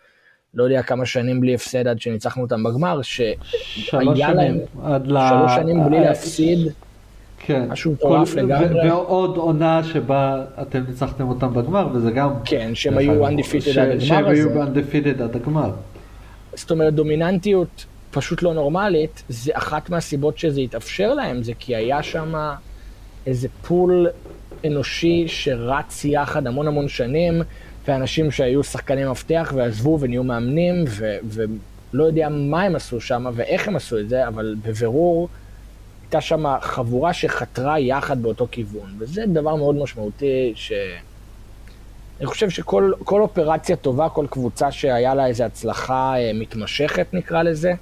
לא 0.54 0.64
יודע 0.64 0.82
כמה 0.82 1.06
שנים 1.06 1.40
בלי 1.40 1.54
הפסד 1.54 1.88
עד 1.88 2.00
שניצחנו 2.00 2.42
אותם 2.42 2.62
בגמר, 2.62 3.02
שהיה 3.02 4.34
להם 4.34 4.58
שלוש 5.04 5.52
שנים 5.56 5.84
בלי 5.84 6.00
להפסיד. 6.00 6.58
כן. 7.38 7.66
משהו 7.68 7.92
מטורף 7.92 8.34
לגמרי. 8.34 8.90
ועוד 8.90 9.36
עונה 9.36 9.84
שבה 9.84 10.44
אתם 10.62 10.84
ניצחתם 10.88 11.28
אותם 11.28 11.54
בגמר, 11.54 11.88
וזה 11.94 12.10
גם... 12.10 12.30
כן, 12.44 12.74
שהם 12.74 12.98
היו 12.98 13.28
undefeated 13.28 13.80
עד 13.80 13.90
הגמר 13.90 13.90
הזה. 13.90 14.06
שהם 14.06 14.26
היו 14.26 14.64
undefeated 14.64 15.22
עד 15.22 15.36
הגמר. 15.36 15.70
זאת 16.54 16.70
אומרת, 16.70 16.94
דומיננטיות 16.94 17.86
פשוט 18.10 18.42
לא 18.42 18.54
נורמלית, 18.54 19.22
זה 19.28 19.52
אחת 19.54 19.90
מהסיבות 19.90 20.38
שזה 20.38 20.60
התאפשר 20.60 21.14
להם, 21.14 21.42
זה 21.42 21.52
כי 21.58 21.76
היה 21.76 22.02
שם 22.02 22.34
איזה 23.26 23.48
פול 23.62 24.06
אנושי 24.66 25.24
שרץ 25.26 26.04
יחד 26.04 26.46
המון 26.46 26.68
המון 26.68 26.88
שנים, 26.88 27.42
ואנשים 27.88 28.30
שהיו 28.30 28.64
שחקני 28.64 29.04
מפתח 29.04 29.52
ועזבו 29.56 29.98
ונהיו 30.00 30.24
מאמנים, 30.24 30.84
ו- 30.88 31.16
ולא 31.24 32.04
יודע 32.04 32.28
מה 32.28 32.62
הם 32.62 32.76
עשו 32.76 33.00
שם 33.00 33.26
ואיך 33.34 33.68
הם 33.68 33.76
עשו 33.76 33.98
את 33.98 34.08
זה, 34.08 34.28
אבל 34.28 34.54
בבירור 34.64 35.28
הייתה 36.08 36.20
שם 36.20 36.44
חבורה 36.60 37.12
שחתרה 37.12 37.78
יחד 37.78 38.22
באותו 38.22 38.46
כיוון, 38.50 38.94
וזה 38.98 39.24
דבר 39.26 39.54
מאוד 39.54 39.76
משמעותי 39.76 40.52
ש... 40.54 40.72
אני 42.18 42.26
חושב 42.26 42.50
שכל 42.50 42.92
אופרציה 43.10 43.76
טובה, 43.76 44.08
כל 44.08 44.26
קבוצה 44.30 44.72
שהיה 44.72 45.14
לה 45.14 45.26
איזו 45.26 45.44
הצלחה 45.44 46.14
אה, 46.16 46.30
מתמשכת 46.34 47.06
נקרא 47.12 47.42
לזה, 47.42 47.72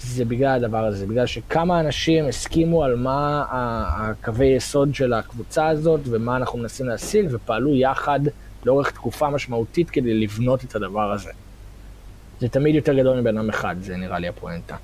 זה 0.00 0.24
בגלל 0.24 0.64
הדבר 0.64 0.84
הזה, 0.84 1.06
בגלל 1.06 1.26
שכמה 1.26 1.80
אנשים 1.80 2.28
הסכימו 2.28 2.84
על 2.84 2.96
מה 2.96 3.44
הקווי 3.50 4.46
יסוד 4.46 4.94
של 4.94 5.12
הקבוצה 5.12 5.68
הזאת 5.68 6.00
ומה 6.04 6.36
אנחנו 6.36 6.58
מנסים 6.58 6.86
להשיג 6.86 7.26
ופעלו 7.30 7.74
יחד 7.74 8.20
לאורך 8.64 8.90
תקופה 8.90 9.30
משמעותית 9.30 9.90
כדי 9.90 10.14
לבנות 10.14 10.64
את 10.64 10.76
הדבר 10.76 11.12
הזה. 11.12 11.30
זה 12.40 12.48
תמיד 12.48 12.74
יותר 12.74 12.94
גדול 12.94 13.20
מבן 13.20 13.38
אדם 13.38 13.48
אחד, 13.48 13.76
זה 13.80 13.96
נראה 13.96 14.18
לי 14.18 14.28
הפואנטה. 14.28 14.76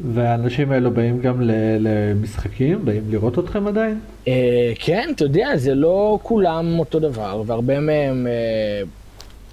והאנשים 0.00 0.72
האלו 0.72 0.90
באים 0.90 1.20
גם 1.20 1.40
למשחקים? 1.80 2.84
באים 2.84 3.02
לראות 3.10 3.38
אתכם 3.38 3.66
עדיין? 3.66 4.00
אה, 4.28 4.72
כן, 4.78 5.08
אתה 5.14 5.24
יודע, 5.24 5.56
זה 5.56 5.74
לא 5.74 6.18
כולם 6.22 6.78
אותו 6.78 6.98
דבר, 7.00 7.42
והרבה 7.46 7.80
מהם 7.80 8.26
אה, 8.26 8.82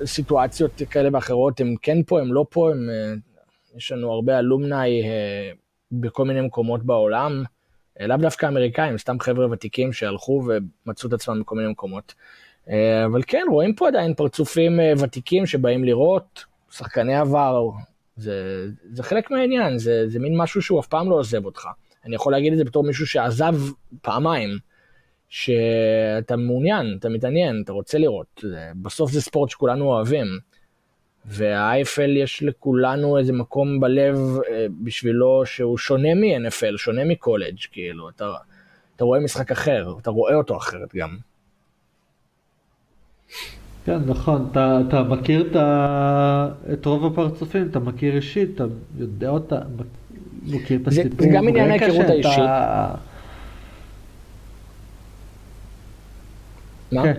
סיטואציות 0.06 0.82
כאלה 0.90 1.10
ואחרות, 1.14 1.62
הם 1.62 1.76
כן 1.82 2.04
פה, 2.04 2.22
הם 2.22 2.34
לא 2.34 2.46
פה, 2.50 2.72
הם... 2.72 2.90
אה, 2.90 3.14
יש 3.78 3.92
לנו 3.92 4.12
הרבה 4.12 4.40
אלומני 4.40 5.04
בכל 5.92 6.26
מיני 6.26 6.42
מקומות 6.42 6.84
בעולם, 6.84 7.44
לאו 8.00 8.18
דווקא 8.18 8.46
אמריקאים, 8.46 8.98
סתם 8.98 9.20
חבר'ה 9.20 9.52
ותיקים 9.52 9.94
שהלכו 9.94 10.44
ומצאו 10.86 11.08
את 11.08 11.14
עצמם 11.14 11.40
בכל 11.40 11.56
מיני 11.56 11.70
מקומות. 11.70 12.14
אבל 13.06 13.22
כן, 13.28 13.42
רואים 13.50 13.76
פה 13.76 13.88
עדיין 13.88 14.14
פרצופים 14.14 14.80
ותיקים 15.00 15.46
שבאים 15.46 15.84
לראות, 15.84 16.46
שחקני 16.72 17.16
עבר, 17.16 17.70
זה, 18.16 18.66
זה 18.92 19.04
חלק 19.04 19.32
מהעניין, 19.32 19.78
זה, 19.78 20.08
זה 20.08 20.20
מין 20.20 20.38
משהו 20.38 20.62
שהוא 20.62 20.80
אף 20.80 20.88
פעם 20.88 21.10
לא 21.10 21.16
עוזב 21.16 21.46
אותך. 21.46 21.68
אני 22.06 22.16
יכול 22.16 22.32
להגיד 22.32 22.52
את 22.52 22.58
זה 22.58 22.64
בתור 22.64 22.84
מישהו 22.84 23.08
שעזב 23.08 23.56
פעמיים, 24.02 24.50
שאתה 25.30 26.36
מעוניין, 26.36 26.96
אתה 27.00 27.10
מתעניין, 27.10 27.62
אתה 27.64 27.72
רוצה 27.72 27.98
לראות. 27.98 28.44
בסוף 28.82 29.12
זה 29.12 29.22
ספורט 29.22 29.50
שכולנו 29.50 29.86
אוהבים. 29.86 30.28
והאייפל 31.26 32.18
יש 32.18 32.44
לכולנו 32.44 33.18
איזה 33.18 33.34
מקום 33.34 33.80
בלב 33.80 34.18
אה, 34.50 34.66
בשבילו 34.84 35.46
שהוא 35.46 35.78
שונה 35.78 36.14
מ-NFL, 36.14 36.78
שונה 36.78 37.06
מקולג', 37.06 37.58
כאילו, 37.72 38.10
אתה, 38.10 38.34
אתה 38.96 39.04
רואה 39.04 39.20
משחק 39.20 39.52
אחר, 39.52 39.96
אתה 40.02 40.10
רואה 40.10 40.36
אותו 40.36 40.58
אחרת 40.58 40.96
גם. 40.96 41.18
כן, 43.86 44.00
נכון, 44.06 44.48
אתה, 44.52 44.82
אתה 44.88 45.04
מכיר 45.04 45.48
את, 45.52 45.56
ה, 45.56 46.50
את 46.74 46.86
רוב 46.86 47.06
הפרצופים, 47.06 47.68
אתה 47.72 47.80
מכיר 47.80 48.16
אישית, 48.16 48.56
אתה 48.56 48.64
יודע 48.98 49.30
אותה, 49.30 49.60
מכיר 50.46 50.80
את 50.82 50.88
הסיפור. 50.88 51.12
זה, 51.20 51.24
זה 51.24 51.30
גם 51.34 51.48
עניין 51.48 51.70
ההיכרות 51.70 52.06
האישית. 52.06 52.44
מה? 56.92 57.04
כן. 57.04 57.14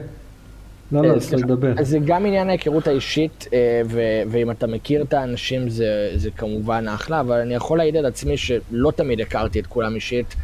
לא, 0.92 1.02
לא, 1.02 1.18
צריך 1.18 1.44
לדבר. 1.44 1.72
אז 1.78 1.88
זה 1.88 1.98
גם 2.04 2.26
עניין 2.26 2.48
ההיכרות 2.48 2.86
האישית, 2.86 3.48
אה, 3.52 3.82
ואם 4.28 4.50
אתה 4.50 4.66
מכיר 4.66 5.02
את 5.02 5.12
האנשים 5.12 5.68
זה, 5.68 6.12
זה 6.16 6.30
כמובן 6.30 6.84
אחלה, 6.88 7.20
אבל 7.20 7.40
אני 7.40 7.54
יכול 7.54 7.78
להעיד 7.78 7.96
על 7.96 8.06
עצמי 8.06 8.36
שלא 8.36 8.90
תמיד 8.96 9.20
הכרתי 9.20 9.60
את 9.60 9.66
כולם 9.66 9.94
אישית. 9.94 10.34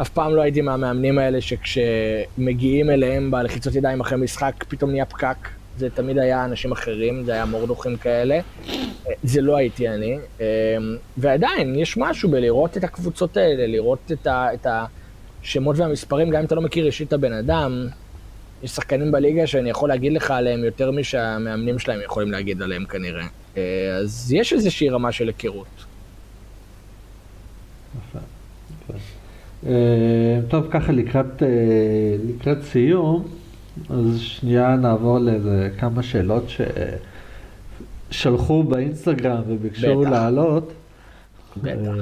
אף 0.00 0.08
פעם 0.08 0.34
לא 0.34 0.42
הייתי 0.42 0.60
מהמאמנים 0.60 1.18
האלה 1.18 1.40
שכשמגיעים 1.40 2.90
אליהם 2.90 3.30
בלחיצות 3.30 3.74
ידיים 3.74 4.00
אחרי 4.00 4.18
משחק, 4.18 4.64
פתאום 4.68 4.90
נהיה 4.90 5.04
פקק. 5.04 5.57
זה 5.78 5.90
תמיד 5.90 6.18
היה 6.18 6.44
אנשים 6.44 6.72
אחרים, 6.72 7.24
זה 7.24 7.32
היה 7.32 7.44
מורדוכים 7.44 7.96
כאלה. 7.96 8.40
זה 9.22 9.40
לא 9.40 9.56
הייתי 9.56 9.88
אני. 9.88 10.18
אה, 10.40 10.46
ועדיין, 11.16 11.74
יש 11.74 11.96
משהו 11.96 12.30
בלראות 12.30 12.76
את 12.76 12.84
הקבוצות 12.84 13.36
האלה, 13.36 13.66
לראות 13.66 14.12
את, 14.12 14.26
ה, 14.26 14.54
את 14.54 14.66
השמות 15.42 15.78
והמספרים, 15.78 16.30
גם 16.30 16.38
אם 16.38 16.44
אתה 16.44 16.54
לא 16.54 16.62
מכיר 16.62 16.86
אישית 16.86 17.08
את 17.08 17.12
הבן 17.12 17.32
אדם, 17.32 17.86
יש 18.62 18.70
שחקנים 18.70 19.12
בליגה 19.12 19.46
שאני 19.46 19.70
יכול 19.70 19.88
להגיד 19.88 20.12
לך 20.12 20.30
עליהם 20.30 20.64
יותר 20.64 20.90
משהמאמנים 20.90 21.78
שלהם 21.78 22.00
יכולים 22.04 22.32
להגיד 22.32 22.62
עליהם 22.62 22.84
כנראה. 22.84 23.26
אה, 23.56 23.96
אז 23.96 24.32
יש 24.32 24.52
איזושהי 24.52 24.88
רמה 24.88 25.12
של 25.12 25.26
היכרות. 25.26 25.66
אה, 29.66 30.40
טוב, 30.48 30.66
ככה 30.70 30.92
לקראת, 30.92 31.42
אה, 31.42 31.48
לקראת 32.28 32.62
סיום, 32.62 33.28
אז 33.90 34.18
שנייה 34.18 34.76
נעבור 34.76 35.18
לאיזה 35.18 35.70
כמה 35.78 36.02
שאלות 36.02 36.44
ששלחו 38.10 38.62
באינסטגרם 38.62 39.42
וביקשו 39.48 40.02
לעלות. 40.02 40.72
בטח. 41.56 41.92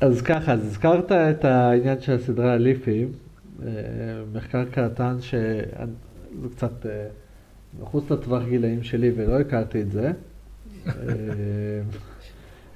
אז 0.00 0.22
ככה, 0.22 0.52
אז 0.52 0.66
הזכרת 0.66 1.12
את 1.12 1.44
העניין 1.44 2.00
של 2.00 2.12
הסדרה 2.12 2.52
הליפים. 2.52 3.08
אה, 3.66 3.68
מחקר 4.32 4.64
קטן 4.64 5.16
שזה 5.20 6.48
קצת 6.56 6.86
אה, 6.86 7.06
מחוץ 7.80 8.10
לטווח 8.10 8.42
גילאים 8.48 8.82
שלי 8.82 9.12
ולא 9.16 9.40
הכרתי 9.40 9.82
את 9.82 9.90
זה. 9.92 10.12
אה, 10.86 10.92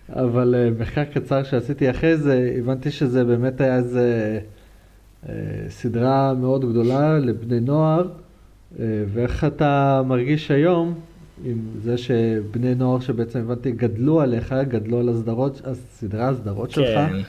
אבל 0.08 0.72
מחקר 0.78 1.04
קצר 1.04 1.42
שעשיתי 1.42 1.90
אחרי 1.90 2.16
זה, 2.16 2.54
הבנתי 2.58 2.90
שזה 2.90 3.24
באמת 3.24 3.60
היה 3.60 3.76
איזה 3.76 4.40
סדרה 5.68 6.35
מאוד 6.35 6.70
גדולה 6.70 7.18
לבני 7.18 7.61
נוער, 7.61 8.09
ואיך 8.79 9.45
אתה 9.45 10.03
מרגיש 10.07 10.51
היום 10.51 11.01
עם 11.45 11.59
זה 11.83 11.99
שבני 11.99 12.74
נוער 12.74 13.01
שבעצם 13.01 13.39
הבנתי 13.39 13.72
גדלו 13.72 14.20
עליך, 14.20 14.55
גדלו 14.68 15.01
על 15.01 15.09
הסדרות, 15.09 15.61
הסדרה, 15.64 16.29
הסדרות 16.29 16.68
כן. 16.68 16.74
שלך, 16.74 17.27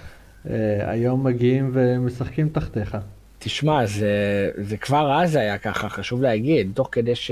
אה, 0.50 0.92
היום 0.92 1.24
מגיעים 1.24 1.70
ומשחקים 1.74 2.50
תחתיך. 2.50 2.98
תשמע, 3.40 3.86
זה, 3.86 4.52
זה 4.58 4.78
כבר 4.78 5.22
אז 5.22 5.36
היה 5.36 5.58
ככה, 5.58 5.90
חשוב 5.90 6.22
להגיד, 6.22 6.72
תוך 6.74 6.90
כדי 6.92 7.16
ש... 7.16 7.32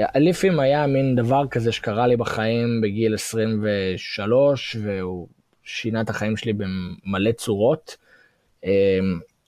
אליפים 0.00 0.60
היה 0.60 0.86
מין 0.86 1.16
דבר 1.16 1.46
כזה 1.46 1.72
שקרה 1.72 2.06
לי 2.06 2.16
בחיים 2.16 2.80
בגיל 2.82 3.14
23, 3.14 4.76
והוא 4.82 5.28
שינה 5.62 6.00
את 6.00 6.10
החיים 6.10 6.36
שלי 6.36 6.52
במלא 6.52 7.32
צורות. 7.32 7.96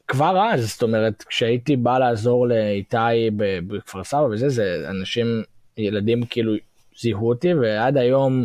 כבר 0.08 0.48
אז, 0.52 0.68
זאת 0.72 0.82
אומרת, 0.82 1.22
כשהייתי 1.22 1.76
בא 1.76 1.98
לעזור 1.98 2.48
לאיתי 2.48 3.30
בכפר 3.36 4.04
סבא 4.04 4.20
וזה, 4.20 4.48
זה 4.48 4.84
אנשים, 4.88 5.42
ילדים 5.76 6.26
כאילו 6.30 6.52
זיהו 7.00 7.28
אותי, 7.28 7.54
ועד 7.54 7.96
היום 7.96 8.44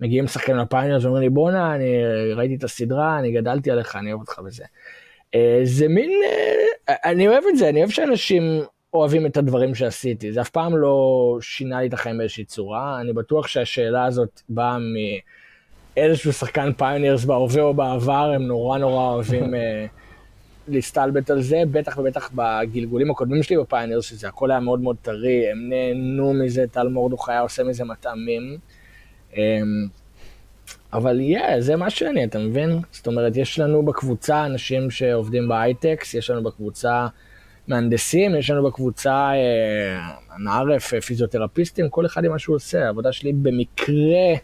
מגיעים 0.00 0.26
שחקנים 0.26 0.56
ל 0.56 0.61
Pioneers 0.61 1.04
ואומרים 1.04 1.22
לי, 1.22 1.28
בואנה, 1.28 1.74
אני 1.74 1.86
ראיתי 2.34 2.54
את 2.54 2.64
הסדרה, 2.64 3.18
אני 3.18 3.32
גדלתי 3.32 3.70
עליך, 3.70 3.96
אני 3.96 4.12
אוהב 4.12 4.20
אותך 4.20 4.40
וזה. 4.44 4.64
אה, 5.34 5.60
זה 5.62 5.88
מין, 5.88 6.10
אה, 6.88 6.94
אני 7.04 7.28
אוהב 7.28 7.44
את 7.48 7.56
זה, 7.56 7.68
אני 7.68 7.78
אוהב 7.78 7.90
שאנשים 7.90 8.62
אוהבים 8.94 9.26
את 9.26 9.36
הדברים 9.36 9.74
שעשיתי, 9.74 10.32
זה 10.32 10.40
אף 10.40 10.50
פעם 10.50 10.76
לא 10.76 11.38
שינה 11.40 11.80
לי 11.80 11.86
את 11.86 11.94
החיים 11.94 12.18
באיזושהי 12.18 12.44
צורה, 12.44 13.00
אני 13.00 13.12
בטוח 13.12 13.46
שהשאלה 13.46 14.04
הזאת 14.04 14.40
באה 14.48 14.76
מאיזשהו 15.96 16.32
שחקן 16.32 16.72
Pioneers 16.72 17.24
בהווה 17.24 17.62
או 17.62 17.74
בעבר, 17.74 18.32
הם 18.34 18.42
נורא 18.42 18.78
נורא 18.78 19.14
אוהבים 19.14 19.54
אה, 19.54 19.86
להסתלבט 20.68 21.30
על 21.30 21.42
זה, 21.42 21.62
בטח 21.70 21.98
ובטח 21.98 22.30
בגלגולים 22.34 23.10
הקודמים 23.10 23.42
שלי 23.42 23.56
ב 23.56 23.61
Pioneers, 23.61 24.04
שזה 24.04 24.28
הכל 24.28 24.50
היה 24.50 24.60
מאוד 24.60 24.80
מאוד 24.80 24.96
טרי, 25.02 25.50
הם 25.50 25.68
נהנו 25.68 26.32
מזה, 26.32 26.64
טל 26.72 26.88
מורדוך 26.88 27.28
היה 27.28 27.40
עושה 27.40 27.64
מזה 27.64 27.84
מטעמים. 27.84 28.58
אמ, 29.36 29.40
אבל 30.92 31.20
yeah, 31.20 31.60
זה 31.60 31.76
מה 31.76 31.90
שאני, 31.90 32.24
אתה 32.24 32.38
מבין? 32.38 32.80
זאת 32.92 33.06
אומרת, 33.06 33.36
יש 33.36 33.58
לנו 33.58 33.84
בקבוצה 33.84 34.46
אנשים 34.46 34.90
שעובדים 34.90 35.48
בהייטק, 35.48 36.14
יש 36.14 36.30
לנו 36.30 36.42
בקבוצה 36.42 37.06
מהנדסים, 37.68 38.34
יש 38.34 38.50
לנו 38.50 38.62
בקבוצה 38.62 39.30
נערף, 40.38 40.94
אה, 40.94 41.00
פיזיותרפיסטים, 41.00 41.88
כל 41.88 42.06
אחד 42.06 42.24
עם 42.24 42.32
מה 42.32 42.38
שהוא 42.38 42.56
עושה. 42.56 42.86
העבודה 42.86 43.12
שלי 43.12 43.32
במקרה 43.32 44.34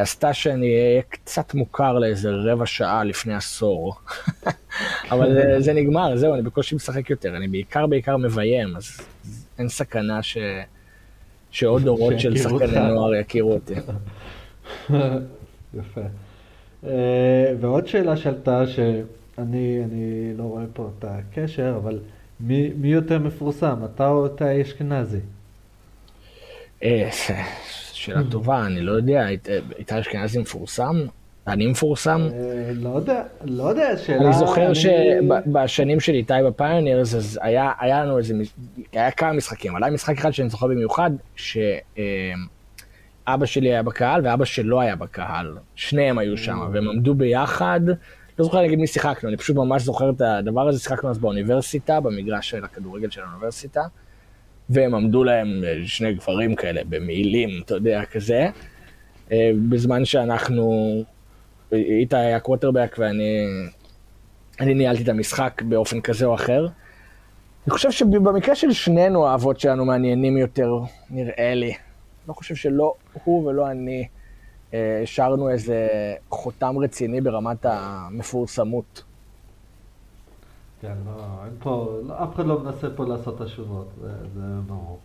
עשתה 0.00 0.32
שאני 0.32 0.66
אהיה 0.66 1.02
קצת 1.08 1.54
מוכר 1.54 1.98
לאיזה 1.98 2.30
רבע 2.30 2.66
שעה 2.66 3.04
לפני 3.04 3.34
עשור. 3.34 3.94
אבל 5.12 5.34
זה, 5.34 5.56
זה 5.58 5.72
נגמר, 5.72 6.16
זהו, 6.16 6.34
אני 6.34 6.42
בקושי 6.42 6.74
משחק 6.74 7.10
יותר, 7.10 7.36
אני 7.36 7.48
בעיקר 7.48 7.86
בעיקר 7.86 8.16
מביים, 8.16 8.76
אז 8.76 9.00
אין 9.58 9.68
סכנה 9.68 10.22
ש... 10.22 10.38
שעוד 11.50 11.82
דורות 11.82 12.20
של 12.20 12.36
שחקני 12.36 12.88
נוער 12.88 13.14
יכירו 13.14 13.52
אותי. 13.52 13.74
יפה. 15.78 16.00
Uh, 16.84 16.86
ועוד 17.60 17.86
שאלה 17.86 18.16
שעלתה, 18.16 18.66
שאני 18.66 20.34
לא 20.36 20.42
רואה 20.42 20.64
פה 20.72 20.90
את 20.98 21.04
הקשר, 21.08 21.74
אבל 21.76 21.98
מי, 22.40 22.70
מי 22.76 22.88
יותר 22.88 23.18
מפורסם, 23.18 23.76
אתה 23.84 24.08
או 24.08 24.24
איתי 24.24 24.62
אשכנזי? 24.62 25.20
אה, 28.02 28.14
שאלה 28.14 28.30
טובה, 28.30 28.66
אני 28.66 28.80
לא 28.80 28.92
יודע, 28.92 29.28
איתי 29.78 30.00
אשכנזי 30.00 30.38
מפורסם? 30.38 30.96
אני 31.46 31.66
מפורסם? 31.66 32.28
אה, 32.32 32.72
לא 32.74 32.88
יודע, 32.96 33.22
לא 33.44 33.62
יודע, 33.62 33.96
שאלה... 33.96 34.26
אני 34.26 34.32
זוכר 34.32 34.72
שבשנים 34.74 36.00
של 36.00 36.12
איתי 36.12 36.34
בפיונרס, 36.46 37.14
אז 37.14 37.40
היה 37.42 38.04
לנו 38.04 38.18
איזה, 38.18 38.34
היה 38.92 39.10
כמה 39.10 39.32
משחקים, 39.32 39.72
אבל 39.72 39.84
היה 39.84 39.92
משחק 39.92 40.18
אחד 40.18 40.30
שאני 40.30 40.48
זוכר 40.48 40.66
במיוחד, 40.66 41.10
שאבא 41.36 41.66
שלי 43.44 43.68
היה 43.68 43.82
בקהל 43.82 44.20
ואבא 44.26 44.44
שלו 44.44 44.80
היה 44.80 44.96
בקהל, 44.96 45.56
שניהם 45.74 46.18
היו 46.18 46.36
שם, 46.36 46.58
אה. 46.62 46.68
והם 46.72 46.88
עמדו 46.88 47.14
ביחד. 47.14 47.80
לא 48.38 48.44
זוכר 48.44 48.60
להגיד 48.60 48.78
מי 48.78 48.86
שיחקנו, 48.86 49.28
אני 49.28 49.36
פשוט 49.36 49.56
ממש 49.56 49.82
זוכר 49.82 50.10
את 50.10 50.20
הדבר 50.20 50.68
הזה, 50.68 50.80
שיחקנו 50.80 51.10
אז 51.10 51.18
באוניברסיטה, 51.18 52.00
במגרש 52.00 52.50
של 52.50 52.64
הכדורגל 52.64 53.10
של 53.10 53.20
האוניברסיטה, 53.20 53.80
והם 54.72 54.94
עמדו 54.94 55.24
להם 55.24 55.64
אה, 55.64 55.74
שני 55.86 56.14
גברים 56.14 56.54
כאלה 56.54 56.80
במעילים, 56.88 57.48
אתה 57.64 57.74
יודע, 57.74 58.04
כזה, 58.04 58.48
אה, 59.32 59.50
בזמן 59.68 60.04
שאנחנו, 60.04 60.92
איתה 61.72 62.18
היה 62.18 62.40
קווטרבק 62.40 62.96
ואני 62.98 63.46
אני 64.60 64.74
ניהלתי 64.74 65.02
את 65.02 65.08
המשחק 65.08 65.62
באופן 65.62 66.00
כזה 66.00 66.26
או 66.26 66.34
אחר. 66.34 66.66
אני 67.66 67.70
חושב 67.70 67.90
שבמקרה 67.90 68.54
של 68.54 68.72
שנינו 68.72 69.26
האבות 69.26 69.60
שלנו 69.60 69.84
מעניינים 69.84 70.36
יותר, 70.36 70.70
נראה 71.10 71.54
לי. 71.54 71.74
לא 72.28 72.32
חושב 72.32 72.54
שלא 72.54 72.94
הוא 73.24 73.46
ולא 73.46 73.70
אני. 73.70 74.06
השארנו 75.02 75.50
איזה 75.50 75.86
חותם 76.30 76.78
רציני 76.78 77.20
ברמת 77.20 77.66
המפורסמות. 77.68 79.02
כן, 80.82 80.94
לא, 81.06 81.44
אין 81.44 81.52
פה, 81.58 82.00
לא, 82.08 82.22
אף 82.22 82.34
אחד 82.34 82.46
לא 82.46 82.60
מנסה 82.60 82.90
פה 82.90 83.04
לעשות 83.06 83.40
השובות, 83.40 83.88
זה, 84.00 84.08
זה 84.34 84.40
ברור. 84.66 84.98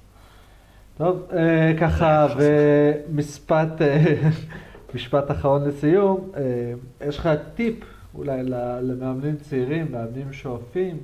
טוב, 0.97 1.23
אה, 1.33 1.73
ככה, 1.79 2.27
ומשפט 2.37 3.81
אה, 3.81 4.29
משפט 4.95 5.31
אחרון 5.31 5.67
לסיום, 5.67 6.31
אה, 6.37 6.73
יש 7.07 7.17
לך 7.17 7.29
טיפ 7.55 7.75
אולי 8.15 8.43
למאמנים 8.81 9.37
צעירים, 9.37 9.91
מאמנים 9.91 10.33
שואפים? 10.33 10.97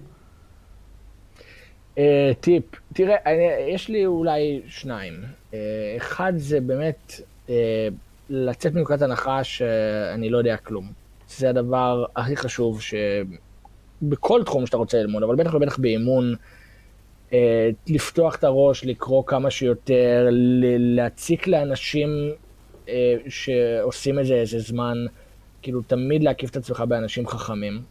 אה, 1.97 2.31
טיפ, 2.39 2.63
תראה, 2.93 3.15
אני, 3.25 3.73
יש 3.73 3.89
לי 3.89 4.05
אולי 4.05 4.61
שניים. 4.67 5.13
אה, 5.53 5.93
אחד 5.97 6.33
זה 6.35 6.61
באמת, 6.61 7.13
אה, 7.49 7.87
לצאת 8.29 8.73
מנקודת 8.73 9.01
הנחה 9.01 9.43
שאני 9.43 10.29
לא 10.29 10.37
יודע 10.37 10.57
כלום. 10.57 10.91
זה 11.27 11.49
הדבר 11.49 12.05
הכי 12.15 12.35
חשוב 12.35 12.81
שבכל 14.03 14.43
תחום 14.43 14.65
שאתה 14.65 14.77
רוצה 14.77 14.97
ללמוד, 14.97 15.23
אבל 15.23 15.35
בטח 15.35 15.53
ובטח 15.53 15.77
באימון, 15.77 16.35
אה, 17.33 17.69
לפתוח 17.87 18.35
את 18.35 18.43
הראש, 18.43 18.85
לקרוא 18.85 19.23
כמה 19.25 19.51
שיותר, 19.51 20.27
להציק 20.77 21.47
לאנשים 21.47 22.09
אה, 22.89 23.15
שעושים 23.29 24.19
את 24.19 24.25
זה 24.25 24.33
איזה 24.33 24.59
זמן, 24.59 24.97
כאילו 25.61 25.81
תמיד 25.81 26.23
להקיף 26.23 26.49
את 26.49 26.55
עצמך 26.55 26.83
באנשים 26.87 27.27
חכמים. 27.27 27.81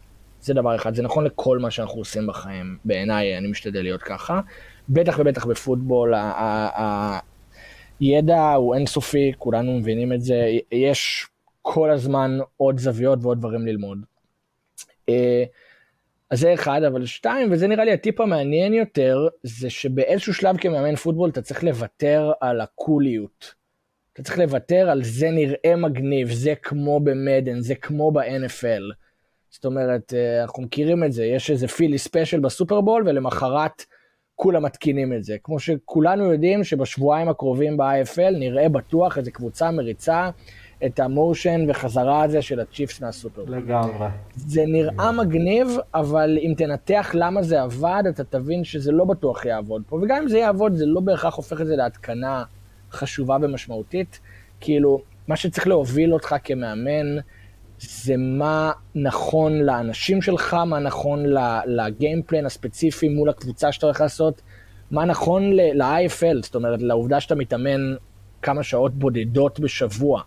זה 0.41 0.53
דבר 0.53 0.75
אחד, 0.75 0.95
זה 0.95 1.03
נכון 1.03 1.23
לכל 1.23 1.59
מה 1.59 1.71
שאנחנו 1.71 1.99
עושים 1.99 2.27
בחיים, 2.27 2.77
בעיניי 2.85 3.37
אני 3.37 3.47
משתדל 3.47 3.81
להיות 3.81 4.01
ככה. 4.01 4.41
בטח 4.89 5.15
ובטח 5.19 5.45
בפוטבול, 5.45 6.13
ידע 8.01 8.51
הוא 8.51 8.75
אינסופי, 8.75 9.31
כולנו 9.37 9.77
מבינים 9.77 10.13
את 10.13 10.21
זה, 10.21 10.47
יש 10.71 11.27
כל 11.61 11.91
הזמן 11.91 12.37
עוד 12.57 12.79
זוויות 12.79 13.19
ועוד 13.21 13.39
דברים 13.39 13.67
ללמוד. 13.67 13.97
אה, 15.09 15.43
אז 16.33 16.39
זה 16.39 16.53
אחד, 16.53 16.83
אבל 16.83 17.05
שתיים, 17.05 17.51
וזה 17.51 17.67
נראה 17.67 17.85
לי 17.85 17.93
הטיפ 17.93 18.21
המעניין 18.21 18.73
יותר, 18.73 19.27
זה 19.43 19.69
שבאיזשהו 19.69 20.33
שלב 20.33 20.57
כמאמן 20.57 20.95
פוטבול 20.95 21.29
אתה 21.29 21.41
צריך 21.41 21.63
לוותר 21.63 22.31
על 22.41 22.61
הקוליות. 22.61 23.53
אתה 24.13 24.23
צריך 24.23 24.37
לוותר 24.37 24.89
על 24.89 25.03
זה 25.03 25.29
נראה 25.31 25.75
מגניב, 25.77 26.31
זה 26.31 26.53
כמו 26.55 26.99
במדן, 26.99 27.59
זה 27.59 27.75
כמו 27.75 28.11
ב-NFL. 28.11 28.93
זאת 29.49 29.65
אומרת, 29.65 30.13
אה, 30.13 30.41
אנחנו 30.41 30.63
מכירים 30.63 31.03
את 31.03 31.11
זה, 31.11 31.25
יש 31.25 31.51
איזה 31.51 31.67
פילי 31.67 31.97
ספיישל 31.97 32.39
בסופרבול, 32.39 33.03
ולמחרת 33.07 33.85
כולם 34.35 34.63
מתקינים 34.63 35.13
את 35.13 35.23
זה. 35.23 35.37
כמו 35.43 35.59
שכולנו 35.59 36.31
יודעים 36.31 36.63
שבשבועיים 36.63 37.29
הקרובים 37.29 37.77
ב-IFL 37.77 38.31
נראה 38.39 38.69
בטוח 38.69 39.17
איזה 39.17 39.31
קבוצה 39.31 39.71
מריצה 39.71 40.29
את 40.85 40.99
המושן 40.99 41.65
וחזרה 41.67 42.23
הזה 42.23 42.41
של 42.41 42.59
הצ'יפס 42.59 43.01
מהסופר. 43.01 43.43
לגמרי. 43.47 44.07
זה 44.35 44.63
נראה 44.67 45.11
מגניב, 45.11 45.67
אבל 45.93 46.37
אם 46.41 46.53
תנתח 46.57 47.11
למה 47.13 47.43
זה 47.43 47.61
עבד, 47.61 48.03
אתה 48.09 48.23
תבין 48.23 48.63
שזה 48.63 48.91
לא 48.91 49.05
בטוח 49.05 49.45
יעבוד 49.45 49.83
פה. 49.89 49.95
וגם 49.95 50.17
אם 50.21 50.27
זה 50.27 50.37
יעבוד, 50.37 50.75
זה 50.75 50.85
לא 50.85 51.01
בהכרח 51.01 51.35
הופך 51.35 51.61
את 51.61 51.67
זה 51.67 51.75
להתקנה 51.75 52.43
חשובה 52.91 53.37
ומשמעותית. 53.41 54.19
כאילו, 54.59 55.01
מה 55.27 55.35
שצריך 55.35 55.67
להוביל 55.67 56.13
אותך 56.13 56.35
כמאמן, 56.43 57.17
זה 57.79 58.17
מה 58.17 58.71
נכון 58.95 59.59
לאנשים 59.59 60.21
שלך, 60.21 60.53
מה 60.53 60.79
נכון 60.79 61.25
לגיימפלן 61.65 62.45
הספציפי 62.45 63.09
מול 63.09 63.29
הקבוצה 63.29 63.71
שאתה 63.71 63.85
הולך 63.85 64.01
לעשות, 64.01 64.41
מה 64.91 65.05
נכון 65.05 65.53
ל-IFL, 65.53 66.43
זאת 66.43 66.55
אומרת, 66.55 66.81
לעובדה 66.81 67.19
שאתה 67.19 67.35
מתאמן 67.35 67.95
כמה 68.41 68.63
שעות 68.63 68.93
בודדות 68.93 69.59
בשבוע, 69.59 70.21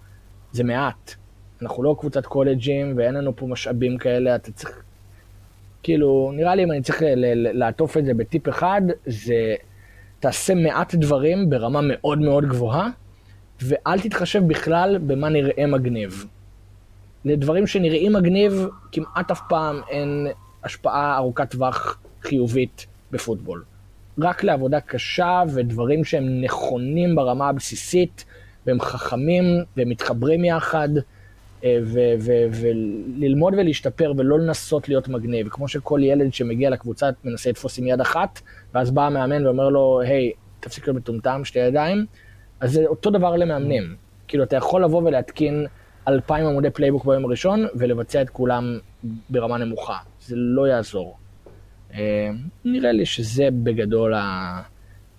זה 0.57 0.65
מעט. 0.65 1.15
אנחנו 1.63 1.83
לא 1.83 1.97
קבוצת 2.01 2.27
קולג'ים 2.27 2.95
ואין 2.97 3.15
לנו 3.15 3.37
פה 3.37 3.47
משאבים 3.47 3.99
כאלה, 3.99 4.35
אתה 4.35 4.53
צריך... 4.53 4.83
כאילו, 5.83 6.33
נראה 6.35 6.55
לי 6.55 6.65
אם 6.65 6.73
אני 6.73 6.83
צריך 6.83 7.03
לעטוף 7.35 7.97
את 7.97 8.05
זה 8.05 8.15
בטיפ 8.15 8.49
אחד, 8.49 8.83
זה 9.07 9.55
תעשה 10.21 10.55
מעט 10.55 10.95
דברים 10.95 11.51
ברמה 11.51 11.81
מאוד 11.83 12.19
מאוד 12.19 12.45
גבוהה, 12.45 12.89
ואל 13.63 14.01
תתחשב 14.01 14.43
בכלל 14.47 14.99
במה 14.99 15.29
נראה 15.29 15.67
מגניב. 15.67 16.25
לדברים 17.25 17.67
שנראים 17.67 18.13
מגניב, 18.13 18.67
כמעט 18.93 19.31
אף 19.31 19.41
פעם 19.49 19.81
אין 19.91 20.27
השפעה 20.65 21.17
ארוכת 21.17 21.51
טווח 21.51 21.99
חיובית 22.23 22.87
בפוטבול. 23.11 23.65
רק 24.21 24.45
לעבודה 24.45 24.81
קשה 24.81 25.43
ודברים 25.55 26.05
שהם 26.05 26.41
נכונים 26.41 27.17
ברמה 27.17 27.49
הבסיסית, 27.49 28.25
והם 28.67 28.81
חכמים, 28.81 29.45
והם 29.77 29.89
מתחברים 29.89 30.45
יחד, 30.45 30.89
אה, 31.65 31.79
וללמוד 32.53 33.55
ולהשתפר 33.55 34.13
ולא 34.17 34.39
לנסות 34.39 34.89
להיות 34.89 35.09
מגניב. 35.09 35.49
כמו 35.49 35.69
שכל 35.69 36.01
ילד 36.03 36.35
שמגיע 36.35 36.71
לקבוצה 36.71 37.11
מנסה 37.25 37.51
לתפוס 37.51 37.79
עם 37.79 37.87
יד 37.87 38.01
אחת, 38.01 38.41
ואז 38.75 38.91
בא 38.91 39.07
המאמן 39.07 39.47
ואומר 39.47 39.69
לו, 39.69 40.01
היי, 40.01 40.33
תפסיק 40.61 40.87
להיות 40.87 40.97
מטומטם, 40.97 41.45
שתי 41.45 41.59
ידיים, 41.59 42.07
אז 42.61 42.73
זה 42.73 42.87
אותו 42.87 43.11
דבר 43.11 43.37
למאמנים. 43.37 43.95
כאילו, 44.29 44.45
אתה 44.45 44.57
יכול 44.57 44.85
לבוא 44.85 45.03
ולהתקין 45.03 45.67
אלפיים 46.09 46.47
עמודי 46.47 46.71
playbook 46.71 47.05
ביום 47.05 47.25
הראשון, 47.25 47.67
ולבצע 47.75 48.23
את 48.23 48.31
כולם 48.31 48.79
ברמה 49.31 49.59
נמוכה. 49.59 49.99
זה 50.21 50.37
לא 50.37 50.69
יעזור. 50.69 51.17
אה, 51.95 52.31
נראה 52.65 52.93
לי 52.93 53.07
שזה 53.07 53.49
בגדול, 53.63 54.15
ה... 54.15 54.63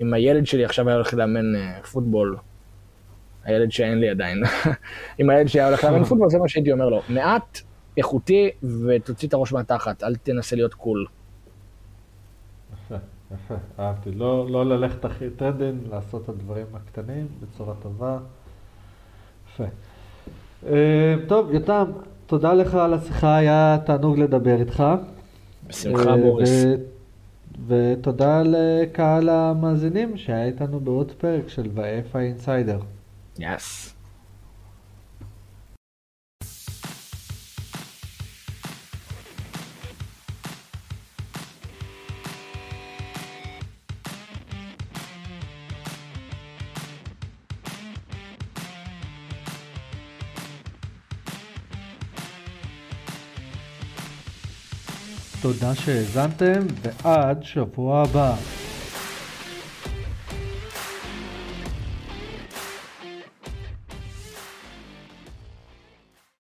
אם 0.02 0.14
הילד 0.14 0.48
שלי 0.48 0.66
עכשיו 0.66 0.88
היה 0.88 0.96
הולך 0.96 1.14
לאמן 1.14 1.56
אה, 1.56 1.84
פוטבול, 1.84 2.38
הילד 3.48 3.72
שאין 3.72 4.00
לי 4.00 4.10
עדיין, 4.10 4.44
אם 5.20 5.30
הילד 5.30 5.48
שלי 5.48 5.60
היה 5.60 5.68
הולך 5.68 5.84
לאמן 5.84 6.04
פוטבול, 6.04 6.30
זה 6.30 6.40
מה 6.40 6.48
שהייתי 6.48 6.72
אומר 6.72 6.90
לו. 6.90 7.02
מעט, 7.10 7.62
איכותי, 7.98 8.50
ותוציא 8.64 9.28
את 9.28 9.34
הראש 9.34 9.54
מהתחת, 9.54 10.04
אל 10.04 10.16
תנסה 10.16 10.56
להיות 10.56 10.74
קול. 10.74 11.06
יפה, 12.74 12.96
יפה, 13.34 13.56
אהבתי. 13.80 14.12
לא, 14.12 14.48
לא 14.50 14.66
ללכת 14.66 15.06
הכי 15.06 15.30
טרדן, 15.30 15.76
לעשות 15.92 16.24
את 16.24 16.30
הדברים 16.30 16.66
הקטנים 16.74 17.28
בצורה 17.42 17.74
טובה. 17.82 18.18
יפה. 19.54 19.64
אה, 20.68 21.16
טוב, 21.28 21.54
יותם, 21.54 21.92
תודה 22.26 22.54
לך 22.54 22.76
על 22.76 22.94
השיחה, 22.94 23.36
היה 23.36 23.78
תענוג 23.86 24.20
לדבר 24.20 24.60
איתך. 24.60 24.84
בשמחה, 25.68 26.18
בוריס. 26.18 26.66
ותודה 27.68 28.44
לקהל 28.46 29.30
המאזינים 29.30 30.18
שהיה 30.18 30.46
איתנו 30.46 30.80
בעוד 30.80 31.12
פרק 31.12 31.50
של 31.50 31.70
ואיפה 31.74 32.20
אינסיידר. 32.20 32.80
יס. 33.40 33.94
תודה 55.42 55.76
שהאזנתם, 55.76 56.60
ועד 56.82 57.44
שבוע 57.44 58.02
הבא. 58.02 58.36